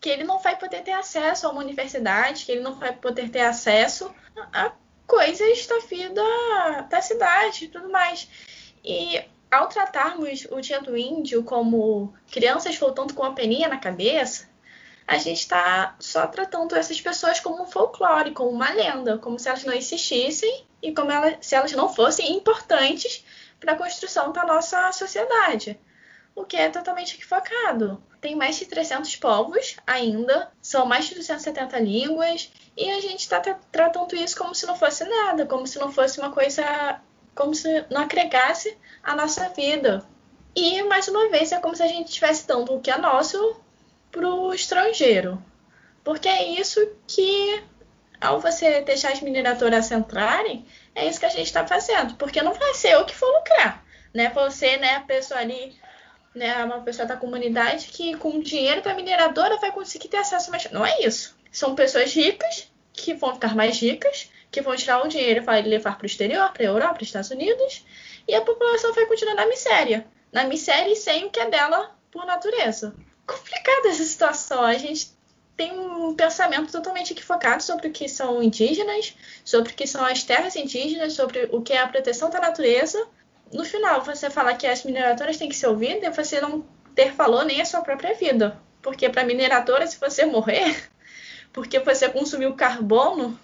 que 0.00 0.08
ele 0.08 0.24
não 0.24 0.38
vai 0.38 0.56
poder 0.56 0.82
ter 0.82 0.92
acesso 0.92 1.46
a 1.46 1.50
uma 1.50 1.60
universidade, 1.60 2.44
que 2.44 2.52
ele 2.52 2.62
não 2.62 2.74
vai 2.74 2.92
poder 2.92 3.28
ter 3.30 3.40
acesso 3.40 4.10
a 4.52 4.72
coisas 5.06 5.66
da 5.66 5.78
vida 5.80 6.22
da 6.88 7.00
cidade 7.00 7.64
e 7.64 7.68
tudo 7.68 7.90
mais. 7.90 8.28
E 8.84 9.22
ao 9.50 9.68
tratarmos 9.68 10.46
o 10.50 10.60
Dia 10.60 10.80
do 10.80 10.96
Índio 10.96 11.42
como 11.42 12.14
crianças 12.30 12.76
voltando 12.76 13.14
com 13.14 13.22
uma 13.22 13.34
peninha 13.34 13.68
na 13.68 13.78
cabeça, 13.78 14.47
a 15.08 15.16
gente 15.16 15.38
está 15.38 15.96
só 15.98 16.26
tratando 16.26 16.76
essas 16.76 17.00
pessoas 17.00 17.40
como 17.40 17.62
um 17.62 17.66
folclore, 17.66 18.32
como 18.32 18.50
uma 18.50 18.70
lenda, 18.70 19.16
como 19.16 19.38
se 19.38 19.48
elas 19.48 19.64
não 19.64 19.72
existissem 19.72 20.66
e 20.82 20.92
como 20.92 21.10
elas, 21.10 21.38
se 21.40 21.54
elas 21.54 21.72
não 21.72 21.88
fossem 21.88 22.36
importantes 22.36 23.24
para 23.58 23.72
a 23.72 23.76
construção 23.76 24.30
da 24.32 24.44
nossa 24.44 24.92
sociedade, 24.92 25.80
o 26.34 26.44
que 26.44 26.58
é 26.58 26.68
totalmente 26.68 27.14
equivocado. 27.16 28.02
Tem 28.20 28.36
mais 28.36 28.56
de 28.56 28.66
300 28.66 29.16
povos 29.16 29.76
ainda, 29.86 30.52
são 30.60 30.84
mais 30.84 31.06
de 31.06 31.14
270 31.14 31.78
línguas, 31.78 32.52
e 32.76 32.90
a 32.90 33.00
gente 33.00 33.20
está 33.20 33.40
tratando 33.40 34.14
isso 34.14 34.36
como 34.36 34.54
se 34.54 34.66
não 34.66 34.76
fosse 34.76 35.04
nada, 35.04 35.46
como 35.46 35.66
se 35.66 35.78
não 35.78 35.90
fosse 35.90 36.20
uma 36.20 36.30
coisa, 36.30 37.00
como 37.34 37.54
se 37.54 37.86
não 37.88 38.02
agregasse 38.02 38.76
a 39.02 39.16
nossa 39.16 39.48
vida. 39.48 40.06
E, 40.54 40.82
mais 40.82 41.08
uma 41.08 41.30
vez, 41.30 41.50
é 41.50 41.58
como 41.60 41.74
se 41.74 41.82
a 41.82 41.88
gente 41.88 42.08
estivesse 42.08 42.46
dando 42.46 42.74
o 42.74 42.80
que 42.80 42.90
é 42.90 42.98
nosso 42.98 43.56
para 44.10 44.26
o 44.26 44.52
estrangeiro. 44.52 45.42
Porque 46.02 46.28
é 46.28 46.60
isso 46.60 46.80
que, 47.06 47.62
ao 48.20 48.40
você 48.40 48.80
deixar 48.80 49.12
as 49.12 49.20
mineradoras 49.20 49.90
entrarem, 49.90 50.66
é 50.94 51.06
isso 51.06 51.20
que 51.20 51.26
a 51.26 51.30
gente 51.30 51.46
está 51.46 51.66
fazendo, 51.66 52.14
porque 52.14 52.42
não 52.42 52.54
vai 52.54 52.74
ser 52.74 52.94
eu 52.94 53.04
que 53.04 53.14
for 53.14 53.30
lucrar, 53.30 53.84
né? 54.12 54.30
Você, 54.30 54.76
né, 54.78 54.96
a 54.96 55.00
pessoa 55.00 55.40
ali, 55.40 55.76
né, 56.34 56.64
uma 56.64 56.80
pessoa 56.80 57.06
da 57.06 57.16
comunidade 57.16 57.88
que 57.88 58.16
com 58.16 58.40
dinheiro 58.40 58.82
da 58.82 58.94
mineradora 58.94 59.58
vai 59.58 59.70
conseguir 59.70 60.08
ter 60.08 60.16
acesso 60.16 60.50
mais. 60.50 60.70
Não 60.70 60.84
é 60.84 61.02
isso. 61.02 61.36
São 61.52 61.74
pessoas 61.74 62.12
ricas 62.14 62.70
que 62.92 63.14
vão 63.14 63.34
ficar 63.34 63.54
mais 63.54 63.80
ricas, 63.80 64.30
que 64.50 64.60
vão 64.60 64.74
tirar 64.76 65.04
o 65.04 65.08
dinheiro 65.08 65.44
e 65.46 65.62
levar 65.62 65.96
para 65.96 66.04
o 66.04 66.06
exterior, 66.06 66.50
para 66.52 66.62
a 66.62 66.66
Europa, 66.66 66.94
para 66.94 67.02
os 67.02 67.08
Estados 67.08 67.30
Unidos, 67.30 67.84
e 68.26 68.34
a 68.34 68.40
população 68.40 68.92
vai 68.92 69.06
continuar 69.06 69.34
na 69.34 69.46
miséria, 69.46 70.06
na 70.32 70.44
miséria 70.44 70.90
e 70.90 70.96
sem 70.96 71.26
o 71.26 71.30
que 71.30 71.40
é 71.40 71.48
dela 71.48 71.94
por 72.10 72.26
natureza. 72.26 72.94
Complicada 73.28 73.88
essa 73.88 74.04
situação. 74.04 74.62
A 74.62 74.74
gente 74.78 75.12
tem 75.54 75.78
um 75.78 76.14
pensamento 76.14 76.72
totalmente 76.72 77.12
equivocado 77.12 77.62
sobre 77.62 77.88
o 77.88 77.92
que 77.92 78.08
são 78.08 78.42
indígenas, 78.42 79.14
sobre 79.44 79.72
o 79.72 79.74
que 79.74 79.86
são 79.86 80.02
as 80.02 80.22
terras 80.22 80.56
indígenas, 80.56 81.12
sobre 81.12 81.46
o 81.52 81.60
que 81.60 81.74
é 81.74 81.78
a 81.78 81.88
proteção 81.88 82.30
da 82.30 82.40
natureza. 82.40 83.06
No 83.52 83.66
final, 83.66 84.02
você 84.02 84.30
falar 84.30 84.54
que 84.54 84.66
as 84.66 84.82
mineradoras 84.82 85.36
têm 85.36 85.48
que 85.48 85.56
ser 85.56 85.66
ouvidas 85.66 86.04
e 86.04 86.22
você 86.22 86.40
não 86.40 86.64
ter 86.94 87.12
valor 87.12 87.44
nem 87.44 87.60
a 87.60 87.66
sua 87.66 87.82
própria 87.82 88.14
vida. 88.14 88.58
Porque 88.80 89.08
para 89.10 89.24
mineradora, 89.24 89.86
se 89.86 89.98
você 89.98 90.24
morrer, 90.24 90.88
porque 91.52 91.78
você 91.80 92.08
consumiu 92.08 92.54
carbono, 92.54 93.38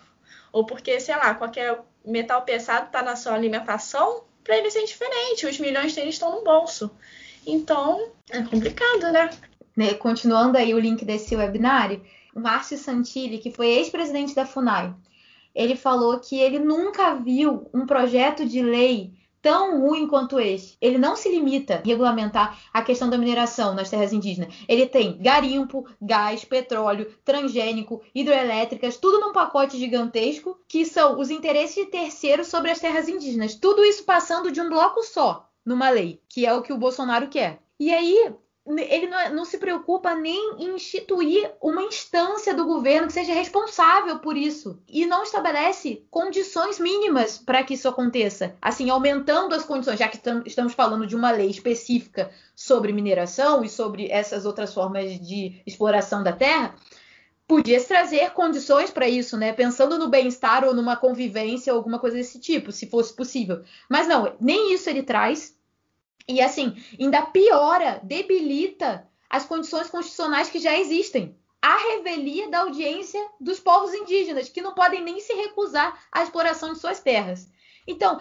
ou 0.51 0.65
porque, 0.65 0.99
sei 0.99 1.17
lá, 1.17 1.35
qualquer 1.35 1.79
metal 2.03 2.41
pesado 2.43 2.87
está 2.87 3.03
na 3.03 3.17
sua 3.17 3.35
alimentação, 3.35 4.25
para 4.43 4.57
eles 4.57 4.77
é 4.77 4.83
diferente. 4.83 5.47
Os 5.47 5.59
milhões 5.59 5.95
deles 5.95 6.15
estão 6.15 6.31
no 6.31 6.43
bolso. 6.43 6.91
Então, 7.47 8.13
é 8.31 8.43
complicado, 8.43 9.13
né? 9.13 9.29
Né, 9.77 9.95
continuando 9.95 10.59
aí 10.59 10.75
o 10.75 10.79
link 10.79 11.05
desse 11.05 11.35
webinário, 11.37 12.03
o 12.35 12.41
Márcio 12.41 12.77
Santilli, 12.77 13.39
que 13.39 13.51
foi 13.51 13.69
ex-presidente 13.69 14.35
da 14.35 14.47
FUNAI, 14.47 14.95
ele 15.55 15.77
falou 15.77 16.19
que 16.19 16.39
ele 16.39 16.59
nunca 16.59 17.15
viu 17.15 17.71
um 17.73 17.87
projeto 17.87 18.45
de 18.45 18.61
lei 18.61 19.13
tão 19.45 19.79
ruim 19.79 20.09
quanto 20.09 20.41
esse. 20.41 20.75
Ele 20.81 20.97
não 20.97 21.15
se 21.15 21.29
limita 21.29 21.75
a 21.75 21.87
regulamentar 21.87 22.59
a 22.73 22.81
questão 22.81 23.11
da 23.11 23.19
mineração 23.19 23.75
nas 23.75 23.91
terras 23.91 24.11
indígenas. 24.11 24.55
Ele 24.67 24.87
tem 24.87 25.19
garimpo, 25.19 25.87
gás, 26.01 26.47
petróleo, 26.47 27.15
transgênico, 27.23 28.01
hidroelétricas, 28.15 28.97
tudo 28.97 29.21
num 29.21 29.35
pacote 29.35 29.79
gigantesco, 29.79 30.59
que 30.67 30.87
são 30.87 31.21
os 31.21 31.31
interesses 31.31 31.75
de 31.75 31.91
terceiros 31.91 32.47
sobre 32.47 32.71
as 32.71 32.81
terras 32.81 33.07
indígenas. 33.07 33.55
Tudo 33.55 33.85
isso 33.85 34.05
passando 34.05 34.51
de 34.51 34.63
um 34.63 34.69
bloco 34.71 35.03
só 35.03 35.47
numa 35.65 35.91
lei, 35.91 36.23
que 36.27 36.47
é 36.47 36.55
o 36.55 36.63
que 36.63 36.73
o 36.73 36.79
Bolsonaro 36.79 37.29
quer. 37.29 37.61
E 37.79 37.93
aí, 37.93 38.33
ele 38.67 39.07
não, 39.09 39.35
não, 39.35 39.45
se 39.45 39.59
preocupa 39.59 40.15
nem 40.15 40.57
em 40.59 40.75
instituir 40.75 41.53
uma 41.61 41.83
instância 41.83 42.55
do 42.55 42.65
governo 42.65 43.09
que 43.09 43.13
seja 43.13 43.35
responsável 43.35 44.19
por 44.21 44.39
isso 44.39 44.81
e 44.89 45.05
não 45.05 45.23
estabelece 45.23 46.03
condições 46.11 46.79
mínimas 46.79 47.37
para 47.37 47.63
que 47.63 47.75
isso 47.75 47.89
aconteça. 47.89 48.57
Assim, 48.63 48.89
aumentando 48.89 49.55
as 49.55 49.65
condições, 49.65 49.99
já 49.99 50.09
que 50.09 50.19
estamos 50.47 50.73
falando 50.73 51.07
de 51.07 51.15
uma 51.15 51.31
lei 51.31 51.51
específica 51.51 52.31
sobre 52.57 52.93
mineração 52.93 53.63
e 53.63 53.69
sobre 53.69 54.11
essas 54.11 54.47
outras 54.47 54.73
formas 54.73 55.21
de 55.21 55.61
exploração 55.67 56.23
da 56.23 56.33
terra, 56.33 56.75
podia 57.47 57.83
trazer 57.85 58.31
condições 58.31 58.91
para 58.91 59.07
isso, 59.07 59.37
né? 59.37 59.53
Pensando 59.53 59.99
no 59.99 60.09
bem-estar 60.09 60.65
ou 60.65 60.75
numa 60.75 60.97
convivência 60.97 61.73
ou 61.73 61.79
alguma 61.79 61.99
coisa 61.99 62.17
desse 62.17 62.41
tipo, 62.41 62.73
se 62.73 62.87
fosse 62.87 63.13
possível. 63.13 63.63
Mas 63.91 64.09
não, 64.09 64.35
nem 64.41 64.73
isso 64.73 64.89
ele 64.89 65.03
traz. 65.03 65.55
E 66.29 66.41
assim, 66.41 66.75
ainda 66.99 67.23
piora, 67.23 68.01
debilita 68.03 69.09
as 69.29 69.45
condições 69.45 69.91
constitucionais 69.91 70.49
que 70.49 70.59
já 70.59 70.79
existem. 70.79 71.37
A 71.61 71.77
revelia 71.77 72.49
da 72.51 72.61
audiência 72.61 73.21
dos 73.41 73.59
povos 73.59 73.93
indígenas, 73.95 74.49
que 74.49 74.61
não 74.61 74.75
podem 74.75 75.03
nem 75.03 75.19
se 75.21 75.33
recusar 75.33 75.99
à 76.13 76.23
exploração 76.23 76.73
de 76.73 76.79
suas 76.79 77.01
terras. 77.01 77.51
Então, 77.87 78.21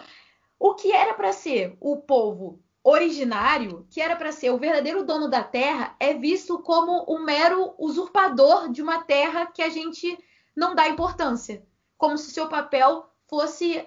o 0.58 0.74
que 0.74 0.92
era 0.92 1.14
para 1.14 1.32
ser 1.32 1.76
o 1.80 1.96
povo 1.98 2.62
originário, 2.82 3.86
que 3.90 4.00
era 4.00 4.14
para 4.14 4.32
ser 4.32 4.50
o 4.50 4.58
verdadeiro 4.58 5.04
dono 5.04 5.28
da 5.28 5.42
terra, 5.42 5.96
é 5.98 6.12
visto 6.12 6.58
como 6.58 7.06
um 7.08 7.22
mero 7.24 7.74
usurpador 7.78 8.70
de 8.70 8.82
uma 8.82 9.02
terra 9.02 9.46
que 9.46 9.62
a 9.62 9.70
gente 9.70 10.18
não 10.54 10.74
dá 10.74 10.88
importância, 10.88 11.66
como 11.96 12.18
se 12.18 12.30
seu 12.30 12.48
papel 12.48 13.08
fosse 13.26 13.86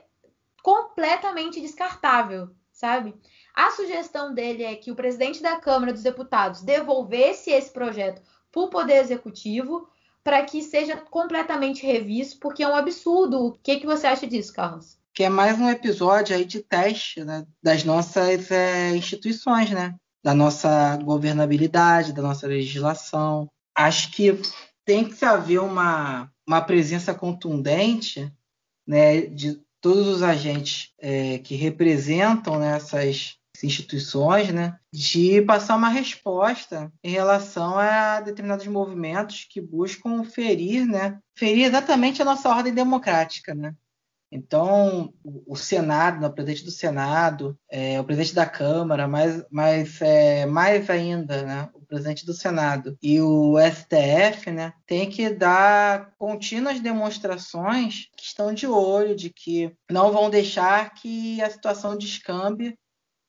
completamente 0.64 1.62
descartável, 1.62 2.50
sabe? 2.72 3.16
A 3.58 3.72
sugestão 3.72 4.36
dele 4.36 4.62
é 4.62 4.76
que 4.76 4.92
o 4.92 4.96
presidente 4.96 5.42
da 5.42 5.56
Câmara 5.56 5.92
dos 5.92 6.04
Deputados 6.04 6.62
devolvesse 6.62 7.50
esse 7.50 7.72
projeto 7.72 8.22
para 8.52 8.62
o 8.62 8.70
Poder 8.70 8.98
Executivo 8.98 9.90
para 10.24 10.46
que 10.46 10.62
seja 10.62 10.96
completamente 10.96 11.84
revisto, 11.84 12.38
porque 12.40 12.62
é 12.62 12.68
um 12.68 12.76
absurdo. 12.76 13.48
O 13.48 13.52
que, 13.54 13.78
que 13.78 13.86
você 13.88 14.06
acha 14.06 14.28
disso, 14.28 14.54
Carlos? 14.54 15.00
Que 15.12 15.24
é 15.24 15.30
mais 15.30 15.60
um 15.60 15.68
episódio 15.68 16.36
aí 16.36 16.46
de 16.46 16.62
teste 16.62 17.24
né, 17.24 17.48
das 17.64 17.84
nossas 17.84 18.52
é, 18.52 18.96
instituições, 18.96 19.72
né? 19.72 19.96
Da 20.24 20.36
nossa 20.36 20.96
governabilidade, 20.98 22.14
da 22.14 22.22
nossa 22.22 22.46
legislação. 22.46 23.50
Acho 23.76 24.12
que 24.12 24.40
tem 24.86 25.04
que 25.04 25.26
haver 25.26 25.62
uma, 25.62 26.32
uma 26.48 26.62
presença 26.62 27.12
contundente 27.12 28.32
né, 28.86 29.22
de 29.22 29.60
todos 29.82 30.06
os 30.08 30.22
agentes 30.22 30.92
é, 31.00 31.40
que 31.40 31.56
representam 31.56 32.60
né, 32.60 32.76
essas 32.76 33.38
instituições, 33.64 34.52
né, 34.52 34.78
de 34.92 35.42
passar 35.42 35.76
uma 35.76 35.90
resposta 35.90 36.92
em 37.04 37.10
relação 37.10 37.78
a 37.78 38.22
determinados 38.22 38.68
movimentos 38.68 39.48
que 39.50 39.60
buscam 39.60 40.24
ferir, 40.24 40.86
né, 40.86 41.20
ferir 41.36 41.66
exatamente 41.66 42.22
a 42.22 42.26
nossa 42.26 42.50
ordem 42.50 42.74
democrática, 42.74 43.54
né. 43.56 43.74
Então, 44.30 45.14
o, 45.24 45.56
Senado, 45.56 46.20
né, 46.20 46.28
o 46.28 46.34
presidente 46.34 46.66
do 46.66 46.72
Senado, 46.72 47.58
é, 47.72 48.00
o 48.00 48.04
presidente 48.04 48.36
da 48.36 48.46
Câmara, 48.46 49.08
mas, 49.08 49.44
mas 49.50 50.02
é, 50.02 50.46
mais 50.46 50.90
ainda, 50.90 51.44
né, 51.44 51.70
o 51.74 51.86
presidente 51.86 52.26
do 52.26 52.34
Senado 52.34 52.98
e 53.02 53.22
o 53.22 53.56
STF, 53.58 54.52
né, 54.52 54.74
tem 54.86 55.10
que 55.10 55.30
dar 55.30 56.14
contínuas 56.18 56.82
demonstrações 56.82 58.10
que 58.18 58.26
estão 58.26 58.54
de 58.54 58.68
olho 58.68 59.16
de 59.16 59.30
que 59.30 59.74
não 59.90 60.12
vão 60.12 60.30
deixar 60.30 60.94
que 60.94 61.42
a 61.42 61.50
situação 61.50 61.98
descambe 61.98 62.78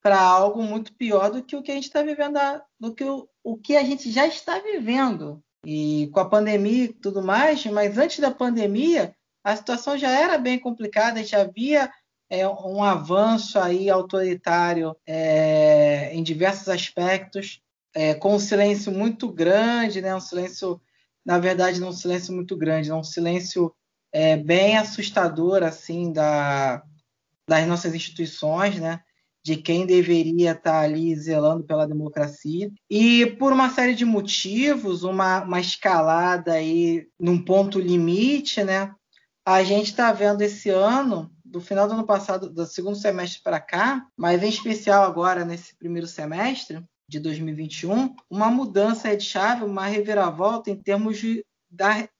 para 0.03 0.20
algo 0.20 0.62
muito 0.62 0.92
pior 0.94 1.30
do 1.30 1.42
que 1.42 1.57
o 1.57 1.62
que 1.62 1.72
a 1.72 1.74
gente 1.74 1.88
está 1.88 2.03
vivendo, 2.03 2.38
do 2.78 2.94
que 2.94 3.05
o, 3.05 3.28
o 3.42 3.57
que 3.57 3.76
a 3.76 3.82
gente 3.82 4.11
já 4.11 4.26
está 4.26 4.59
vivendo. 4.59 5.42
E 5.66 6.09
com 6.12 6.20
a 6.20 6.28
pandemia 6.28 6.84
e 6.84 6.92
tudo 6.92 7.22
mais, 7.22 7.64
mas 7.66 7.99
antes 7.99 8.20
da 8.20 8.30
pandemia, 8.30 9.14
a 9.42 9.57
situação 9.57 9.99
já 9.99 10.11
era 10.11 10.38
bem 10.38 10.59
complicada, 10.59 11.24
já 11.24 11.40
havia 11.40 11.90
é, 12.30 12.46
um 12.46 12.82
avanço 12.82 13.59
aí 13.59 13.90
autoritário 13.90 14.96
é, 15.07 16.14
em 16.14 16.22
diversos 16.22 16.68
aspectos, 16.68 17.61
é, 17.94 18.14
com 18.14 18.34
um 18.34 18.38
silêncio 18.38 18.92
muito 18.92 19.28
grande, 19.32 20.01
né? 20.01 20.14
um 20.14 20.20
silêncio, 20.20 20.80
na 21.24 21.38
verdade, 21.38 21.80
não 21.80 21.88
um 21.88 21.92
silêncio 21.92 22.32
muito 22.34 22.57
grande, 22.57 22.92
um 22.92 23.03
silêncio 23.03 23.74
é, 24.12 24.36
bem 24.36 24.76
assustador 24.76 25.62
assim 25.62 26.12
da, 26.12 26.82
das 27.49 27.66
nossas 27.66 27.94
instituições, 27.94 28.78
né? 28.78 29.01
De 29.49 29.57
quem 29.57 29.86
deveria 29.86 30.53
estar 30.53 30.80
ali 30.80 31.16
zelando 31.16 31.64
pela 31.64 31.88
democracia. 31.88 32.70
E 32.90 33.24
por 33.38 33.51
uma 33.51 33.70
série 33.70 33.94
de 33.94 34.05
motivos, 34.05 35.05
uma, 35.05 35.42
uma 35.42 35.59
escalada 35.59 36.53
aí 36.53 37.09
num 37.18 37.42
ponto 37.42 37.80
limite, 37.80 38.62
né? 38.62 38.94
A 39.46 39.62
gente 39.64 39.86
está 39.86 40.12
vendo 40.12 40.42
esse 40.42 40.68
ano, 40.68 41.32
do 41.42 41.62
final 41.62 41.88
do 41.88 41.94
ano 41.94 42.05
passado, 42.05 42.51
do 42.51 42.66
segundo 42.66 42.96
semestre 42.96 43.42
para 43.42 43.59
cá, 43.59 44.07
mas 44.14 44.42
em 44.42 44.51
especial 44.51 45.03
agora 45.03 45.46
nesse 45.46 45.74
primeiro 45.76 46.07
semestre 46.07 46.84
de 47.09 47.18
2021, 47.18 48.14
uma 48.28 48.51
mudança 48.51 49.16
de 49.16 49.24
chave, 49.24 49.64
uma 49.64 49.86
reviravolta 49.86 50.70
em 50.70 50.76
termos 50.76 51.16
de, 51.16 51.42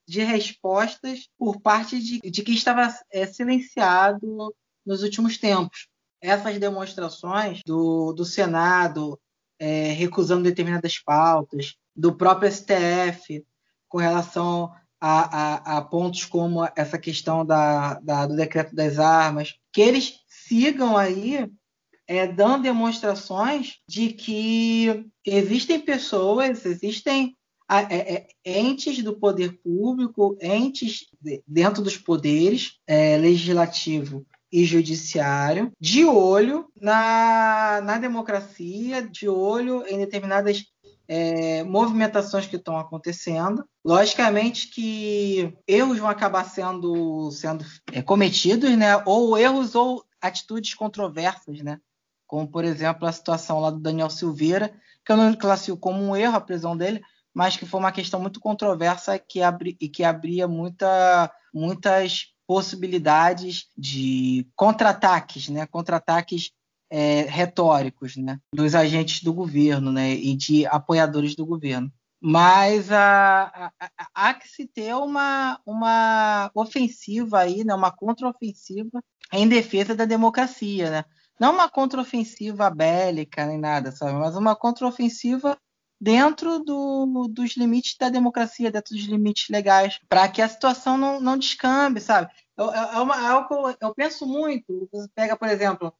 de 0.08 0.20
respostas 0.22 1.28
por 1.36 1.60
parte 1.60 2.00
de, 2.00 2.20
de 2.20 2.42
quem 2.42 2.54
estava 2.54 2.88
é, 3.12 3.26
silenciado 3.26 4.50
nos 4.86 5.02
últimos 5.02 5.36
tempos. 5.36 5.88
Essas 6.20 6.58
demonstrações 6.58 7.60
do, 7.64 8.12
do 8.12 8.24
Senado 8.24 9.18
é, 9.58 9.92
recusando 9.92 10.44
determinadas 10.44 10.98
pautas, 10.98 11.76
do 11.94 12.14
próprio 12.14 12.50
STF 12.50 13.44
com 13.88 13.98
relação 13.98 14.72
a, 15.00 15.74
a, 15.74 15.78
a 15.78 15.82
pontos 15.82 16.24
como 16.24 16.68
essa 16.76 16.98
questão 16.98 17.44
da, 17.44 17.94
da, 18.00 18.26
do 18.26 18.36
decreto 18.36 18.74
das 18.74 18.98
armas, 18.98 19.54
que 19.72 19.80
eles 19.80 20.20
sigam 20.26 20.96
aí 20.96 21.50
é, 22.06 22.26
dando 22.26 22.62
demonstrações 22.62 23.76
de 23.88 24.12
que 24.12 25.06
existem 25.24 25.80
pessoas, 25.80 26.64
existem 26.64 27.36
é, 27.70 28.14
é, 28.14 28.28
entes 28.44 29.02
do 29.02 29.18
poder 29.18 29.60
público, 29.62 30.36
entes 30.40 31.06
dentro 31.46 31.82
dos 31.82 31.98
poderes 31.98 32.78
é, 32.86 33.18
legislativo 33.18 34.26
e 34.51 34.64
judiciário, 34.64 35.72
de 35.80 36.05
olho 36.05 36.66
na, 36.80 37.80
na 37.82 37.99
democracia, 37.99 39.03
de 39.03 39.28
olho 39.28 39.84
em 39.86 39.99
determinadas 39.99 40.64
é, 41.07 41.62
movimentações 41.64 42.46
que 42.46 42.57
estão 42.57 42.78
acontecendo. 42.78 43.64
Logicamente 43.84 44.68
que 44.68 45.57
erros 45.66 45.99
vão 45.99 46.09
acabar 46.09 46.44
sendo, 46.44 47.30
sendo 47.30 47.64
é, 47.92 48.03
cometidos, 48.03 48.76
né? 48.76 49.03
ou 49.07 49.36
erros 49.38 49.74
ou 49.74 50.05
atitudes 50.20 50.74
controversas, 50.74 51.61
né? 51.62 51.78
como, 52.26 52.46
por 52.46 52.64
exemplo, 52.64 53.09
a 53.09 53.12
situação 53.12 53.59
lá 53.59 53.70
do 53.70 53.80
Daniel 53.80 54.11
Silveira, 54.11 54.72
que 55.05 55.11
eu 55.11 55.16
não 55.16 55.34
classifico 55.34 55.78
como 55.78 56.03
um 56.03 56.14
erro 56.14 56.36
a 56.36 56.40
prisão 56.40 56.76
dele, 56.76 57.01
mas 57.32 57.57
que 57.57 57.64
foi 57.64 57.80
uma 57.80 57.90
questão 57.90 58.20
muito 58.20 58.38
controversa 58.38 59.18
que 59.18 59.40
abri, 59.40 59.76
e 59.80 59.88
que 59.88 60.05
abria 60.05 60.46
muita, 60.46 61.32
muitas 61.55 62.26
possibilidades 62.49 63.66
de 63.76 64.49
contra-ataques, 64.57 65.51
né? 65.51 65.66
contra-ataques 65.66 66.51
é, 66.90 67.22
retóricos 67.22 68.16
né, 68.16 68.40
dos 68.55 68.74
agentes 68.74 69.22
do 69.22 69.34
governo 69.34 69.92
né, 69.92 70.14
e 70.14 70.34
de 70.34 70.64
apoiadores 70.64 71.36
do 71.36 71.44
governo. 71.44 71.92
Mas 72.18 72.90
há, 72.90 73.70
há, 74.14 74.34
que 74.34 74.49
se 74.49 74.66
ter 74.66 74.94
uma, 74.94 75.61
uma 75.66 76.51
ofensiva 76.55 77.40
aí, 77.40 77.62
né, 77.64 77.74
uma 77.74 77.92
contraofensiva 77.92 79.05
em 79.30 79.46
defesa 79.46 79.94
da 79.94 80.07
democracia. 80.07 80.90
Né? 80.90 81.05
Não 81.38 81.53
uma 81.53 81.68
contraofensiva 81.68 82.70
bélica 82.70 83.44
nem 83.44 83.59
nada, 83.59 83.92
sabe? 83.92 84.14
mas 84.14 84.34
uma 84.34 84.57
contraofensiva 84.57 85.57
dentro 86.01 86.59
do, 86.61 87.28
dos 87.28 87.57
limites 87.57 87.96
da 87.99 88.09
democracia, 88.09 88.70
dentro 88.70 88.94
dos 88.94 89.05
limites 89.05 89.49
legais, 89.49 89.99
para 90.09 90.28
que 90.28 90.40
a 90.40 90.49
situação 90.49 90.96
não, 90.96 91.20
não 91.20 91.36
descambe, 91.36 92.01
sabe? 92.01 92.30
É, 92.57 92.62
é, 92.62 93.01
uma, 93.01 93.16
é 93.16 93.26
algo 93.26 93.49
que 93.49 93.55
eu, 93.55 93.88
eu 93.88 93.94
penso 93.94 94.26
muito. 94.26 94.88
Você 94.92 95.09
pega, 95.14 95.36
por 95.36 95.49
exemplo, 95.49 95.92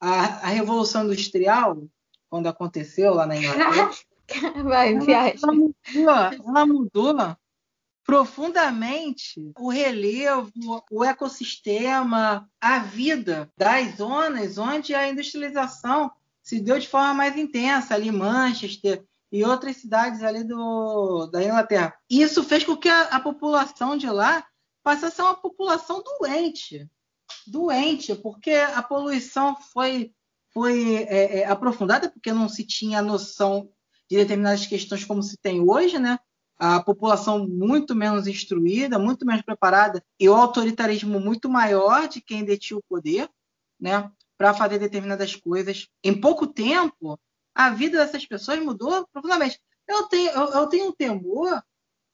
a, 0.00 0.46
a 0.46 0.48
Revolução 0.48 1.04
Industrial, 1.04 1.82
quando 2.28 2.48
aconteceu 2.48 3.14
lá 3.14 3.26
na 3.26 3.36
Inglaterra, 3.36 3.90
Vai, 4.64 4.98
viagem. 4.98 5.38
Ela 5.42 5.52
mudou, 5.52 6.44
ela 6.48 6.66
mudou 6.66 7.36
profundamente 8.04 9.52
o 9.58 9.68
relevo, 9.68 10.52
o 10.90 11.04
ecossistema, 11.04 12.48
a 12.60 12.78
vida 12.78 13.50
das 13.56 13.96
zonas 13.96 14.58
onde 14.58 14.94
a 14.94 15.08
industrialização 15.08 16.10
se 16.42 16.60
deu 16.60 16.78
de 16.78 16.88
forma 16.88 17.14
mais 17.14 17.36
intensa, 17.36 17.94
ali 17.94 18.12
Manchester 18.12 19.04
e 19.36 19.44
outras 19.44 19.76
cidades 19.76 20.22
ali 20.22 20.44
do, 20.44 21.26
da 21.26 21.42
Inglaterra. 21.42 21.94
Isso 22.08 22.42
fez 22.42 22.64
com 22.64 22.76
que 22.76 22.88
a, 22.88 23.02
a 23.02 23.20
população 23.20 23.96
de 23.96 24.08
lá 24.08 24.44
passasse 24.82 25.06
a 25.06 25.10
ser 25.10 25.22
uma 25.22 25.34
população 25.34 26.02
doente 26.02 26.88
doente, 27.46 28.14
porque 28.14 28.50
a 28.50 28.82
poluição 28.82 29.56
foi, 29.56 30.12
foi 30.52 30.96
é, 31.04 31.40
é, 31.40 31.46
aprofundada, 31.46 32.10
porque 32.10 32.32
não 32.32 32.48
se 32.48 32.64
tinha 32.64 33.00
noção 33.00 33.70
de 34.10 34.16
determinadas 34.16 34.66
questões 34.66 35.04
como 35.04 35.22
se 35.22 35.36
tem 35.36 35.60
hoje, 35.60 35.98
né? 35.98 36.18
A 36.58 36.80
população 36.80 37.46
muito 37.46 37.94
menos 37.94 38.26
instruída, 38.26 38.98
muito 38.98 39.26
menos 39.26 39.42
preparada 39.42 40.02
e 40.18 40.28
o 40.28 40.34
autoritarismo 40.34 41.20
muito 41.20 41.48
maior 41.48 42.08
de 42.08 42.20
quem 42.20 42.44
detinha 42.44 42.78
o 42.78 42.84
poder, 42.88 43.28
né? 43.78 44.10
Para 44.38 44.54
fazer 44.54 44.78
determinadas 44.78 45.34
coisas. 45.34 45.88
Em 46.02 46.18
pouco 46.18 46.46
tempo, 46.46 47.18
a 47.56 47.70
vida 47.70 47.98
dessas 47.98 48.26
pessoas 48.26 48.60
mudou 48.60 49.08
profundamente. 49.10 49.58
Eu 49.88 50.04
tenho, 50.04 50.30
eu, 50.30 50.44
eu 50.52 50.66
tenho 50.66 50.88
um 50.88 50.92
temor 50.92 51.62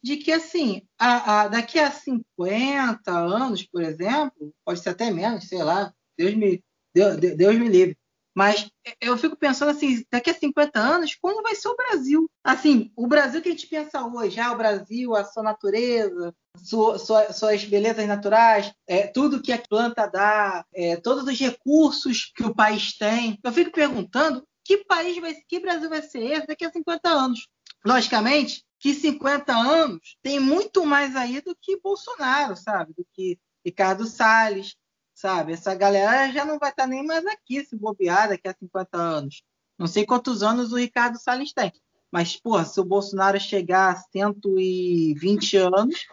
de 0.00 0.16
que, 0.16 0.30
assim, 0.30 0.82
a, 0.98 1.42
a, 1.42 1.48
daqui 1.48 1.80
a 1.80 1.90
50 1.90 3.10
anos, 3.10 3.64
por 3.64 3.82
exemplo, 3.82 4.54
pode 4.64 4.80
ser 4.80 4.90
até 4.90 5.10
menos, 5.10 5.48
sei 5.48 5.62
lá, 5.62 5.92
Deus 6.16 6.34
me, 6.34 6.62
Deus, 6.94 7.16
Deus 7.16 7.56
me 7.56 7.68
livre. 7.68 7.98
Mas 8.34 8.70
eu 9.00 9.16
fico 9.18 9.36
pensando 9.36 9.70
assim, 9.70 10.02
daqui 10.10 10.30
a 10.30 10.34
50 10.34 10.78
anos, 10.78 11.14
como 11.20 11.42
vai 11.42 11.54
ser 11.54 11.68
o 11.68 11.76
Brasil? 11.76 12.30
Assim, 12.42 12.90
o 12.96 13.06
Brasil 13.06 13.42
que 13.42 13.48
a 13.48 13.52
gente 13.52 13.66
pensa 13.66 14.02
hoje, 14.06 14.40
ah, 14.40 14.52
o 14.52 14.56
Brasil, 14.56 15.14
a 15.14 15.24
sua 15.24 15.42
natureza, 15.42 16.34
sua, 16.56 16.98
sua, 16.98 17.32
suas 17.32 17.64
belezas 17.64 18.06
naturais, 18.06 18.72
é, 18.86 19.06
tudo 19.06 19.42
que 19.42 19.52
a 19.52 19.58
planta 19.58 20.06
dá, 20.06 20.64
é, 20.74 20.96
todos 20.96 21.24
os 21.24 21.38
recursos 21.38 22.32
que 22.34 22.42
o 22.42 22.54
país 22.54 22.96
tem. 22.96 23.38
Eu 23.44 23.52
fico 23.52 23.70
perguntando 23.70 24.42
que 24.76 24.84
país 24.84 25.18
vai, 25.18 25.34
que 25.34 25.60
Brasil 25.60 25.88
vai 25.88 26.02
ser 26.02 26.22
esse 26.22 26.46
daqui 26.46 26.64
a 26.64 26.72
50 26.72 27.08
anos? 27.08 27.46
Logicamente, 27.84 28.64
que 28.78 28.94
50 28.94 29.52
anos 29.52 30.16
tem 30.22 30.40
muito 30.40 30.86
mais 30.86 31.14
aí 31.14 31.42
do 31.42 31.54
que 31.60 31.78
Bolsonaro, 31.78 32.56
sabe? 32.56 32.94
Do 32.96 33.06
que 33.12 33.38
Ricardo 33.64 34.06
Salles, 34.06 34.74
sabe? 35.14 35.52
Essa 35.52 35.74
galera 35.74 36.32
já 36.32 36.44
não 36.44 36.58
vai 36.58 36.70
estar 36.70 36.86
nem 36.86 37.04
mais 37.04 37.26
aqui 37.26 37.62
se 37.64 37.76
bobear 37.76 38.30
daqui 38.30 38.48
a 38.48 38.54
50 38.54 38.96
anos. 38.96 39.42
Não 39.78 39.86
sei 39.86 40.06
quantos 40.06 40.42
anos 40.42 40.72
o 40.72 40.76
Ricardo 40.76 41.18
Salles 41.18 41.52
tem. 41.52 41.72
Mas, 42.10 42.36
porra, 42.36 42.64
se 42.64 42.80
o 42.80 42.84
Bolsonaro 42.84 43.38
chegar 43.40 43.92
a 43.92 43.96
120 43.96 45.56
anos, 45.56 46.06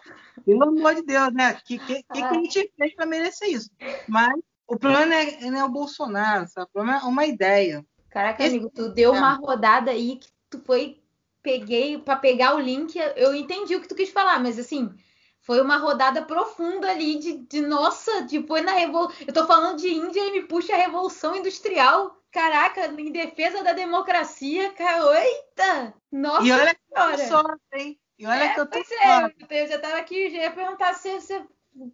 pelo 0.44 0.64
amor 0.64 0.94
de 0.96 1.02
Deus, 1.02 1.32
né? 1.32 1.52
O 1.52 1.64
que, 1.64 1.78
que, 1.78 2.02
que, 2.02 2.22
a 2.22 2.34
gente 2.34 2.72
fez 2.76 2.94
para 2.94 3.06
merecer 3.06 3.48
isso? 3.48 3.70
Mas 4.08 4.34
o 4.66 4.78
problema 4.78 5.06
não 5.06 5.14
é, 5.14 5.50
não 5.50 5.60
é 5.60 5.64
o 5.64 5.68
Bolsonaro, 5.68 6.48
sabe? 6.48 6.66
O 6.66 6.72
problema 6.72 7.00
é 7.00 7.04
uma 7.04 7.26
ideia. 7.26 7.84
Caraca, 8.10 8.42
Esse... 8.42 8.56
amigo, 8.56 8.70
tu 8.74 8.88
deu 8.88 9.12
uma 9.12 9.34
rodada 9.34 9.90
aí 9.90 10.16
que 10.16 10.28
tu 10.48 10.60
foi 10.60 11.00
peguei 11.42 11.98
para 11.98 12.16
pegar 12.16 12.54
o 12.54 12.60
link, 12.60 12.96
eu 13.16 13.34
entendi 13.34 13.74
o 13.74 13.80
que 13.80 13.88
tu 13.88 13.94
quis 13.94 14.10
falar, 14.10 14.38
mas 14.38 14.58
assim, 14.58 14.94
foi 15.40 15.60
uma 15.60 15.78
rodada 15.78 16.22
profunda 16.22 16.90
ali 16.90 17.18
de, 17.18 17.38
de 17.38 17.60
nossa, 17.60 18.22
de 18.22 18.46
foi 18.46 18.60
na 18.60 18.72
revolução. 18.72 19.16
Eu 19.26 19.32
tô 19.32 19.46
falando 19.46 19.78
de 19.78 19.88
Índia 19.88 20.20
e 20.20 20.32
me 20.32 20.42
puxa 20.42 20.74
a 20.74 20.78
revolução 20.78 21.34
industrial. 21.34 22.16
Caraca, 22.30 22.86
em 22.86 23.10
defesa 23.10 23.64
da 23.64 23.72
democracia, 23.72 24.70
cara, 24.74 25.24
eita! 25.24 25.94
Nossa 26.12 26.46
e 26.46 26.52
olha 26.52 26.74
que 26.74 26.80
eu 26.94 27.26
só, 27.26 27.42
hein? 27.74 27.98
E 28.16 28.26
olha 28.26 28.44
é, 28.44 28.54
que 28.54 28.60
eu 28.60 28.66
tô 28.66 28.78
pois 28.78 28.90
é, 28.92 29.62
eu 29.64 29.66
já 29.66 29.78
tava 29.78 29.96
aqui, 29.96 30.30
já 30.30 30.38
ia 30.38 30.52
perguntar 30.52 30.94
se, 30.94 31.20
se 31.22 31.42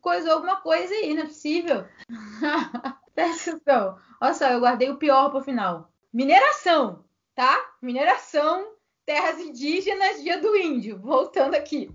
coisou 0.00 0.32
alguma 0.32 0.60
coisa 0.60 0.92
aí, 0.92 1.14
não 1.14 1.22
é 1.22 1.26
possível. 1.26 1.86
Presta 3.14 3.52
atenção. 3.52 3.98
Olha 4.20 4.34
só, 4.34 4.46
eu 4.48 4.60
guardei 4.60 4.90
o 4.90 4.98
pior 4.98 5.30
pro 5.30 5.42
final. 5.42 5.90
Mineração, 6.16 7.04
tá? 7.34 7.62
Mineração, 7.82 8.72
terras 9.04 9.38
indígenas, 9.38 10.22
dia 10.22 10.40
do 10.40 10.56
índio. 10.56 10.98
Voltando 10.98 11.54
aqui. 11.54 11.90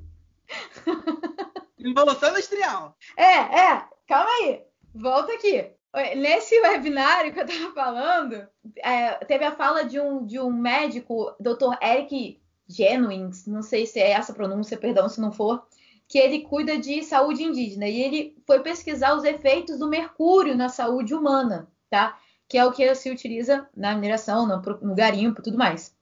Involução 1.79 2.29
industrial. 2.29 2.95
É, 3.17 3.33
é, 3.33 3.83
calma 4.07 4.29
aí. 4.29 4.61
Volta 4.93 5.33
aqui. 5.33 5.71
Nesse 6.15 6.55
webinário 6.61 7.33
que 7.33 7.39
eu 7.39 7.45
estava 7.45 7.73
falando, 7.73 8.47
é, 8.77 9.13
teve 9.25 9.43
a 9.43 9.55
fala 9.55 9.85
de 9.85 9.99
um, 9.99 10.23
de 10.23 10.39
um 10.39 10.53
médico, 10.53 11.35
Dr. 11.39 11.83
Eric 11.83 12.39
Genuins, 12.67 13.47
não 13.47 13.63
sei 13.63 13.87
se 13.87 13.99
é 13.99 14.11
essa 14.11 14.35
pronúncia, 14.35 14.77
perdão 14.77 15.09
se 15.09 15.19
não 15.19 15.31
for, 15.31 15.65
que 16.07 16.19
ele 16.19 16.41
cuida 16.41 16.77
de 16.77 17.01
saúde 17.01 17.41
indígena 17.41 17.87
e 17.87 17.99
ele 17.99 18.37
foi 18.45 18.59
pesquisar 18.59 19.15
os 19.15 19.23
efeitos 19.23 19.79
do 19.79 19.89
mercúrio 19.89 20.55
na 20.55 20.69
saúde 20.69 21.15
humana, 21.15 21.67
tá? 21.89 22.19
Que 22.51 22.57
é 22.57 22.65
o 22.65 22.73
que 22.73 22.93
se 22.95 23.09
utiliza 23.09 23.65
na 23.73 23.95
mineração, 23.95 24.45
no, 24.45 24.61
no 24.81 24.93
garimpo 24.93 25.41
tudo 25.41 25.57
mais. 25.57 25.95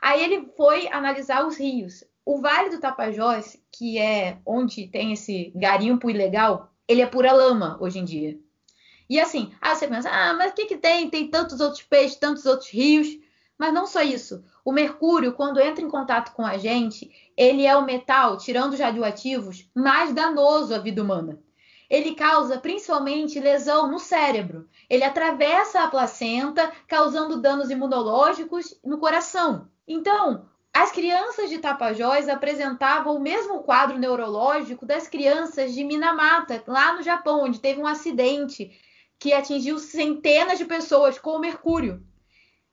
Aí 0.00 0.22
ele 0.22 0.48
foi 0.56 0.86
analisar 0.86 1.44
os 1.44 1.56
rios. 1.58 2.04
O 2.24 2.40
Vale 2.40 2.70
do 2.70 2.78
Tapajós, 2.78 3.60
que 3.72 3.98
é 3.98 4.38
onde 4.46 4.86
tem 4.86 5.12
esse 5.12 5.50
garimpo 5.56 6.08
ilegal, 6.08 6.72
ele 6.86 7.02
é 7.02 7.06
pura 7.06 7.32
lama 7.32 7.76
hoje 7.80 7.98
em 7.98 8.04
dia. 8.04 8.38
E 9.10 9.18
assim, 9.18 9.52
ah, 9.60 9.74
você 9.74 9.88
pensa, 9.88 10.08
ah, 10.08 10.32
mas 10.34 10.52
o 10.52 10.54
que, 10.54 10.66
que 10.66 10.76
tem? 10.76 11.10
Tem 11.10 11.26
tantos 11.26 11.60
outros 11.60 11.82
peixes, 11.82 12.14
tantos 12.14 12.46
outros 12.46 12.70
rios. 12.70 13.08
Mas 13.58 13.74
não 13.74 13.84
só 13.84 14.00
isso. 14.00 14.44
O 14.64 14.70
mercúrio, 14.70 15.32
quando 15.32 15.58
entra 15.58 15.82
em 15.82 15.90
contato 15.90 16.32
com 16.34 16.46
a 16.46 16.56
gente, 16.56 17.10
ele 17.36 17.66
é 17.66 17.76
o 17.76 17.84
metal, 17.84 18.38
tirando 18.38 18.74
os 18.74 18.78
radioativos, 18.78 19.68
mais 19.74 20.14
danoso 20.14 20.72
à 20.72 20.78
vida 20.78 21.02
humana. 21.02 21.36
Ele 21.88 22.14
causa 22.14 22.58
principalmente 22.58 23.40
lesão 23.40 23.90
no 23.90 23.98
cérebro. 23.98 24.68
Ele 24.88 25.04
atravessa 25.04 25.82
a 25.82 25.88
placenta, 25.88 26.72
causando 26.86 27.40
danos 27.40 27.70
imunológicos 27.70 28.78
no 28.84 28.98
coração. 28.98 29.68
Então, 29.86 30.48
as 30.74 30.92
crianças 30.92 31.48
de 31.48 31.58
Tapajós 31.58 32.28
apresentavam 32.28 33.16
o 33.16 33.20
mesmo 33.20 33.62
quadro 33.62 33.98
neurológico 33.98 34.84
das 34.84 35.08
crianças 35.08 35.72
de 35.72 35.82
Minamata, 35.82 36.62
lá 36.66 36.92
no 36.94 37.02
Japão, 37.02 37.44
onde 37.44 37.60
teve 37.60 37.80
um 37.80 37.86
acidente 37.86 38.70
que 39.18 39.32
atingiu 39.32 39.78
centenas 39.78 40.58
de 40.58 40.66
pessoas 40.66 41.18
com 41.18 41.38
mercúrio. 41.38 42.05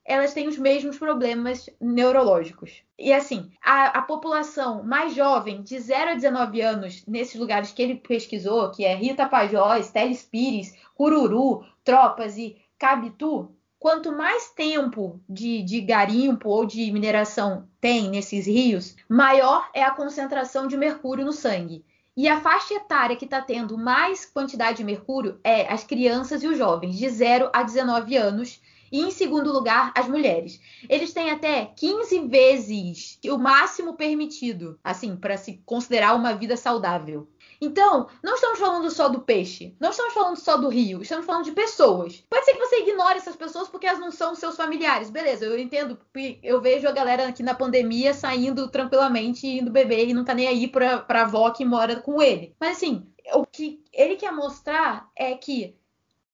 Elas 0.05 0.33
têm 0.33 0.47
os 0.47 0.57
mesmos 0.57 0.97
problemas 0.97 1.69
neurológicos. 1.79 2.83
E 2.99 3.13
assim, 3.13 3.51
a, 3.63 3.99
a, 3.99 4.01
população 4.01 4.83
mais 4.83 5.13
jovem, 5.15 5.61
de 5.61 5.79
0 5.79 6.11
a 6.11 6.13
19 6.15 6.61
anos, 6.61 7.05
nesses 7.07 7.39
lugares 7.39 7.71
que 7.71 7.81
ele 7.81 7.95
pesquisou, 7.95 8.71
que 8.71 8.83
é 8.83 8.95
Rio 8.95 9.15
Tapajós, 9.15 9.91
Telespires, 9.91 10.73
Cururu, 10.93 11.65
Tropas 11.83 12.37
e 12.37 12.57
Cabitu, 12.77 13.49
quanto 13.83 14.11
mais 14.13 14.49
tempo 14.49 15.19
de, 15.27 15.61
de, 15.61 15.81
garimpo 15.81 16.47
ou 16.47 16.65
de 16.65 16.89
mineração 16.89 17.67
tem 17.81 18.09
nesses 18.09 18.45
rios, 18.45 18.95
maior 19.09 19.69
é 19.73 19.83
a 19.83 19.91
concentração 19.91 20.67
de 20.67 20.77
mercúrio 20.77 21.25
no 21.25 21.33
sangue. 21.33 21.83
E 22.15 22.27
a 22.27 22.39
faixa 22.39 22.75
etária 22.75 23.15
que 23.17 23.25
está 23.25 23.41
tendo 23.41 23.77
mais 23.77 24.23
quantidade 24.23 24.77
de 24.77 24.83
mercúrio 24.83 25.39
é 25.43 25.67
as 25.67 25.83
crianças 25.83 26.43
e 26.43 26.47
os 26.47 26.57
jovens, 26.57 26.97
de 26.97 27.09
0 27.09 27.49
a 27.51 27.61
19 27.63 28.15
anos. 28.15 28.61
E 28.93 29.01
em 29.01 29.09
segundo 29.09 29.51
lugar, 29.51 29.91
as 29.97 30.07
mulheres. 30.07 30.61
Eles 30.87 31.11
têm 31.11 31.31
até 31.31 31.65
15 31.75 32.27
vezes 32.27 33.19
o 33.25 33.39
máximo 33.39 33.95
permitido, 33.95 34.79
assim, 34.83 35.15
para 35.15 35.35
se 35.35 35.63
considerar 35.65 36.13
uma 36.13 36.35
vida 36.35 36.55
saudável. 36.55 37.27
Então, 37.59 38.07
não 38.23 38.35
estamos 38.35 38.59
falando 38.59 38.91
só 38.91 39.09
do 39.09 39.21
peixe, 39.21 39.75
não 39.79 39.89
estamos 39.89 40.13
falando 40.13 40.35
só 40.35 40.57
do 40.57 40.69
rio, 40.69 41.01
estamos 41.01 41.25
falando 41.25 41.45
de 41.45 41.53
pessoas. 41.53 42.23
Pode 42.29 42.45
ser 42.45 42.53
que 42.53 42.59
você 42.59 42.81
ignore 42.81 43.17
essas 43.17 43.35
pessoas 43.35 43.67
porque 43.67 43.87
elas 43.87 43.99
não 43.99 44.11
são 44.11 44.35
seus 44.35 44.55
familiares, 44.55 45.09
beleza, 45.09 45.45
eu 45.45 45.57
entendo. 45.57 45.97
Eu 46.43 46.61
vejo 46.61 46.87
a 46.87 46.91
galera 46.91 47.29
aqui 47.29 47.41
na 47.41 47.55
pandemia 47.55 48.13
saindo 48.13 48.69
tranquilamente, 48.69 49.47
indo 49.47 49.71
beber 49.71 50.09
e 50.09 50.13
não 50.13 50.23
tá 50.23 50.35
nem 50.35 50.47
aí 50.47 50.67
pra, 50.67 50.99
pra 50.99 51.23
avó 51.23 51.49
que 51.49 51.65
mora 51.65 51.95
com 51.95 52.21
ele. 52.21 52.55
Mas 52.59 52.77
assim, 52.77 53.07
o 53.33 53.43
que 53.43 53.83
ele 53.91 54.17
quer 54.17 54.31
mostrar 54.31 55.09
é 55.15 55.33
que, 55.33 55.75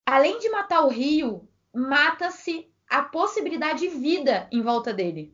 além 0.06 0.40
de 0.40 0.50
matar 0.50 0.84
o 0.84 0.90
rio, 0.90 1.49
mata-se 1.74 2.68
a 2.90 3.04
possibilidade 3.04 3.80
de 3.80 3.90
vida 3.90 4.48
em 4.52 4.62
volta 4.62 4.94
dele. 4.94 5.34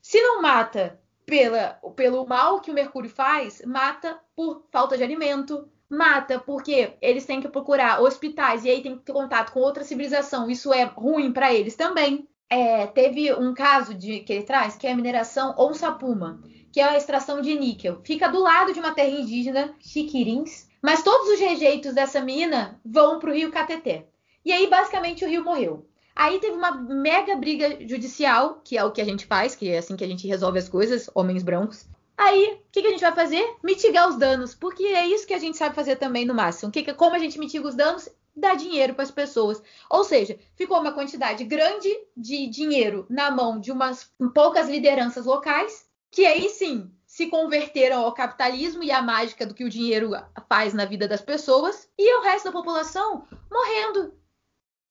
Se 0.00 0.20
não 0.20 0.42
mata 0.42 1.00
pela, 1.24 1.78
pelo 1.96 2.26
mal 2.26 2.60
que 2.60 2.70
o 2.70 2.74
mercúrio 2.74 3.08
faz, 3.08 3.62
mata 3.64 4.18
por 4.34 4.66
falta 4.70 4.96
de 4.96 5.02
alimento, 5.02 5.68
mata 5.88 6.38
porque 6.38 6.94
eles 7.00 7.24
têm 7.24 7.40
que 7.40 7.48
procurar 7.48 8.02
hospitais 8.02 8.64
e 8.64 8.70
aí 8.70 8.82
tem 8.82 8.96
que 8.96 9.04
ter 9.04 9.12
contato 9.12 9.52
com 9.52 9.60
outra 9.60 9.84
civilização. 9.84 10.50
Isso 10.50 10.72
é 10.72 10.84
ruim 10.84 11.32
para 11.32 11.52
eles 11.52 11.76
também. 11.76 12.28
É, 12.50 12.86
teve 12.86 13.32
um 13.32 13.54
caso 13.54 13.94
de, 13.94 14.20
que 14.20 14.32
ele 14.32 14.42
traz 14.42 14.76
que 14.76 14.86
é 14.86 14.92
a 14.92 14.96
mineração 14.96 15.54
Onsapuma, 15.56 16.42
que 16.70 16.80
é 16.80 16.84
a 16.84 16.96
extração 16.96 17.40
de 17.40 17.54
níquel. 17.54 18.00
Fica 18.04 18.28
do 18.28 18.40
lado 18.40 18.72
de 18.72 18.80
uma 18.80 18.92
terra 18.92 19.08
indígena, 19.08 19.74
Chiquirins, 19.80 20.68
mas 20.82 21.02
todos 21.02 21.28
os 21.28 21.40
rejeitos 21.40 21.94
dessa 21.94 22.20
mina 22.20 22.80
vão 22.84 23.18
para 23.18 23.30
o 23.30 23.34
rio 23.34 23.50
Cateté. 23.50 24.06
E 24.44 24.52
aí, 24.52 24.68
basicamente, 24.68 25.24
o 25.24 25.28
rio 25.28 25.44
morreu. 25.44 25.86
Aí 26.14 26.38
teve 26.38 26.56
uma 26.56 26.72
mega 26.72 27.34
briga 27.36 27.78
judicial, 27.86 28.60
que 28.62 28.76
é 28.76 28.84
o 28.84 28.92
que 28.92 29.00
a 29.00 29.04
gente 29.04 29.26
faz, 29.26 29.54
que 29.54 29.70
é 29.70 29.78
assim 29.78 29.96
que 29.96 30.04
a 30.04 30.08
gente 30.08 30.26
resolve 30.26 30.58
as 30.58 30.68
coisas, 30.68 31.08
homens 31.14 31.42
brancos. 31.42 31.86
Aí, 32.16 32.54
o 32.54 32.70
que, 32.70 32.82
que, 32.82 32.88
a 32.88 32.90
gente 32.90 33.00
vai 33.00 33.14
fazer? 33.14 33.56
Mitigar 33.62 34.08
os 34.08 34.16
danos, 34.16 34.54
porque 34.54 34.84
é 34.84 35.06
isso 35.06 35.26
que 35.26 35.34
a 35.34 35.38
gente 35.38 35.56
sabe 35.56 35.74
fazer 35.74 35.96
também 35.96 36.24
no 36.24 36.34
máximo. 36.34 36.70
Que, 36.70 36.82
que, 36.82 36.92
como 36.92 37.16
a 37.16 37.18
gente 37.18 37.38
mitiga 37.38 37.66
os 37.66 37.74
danos? 37.74 38.08
Dá 38.36 38.54
dinheiro 38.54 38.94
para 38.94 39.02
as 39.02 39.10
pessoas. 39.10 39.62
Ou 39.90 40.04
seja, 40.04 40.38
ficou 40.54 40.78
uma 40.78 40.92
quantidade 40.92 41.44
grande 41.44 41.88
de 42.16 42.46
dinheiro 42.46 43.06
na 43.08 43.30
mão 43.30 43.58
de 43.58 43.72
umas 43.72 44.10
poucas 44.34 44.68
lideranças 44.68 45.26
locais, 45.26 45.86
que 46.10 46.26
aí 46.26 46.48
sim 46.50 46.90
se 47.06 47.26
converteram 47.26 48.04
ao 48.04 48.14
capitalismo 48.14 48.82
e 48.82 48.90
à 48.90 49.02
mágica 49.02 49.44
do 49.44 49.54
que 49.54 49.64
o 49.64 49.70
dinheiro 49.70 50.12
faz 50.48 50.72
na 50.72 50.84
vida 50.84 51.06
das 51.06 51.20
pessoas, 51.20 51.88
e 51.98 52.18
o 52.18 52.22
resto 52.22 52.46
da 52.46 52.52
população 52.52 53.26
morrendo 53.50 54.14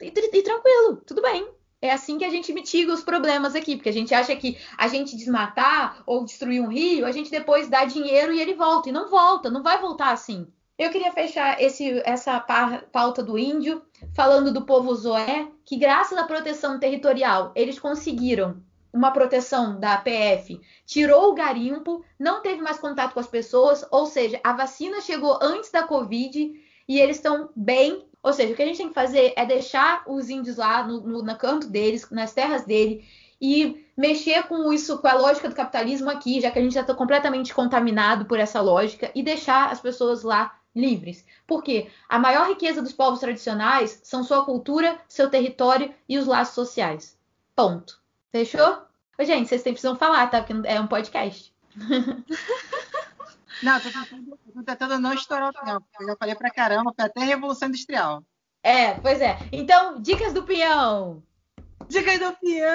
e, 0.01 0.07
e 0.07 0.41
tranquilo, 0.43 0.97
tudo 1.05 1.21
bem. 1.21 1.47
É 1.81 1.91
assim 1.91 2.19
que 2.19 2.25
a 2.25 2.29
gente 2.29 2.53
mitiga 2.53 2.93
os 2.93 3.03
problemas 3.03 3.55
aqui, 3.55 3.75
porque 3.75 3.89
a 3.89 3.93
gente 3.93 4.13
acha 4.13 4.35
que 4.35 4.57
a 4.77 4.87
gente 4.87 5.17
desmatar 5.17 6.03
ou 6.05 6.23
destruir 6.23 6.61
um 6.61 6.67
rio, 6.67 7.07
a 7.07 7.11
gente 7.11 7.31
depois 7.31 7.67
dá 7.67 7.85
dinheiro 7.85 8.31
e 8.31 8.39
ele 8.39 8.53
volta. 8.53 8.89
E 8.89 8.91
não 8.91 9.09
volta, 9.09 9.49
não 9.49 9.63
vai 9.63 9.79
voltar 9.81 10.11
assim. 10.11 10.47
Eu 10.77 10.91
queria 10.91 11.11
fechar 11.11 11.61
esse, 11.61 12.01
essa 12.05 12.39
pauta 12.91 13.23
do 13.23 13.37
índio 13.37 13.81
falando 14.15 14.51
do 14.51 14.63
povo 14.63 14.93
Zoé, 14.93 15.47
que 15.65 15.75
graças 15.75 16.17
à 16.17 16.23
proteção 16.23 16.79
territorial, 16.79 17.51
eles 17.55 17.79
conseguiram 17.79 18.63
uma 18.93 19.11
proteção 19.11 19.79
da 19.79 19.97
PF, 19.97 20.59
tirou 20.85 21.31
o 21.31 21.33
garimpo, 21.33 22.03
não 22.19 22.41
teve 22.41 22.61
mais 22.61 22.77
contato 22.77 23.13
com 23.13 23.19
as 23.19 23.27
pessoas, 23.27 23.85
ou 23.89 24.05
seja, 24.05 24.39
a 24.43 24.53
vacina 24.53 25.01
chegou 25.01 25.39
antes 25.41 25.71
da 25.71 25.83
Covid 25.83 26.51
e 26.87 26.99
eles 26.99 27.17
estão 27.17 27.49
bem 27.55 28.05
ou 28.23 28.33
seja, 28.33 28.53
o 28.53 28.55
que 28.55 28.61
a 28.61 28.65
gente 28.65 28.77
tem 28.77 28.87
que 28.89 28.93
fazer 28.93 29.33
é 29.35 29.45
deixar 29.45 30.03
os 30.07 30.29
índios 30.29 30.57
lá 30.57 30.83
no, 30.83 31.01
no, 31.01 31.23
no 31.23 31.35
canto 31.37 31.67
deles, 31.67 32.09
nas 32.11 32.33
terras 32.33 32.65
dele, 32.65 33.05
e 33.41 33.85
mexer 33.97 34.43
com 34.43 34.71
isso, 34.71 34.99
com 34.99 35.07
a 35.07 35.13
lógica 35.13 35.49
do 35.49 35.55
capitalismo 35.55 36.09
aqui, 36.09 36.39
já 36.39 36.51
que 36.51 36.59
a 36.59 36.61
gente 36.61 36.75
já 36.75 36.81
está 36.81 36.93
completamente 36.93 37.53
contaminado 37.53 38.25
por 38.25 38.39
essa 38.39 38.61
lógica, 38.61 39.11
e 39.15 39.23
deixar 39.23 39.71
as 39.71 39.81
pessoas 39.81 40.21
lá 40.21 40.55
livres. 40.75 41.25
Porque 41.47 41.89
a 42.07 42.19
maior 42.19 42.47
riqueza 42.47 42.81
dos 42.81 42.93
povos 42.93 43.19
tradicionais 43.19 43.99
são 44.03 44.23
sua 44.23 44.45
cultura, 44.45 44.99
seu 45.07 45.29
território 45.29 45.93
e 46.07 46.17
os 46.17 46.27
laços 46.27 46.53
sociais. 46.53 47.17
Ponto. 47.55 47.99
Fechou? 48.31 48.83
Gente, 49.19 49.49
vocês 49.49 49.61
precisam 49.61 49.95
falar, 49.95 50.27
tá? 50.27 50.41
Porque 50.41 50.67
é 50.67 50.79
um 50.79 50.87
podcast. 50.87 51.53
Não, 53.63 53.79
tô 53.79 53.89
tentando, 53.91 54.39
tô 54.53 54.63
tentando 54.63 54.99
não 54.99 55.13
estourar 55.13 55.49
o 55.49 55.53
tempo. 55.53 55.85
Eu 55.99 56.07
já 56.07 56.15
falei 56.17 56.35
pra 56.35 56.49
caramba, 56.49 56.93
foi 56.95 57.05
até 57.05 57.23
Revolução 57.23 57.67
Industrial. 57.67 58.23
É, 58.63 58.93
pois 58.95 59.21
é. 59.21 59.37
Então, 59.51 60.01
dicas 60.01 60.33
do 60.33 60.43
peão. 60.43 61.21
Dicas 61.87 62.19
do 62.19 62.33
peão! 62.37 62.71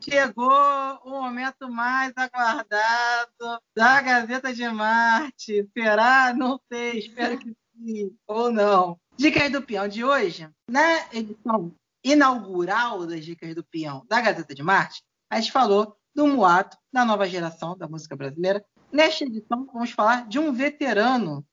Chegou 0.00 1.00
o 1.04 1.10
momento 1.10 1.68
mais 1.70 2.12
aguardado 2.16 3.62
da 3.74 4.00
Gazeta 4.00 4.52
de 4.52 4.68
Marte. 4.68 5.68
Será? 5.72 6.32
Não 6.32 6.60
sei, 6.72 6.98
espero 6.98 7.38
que 7.38 7.56
sim, 7.76 8.16
ou 8.26 8.52
não. 8.52 8.98
Dicas 9.16 9.50
do 9.50 9.62
peão 9.62 9.88
de 9.88 10.04
hoje, 10.04 10.48
na 10.68 11.06
edição 11.12 11.72
inaugural 12.04 13.06
das 13.06 13.24
Dicas 13.24 13.54
do 13.54 13.64
Peão 13.64 14.04
da 14.08 14.20
Gazeta 14.20 14.54
de 14.54 14.62
Marte, 14.62 15.02
a 15.30 15.40
gente 15.40 15.52
falou 15.52 15.96
do 16.14 16.26
muato 16.26 16.76
da 16.92 17.04
nova 17.04 17.28
geração 17.28 17.76
da 17.76 17.88
música 17.88 18.14
brasileira. 18.14 18.64
Nesta 18.92 19.24
edição, 19.24 19.66
vamos 19.72 19.90
falar 19.90 20.28
de 20.28 20.38
um 20.38 20.52
veterano 20.52 21.44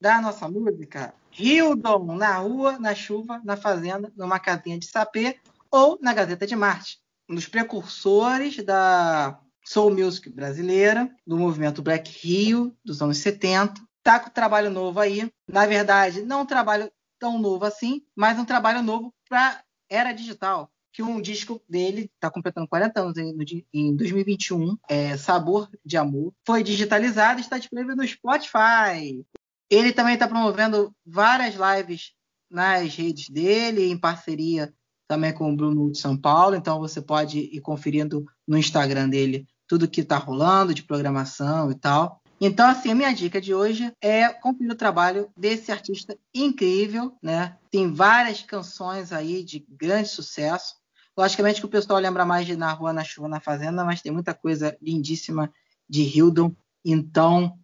da 0.00 0.20
nossa 0.20 0.48
música, 0.48 1.12
Hildon, 1.36 2.16
na 2.16 2.36
rua, 2.36 2.78
na 2.78 2.94
chuva, 2.94 3.40
na 3.44 3.56
fazenda, 3.56 4.12
numa 4.16 4.38
casinha 4.38 4.78
de 4.78 4.86
sapê 4.86 5.38
ou 5.70 5.98
na 6.00 6.14
Gazeta 6.14 6.46
de 6.46 6.56
Marte. 6.56 6.98
Um 7.28 7.34
dos 7.34 7.46
precursores 7.46 8.56
da 8.64 9.38
soul 9.64 9.90
music 9.90 10.30
brasileira, 10.30 11.14
do 11.26 11.36
movimento 11.36 11.82
Black 11.82 12.10
Rio, 12.26 12.74
dos 12.82 13.02
anos 13.02 13.18
70. 13.18 13.74
Tá 14.02 14.18
com 14.18 14.30
trabalho 14.30 14.70
novo 14.70 14.98
aí. 14.98 15.30
Na 15.46 15.66
verdade, 15.66 16.22
não 16.22 16.42
um 16.42 16.46
trabalho 16.46 16.90
tão 17.18 17.38
novo 17.38 17.64
assim, 17.64 18.02
mas 18.16 18.38
um 18.38 18.44
trabalho 18.44 18.82
novo 18.82 19.12
para 19.28 19.62
era 19.90 20.12
digital. 20.12 20.70
Que 20.98 21.02
um 21.04 21.20
disco 21.20 21.62
dele 21.68 22.10
está 22.12 22.28
completando 22.28 22.66
40 22.66 23.00
anos 23.00 23.16
em, 23.16 23.64
em 23.72 23.94
2021, 23.94 24.76
é 24.88 25.16
Sabor 25.16 25.70
de 25.84 25.96
Amor, 25.96 26.34
foi 26.44 26.64
digitalizado 26.64 27.38
e 27.38 27.40
está 27.40 27.56
disponível 27.56 27.94
no 27.94 28.04
Spotify. 28.04 29.24
Ele 29.70 29.92
também 29.92 30.14
está 30.14 30.26
promovendo 30.26 30.92
várias 31.06 31.54
lives 31.54 32.14
nas 32.50 32.96
redes 32.96 33.28
dele, 33.28 33.88
em 33.88 33.96
parceria 33.96 34.74
também 35.06 35.32
com 35.32 35.52
o 35.52 35.56
Bruno 35.56 35.88
de 35.92 35.98
São 36.00 36.16
Paulo. 36.16 36.56
Então 36.56 36.80
você 36.80 37.00
pode 37.00 37.38
ir 37.38 37.60
conferindo 37.60 38.24
no 38.44 38.58
Instagram 38.58 39.08
dele 39.08 39.46
tudo 39.68 39.86
que 39.86 40.00
está 40.00 40.18
rolando 40.18 40.74
de 40.74 40.82
programação 40.82 41.70
e 41.70 41.76
tal. 41.76 42.20
Então, 42.40 42.68
assim, 42.68 42.90
a 42.90 42.94
minha 42.94 43.12
dica 43.12 43.40
de 43.40 43.52
hoje 43.52 43.92
é 44.00 44.28
conferir 44.28 44.72
o 44.72 44.76
trabalho 44.76 45.28
desse 45.36 45.72
artista 45.72 46.16
incrível, 46.32 47.16
né? 47.20 47.56
Tem 47.70 47.92
várias 47.92 48.42
canções 48.42 49.12
aí 49.12 49.42
de 49.42 49.66
grande 49.68 50.08
sucesso. 50.08 50.76
Logicamente 51.18 51.58
que 51.58 51.66
o 51.66 51.68
pessoal 51.68 51.98
lembra 51.98 52.24
mais 52.24 52.46
de 52.46 52.56
Na 52.56 52.72
Rua, 52.72 52.92
Na 52.92 53.02
Chuva, 53.02 53.26
Na 53.26 53.40
Fazenda, 53.40 53.84
mas 53.84 54.00
tem 54.00 54.12
muita 54.12 54.32
coisa 54.32 54.78
lindíssima 54.80 55.52
de 55.88 56.02
Hildon. 56.02 56.54
Então, 56.84 57.58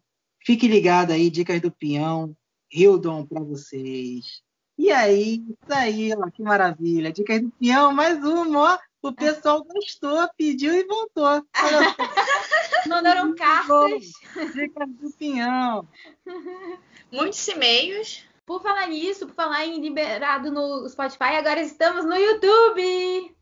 fique 0.45 0.67
ligado 0.67 1.13
aí, 1.13 1.31
dicas 1.31 1.61
do 1.61 1.71
Peão, 1.71 2.37
Hildon 2.69 3.25
para 3.25 3.41
vocês. 3.45 4.43
E 4.77 4.91
aí, 4.91 5.37
isso 5.37 5.73
aí, 5.73 6.13
ó, 6.13 6.29
que 6.33 6.43
maravilha. 6.43 7.13
Dicas 7.13 7.43
do 7.43 7.51
Peão, 7.53 7.93
mais 7.93 8.19
uma, 8.25 8.75
ó. 8.75 8.79
O 9.01 9.13
pessoal 9.13 9.63
gostou, 9.63 10.29
pediu 10.37 10.75
e 10.75 10.85
voltou. 10.85 11.47
Mandaram 12.89 13.37
cartas. 13.37 14.11
Dicas 14.53 14.89
do 15.01 15.13
Pinhão. 15.13 15.87
Muitos 17.13 17.47
e-mails. 17.47 18.25
Por 18.45 18.61
falar 18.61 18.89
nisso, 18.89 19.29
por 19.29 19.35
falar 19.37 19.65
em 19.65 19.81
liberado 19.81 20.51
no 20.51 20.89
Spotify, 20.89 21.37
agora 21.37 21.63
estamos 21.63 22.05
no 22.05 22.17
YouTube. 22.17 23.35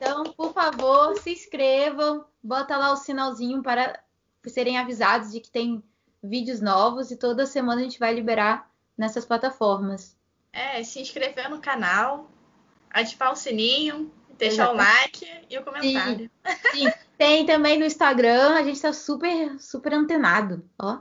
Então, 0.00 0.22
por 0.24 0.52
favor, 0.52 1.18
se 1.18 1.32
inscrevam, 1.32 2.24
bota 2.40 2.76
lá 2.76 2.92
o 2.92 2.96
sinalzinho 2.96 3.60
para 3.62 4.00
serem 4.46 4.78
avisados 4.78 5.32
de 5.32 5.40
que 5.40 5.50
tem 5.50 5.82
vídeos 6.22 6.60
novos 6.60 7.10
e 7.10 7.16
toda 7.16 7.44
semana 7.46 7.80
a 7.80 7.84
gente 7.84 7.98
vai 7.98 8.14
liberar 8.14 8.70
nessas 8.96 9.24
plataformas. 9.24 10.16
É, 10.52 10.82
se 10.84 11.00
inscrever 11.00 11.50
no 11.50 11.60
canal, 11.60 12.30
ativar 12.90 13.32
o 13.32 13.36
sininho, 13.36 14.12
deixar 14.38 14.72
Exatamente. 14.72 15.24
o 15.24 15.28
like 15.28 15.46
e 15.50 15.58
o 15.58 15.64
comentário. 15.64 16.30
Sim, 16.46 16.86
sim. 16.86 16.92
Tem 17.18 17.44
também 17.44 17.76
no 17.76 17.84
Instagram, 17.84 18.54
a 18.54 18.62
gente 18.62 18.80
tá 18.80 18.92
super, 18.92 19.58
super 19.60 19.92
antenado, 19.92 20.64
ó. 20.78 21.00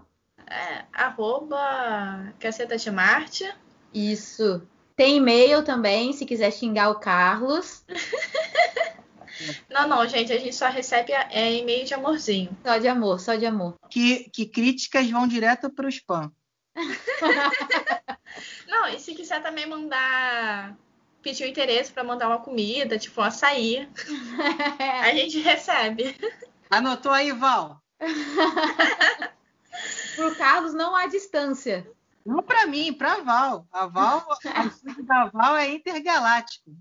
É, 0.49 0.85
arroba 0.91 2.33
Caceta 2.39 2.77
de 2.77 2.89
Marte. 2.89 3.53
Isso. 3.93 4.67
Tem 4.97 5.17
e-mail 5.17 5.63
também, 5.63 6.11
se 6.11 6.25
quiser 6.25 6.51
xingar 6.51 6.89
o 6.89 6.99
Carlos. 6.99 7.85
Não, 9.69 9.87
não, 9.87 10.07
gente, 10.07 10.33
a 10.33 10.39
gente 10.39 10.55
só 10.55 10.67
recebe 10.67 11.13
é, 11.13 11.53
e-mail 11.53 11.85
de 11.85 11.93
amorzinho. 11.93 12.57
Só 12.65 12.79
de 12.79 12.87
amor, 12.87 13.19
só 13.19 13.35
de 13.35 13.45
amor. 13.45 13.75
Que, 13.87 14.31
que 14.31 14.47
críticas 14.47 15.07
vão 15.11 15.27
direto 15.27 15.69
para 15.69 15.85
o 15.85 15.89
spam. 15.89 16.31
não, 18.67 18.87
e 18.87 18.99
se 18.99 19.13
quiser 19.13 19.43
também 19.43 19.67
mandar 19.67 20.75
pediu 21.21 21.47
interesse 21.47 21.91
para 21.91 22.03
mandar 22.03 22.29
uma 22.29 22.39
comida, 22.39 22.97
tipo 22.97 23.21
um 23.21 23.23
açaí, 23.23 23.87
a 25.03 25.11
gente 25.11 25.39
recebe. 25.39 26.15
Anotou 26.69 27.11
aí, 27.11 27.31
Val? 27.31 27.79
Pro 30.15 30.35
Carlos 30.35 30.73
não 30.73 30.95
há 30.95 31.05
distância. 31.05 31.85
Não 32.27 32.43
para 32.43 32.67
mim, 32.67 32.91
para 32.91 33.23
Val. 33.23 33.65
A 33.71 33.87
Val, 33.87 34.27
a 34.53 35.01
da 35.03 35.25
Val 35.27 35.55
é 35.55 35.69
intergaláctico. 35.69 36.71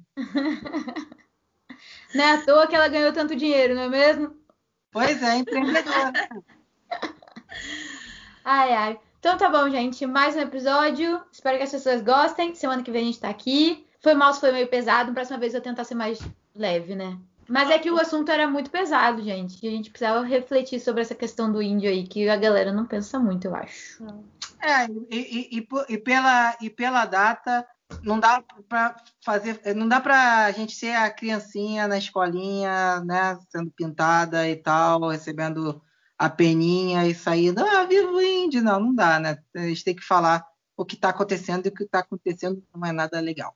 Não 2.12 2.24
é 2.24 2.32
à 2.32 2.44
toa 2.44 2.66
que 2.66 2.74
ela 2.74 2.88
ganhou 2.88 3.12
tanto 3.12 3.36
dinheiro, 3.36 3.76
não 3.76 3.82
é 3.82 3.88
mesmo? 3.88 4.34
Pois 4.90 5.22
é, 5.22 5.36
empreendedora. 5.36 6.12
ai, 8.44 8.72
ai. 8.72 9.00
Então 9.20 9.38
tá 9.38 9.48
bom, 9.48 9.70
gente. 9.70 10.04
Mais 10.04 10.34
um 10.34 10.40
episódio. 10.40 11.22
Espero 11.30 11.58
que 11.58 11.64
as 11.64 11.70
pessoas 11.70 12.02
gostem. 12.02 12.52
Semana 12.56 12.82
que 12.82 12.90
vem 12.90 13.02
a 13.02 13.06
gente 13.06 13.20
tá 13.20 13.28
aqui. 13.28 13.86
Foi 14.00 14.14
mal 14.14 14.32
se 14.32 14.40
foi 14.40 14.50
meio 14.50 14.66
pesado. 14.66 15.14
Próxima 15.14 15.38
vez 15.38 15.54
eu 15.54 15.60
vou 15.60 15.70
tentar 15.70 15.84
ser 15.84 15.94
mais 15.94 16.18
leve, 16.56 16.96
né? 16.96 17.16
Mas 17.48 17.70
é 17.70 17.78
que 17.78 17.90
o 17.90 18.00
assunto 18.00 18.32
era 18.32 18.48
muito 18.48 18.70
pesado, 18.70 19.22
gente. 19.22 19.64
E 19.64 19.68
a 19.68 19.70
gente 19.70 19.90
precisava 19.90 20.24
refletir 20.24 20.80
sobre 20.80 21.02
essa 21.02 21.14
questão 21.14 21.52
do 21.52 21.62
índio 21.62 21.88
aí, 21.88 22.04
que 22.04 22.28
a 22.28 22.36
galera 22.36 22.72
não 22.72 22.84
pensa 22.84 23.18
muito, 23.20 23.46
eu 23.46 23.54
acho. 23.54 24.04
É, 24.60 24.86
e, 25.10 25.58
e, 25.58 25.68
e 25.88 25.98
pela, 25.98 26.56
e 26.60 26.70
pela 26.70 27.04
data, 27.04 27.66
não 28.02 28.18
dá 28.18 28.42
para 28.68 28.96
fazer, 29.24 29.60
não 29.74 29.86
dá 29.88 30.00
para 30.00 30.46
a 30.46 30.50
gente 30.50 30.74
ser 30.74 30.94
a 30.94 31.10
criancinha 31.10 31.86
na 31.86 31.98
escolinha, 31.98 33.00
né, 33.00 33.38
sendo 33.50 33.70
pintada 33.70 34.48
e 34.48 34.56
tal, 34.56 35.08
recebendo 35.08 35.80
a 36.18 36.30
peninha 36.30 37.06
e 37.06 37.14
saindo, 37.14 37.60
ah, 37.60 37.84
viva 37.84 38.10
o 38.10 38.20
índio. 38.20 38.62
Não, 38.62 38.80
não 38.80 38.94
dá, 38.94 39.18
né? 39.18 39.38
A 39.54 39.60
gente 39.60 39.84
tem 39.84 39.94
que 39.94 40.02
falar 40.02 40.44
o 40.76 40.84
que 40.84 40.94
está 40.94 41.10
acontecendo 41.10 41.66
e 41.66 41.68
o 41.68 41.74
que 41.74 41.84
está 41.84 42.00
acontecendo 42.00 42.62
não 42.74 42.86
é 42.86 42.92
nada 42.92 43.20
legal. 43.20 43.54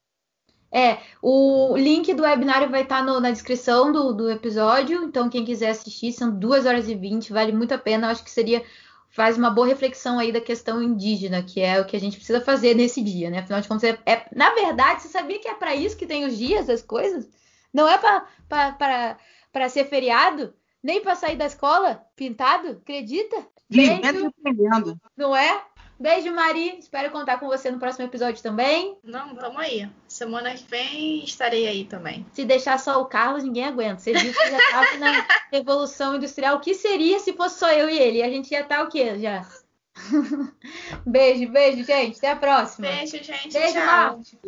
É, 0.73 0.99
o 1.21 1.77
link 1.77 2.15
do 2.15 2.23
webinário 2.23 2.71
vai 2.71 2.83
estar 2.83 3.03
no, 3.03 3.19
na 3.19 3.33
descrição 3.33 3.91
do, 3.91 4.13
do, 4.13 4.31
episódio, 4.31 5.03
então 5.03 5.29
quem 5.29 5.45
quiser 5.45 5.71
assistir, 5.71 6.13
são 6.13 6.31
2 6.31 6.65
horas 6.65 6.89
e 6.89 6.95
20, 6.95 7.33
vale 7.33 7.51
muito 7.51 7.75
a 7.75 7.79
pena. 7.79 8.09
Acho 8.09 8.23
que 8.23 8.31
seria, 8.31 8.63
faz 9.11 9.37
uma 9.37 9.51
boa 9.51 9.67
reflexão 9.67 10.19
aí 10.19 10.33
da 10.33 10.41
questão 10.41 10.83
indígena, 10.83 11.43
que 11.43 11.61
é 11.61 11.81
o 11.81 11.85
que 11.85 11.97
a 11.97 12.01
gente 12.01 12.17
precisa 12.17 12.41
fazer 12.41 12.75
nesse 12.75 13.03
dia, 13.03 13.29
né? 13.29 13.41
Afinal 13.41 13.61
de 13.61 13.69
contas, 13.69 13.85
é, 13.85 13.99
é 14.07 14.27
na 14.35 14.55
verdade, 14.55 15.03
você 15.03 15.09
sabia 15.09 15.39
que 15.39 15.49
é 15.49 15.55
para 15.55 15.75
isso 15.75 15.97
que 15.97 16.07
tem 16.07 16.25
os 16.25 16.39
dias, 16.39 16.71
as 16.71 16.83
coisas? 16.83 17.29
Não 17.73 17.89
é 17.89 17.99
para 17.99 19.69
ser 19.69 19.85
feriado, 19.87 20.55
nem 20.83 21.01
para 21.01 21.17
sair 21.17 21.37
da 21.37 21.47
escola 21.47 22.05
pintado, 22.17 22.81
acredita? 22.83 23.47
Vivendo 23.69 24.27
aprendendo. 24.27 25.01
Não 25.17 25.37
é? 25.37 25.65
Beijo, 25.99 26.35
Mari. 26.35 26.79
Espero 26.79 27.11
contar 27.11 27.39
com 27.39 27.47
você 27.47 27.71
no 27.71 27.79
próximo 27.79 28.07
episódio 28.07 28.43
também. 28.43 28.97
Não, 29.05 29.35
tamo 29.37 29.59
aí. 29.59 29.89
Semana 30.11 30.53
que 30.55 30.69
vem 30.69 31.23
estarei 31.23 31.69
aí 31.69 31.85
também. 31.85 32.27
Se 32.33 32.45
deixar 32.45 32.81
só 32.81 33.01
o 33.01 33.05
Carlos, 33.05 33.45
ninguém 33.45 33.65
aguenta. 33.65 34.01
Você 34.01 34.13
disse 34.13 34.37
que 34.37 34.51
já 34.51 34.59
estava 34.59 34.97
na 34.99 35.27
Revolução 35.53 36.17
Industrial. 36.17 36.57
O 36.57 36.61
que 36.61 36.75
seria 36.75 37.21
se 37.21 37.33
fosse 37.33 37.61
só 37.61 37.71
eu 37.71 37.89
e 37.89 37.97
ele? 37.97 38.21
A 38.21 38.29
gente 38.29 38.51
ia 38.51 38.63
estar 38.63 38.79
tá 38.79 38.83
o 38.83 38.89
quê 38.89 39.17
já? 39.21 39.47
beijo, 41.07 41.49
beijo, 41.53 41.85
gente. 41.85 42.19
Até 42.19 42.33
a 42.33 42.37
próxima. 42.37 42.89
Beijo, 42.89 43.23
gente. 43.23 43.53
Beijo, 43.53 43.79
Marte. 43.79 44.39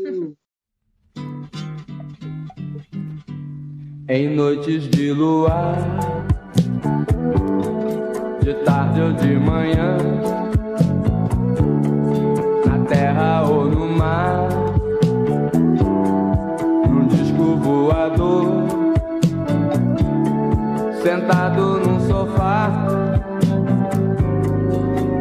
Em 4.09 4.35
noites 4.35 4.91
de 4.91 5.13
luar, 5.13 5.77
de 8.43 8.53
tarde 8.65 9.01
ou 9.01 9.13
de 9.13 9.39
manhã 9.39 9.97
terra 12.93 13.49
ou 13.49 13.65
no 13.65 13.89
mar, 13.89 14.62
sentado 21.03 21.81
num 21.81 22.01
sofá, 22.07 22.71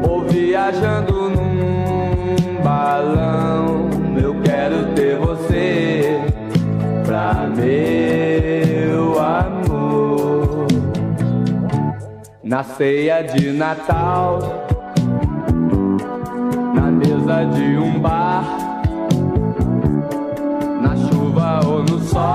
ou 0.08 0.22
viajando 0.28 1.30
num 1.30 2.62
balão. 2.64 3.90
Eu 4.22 4.36
quero 4.42 4.94
ter 4.94 5.18
você 5.18 6.20
pra 7.06 7.50
meu 7.56 9.20
amor. 9.20 10.68
Na 12.44 12.64
ceia 12.64 13.24
de 13.24 13.52
Natal 13.52 14.40
mesa 16.92 17.46
de 17.46 17.78
um 17.78 18.00
bar, 18.00 18.44
na 20.82 20.96
chuva 20.96 21.62
ou 21.66 21.84
no 21.84 22.00
sol. 22.00 22.32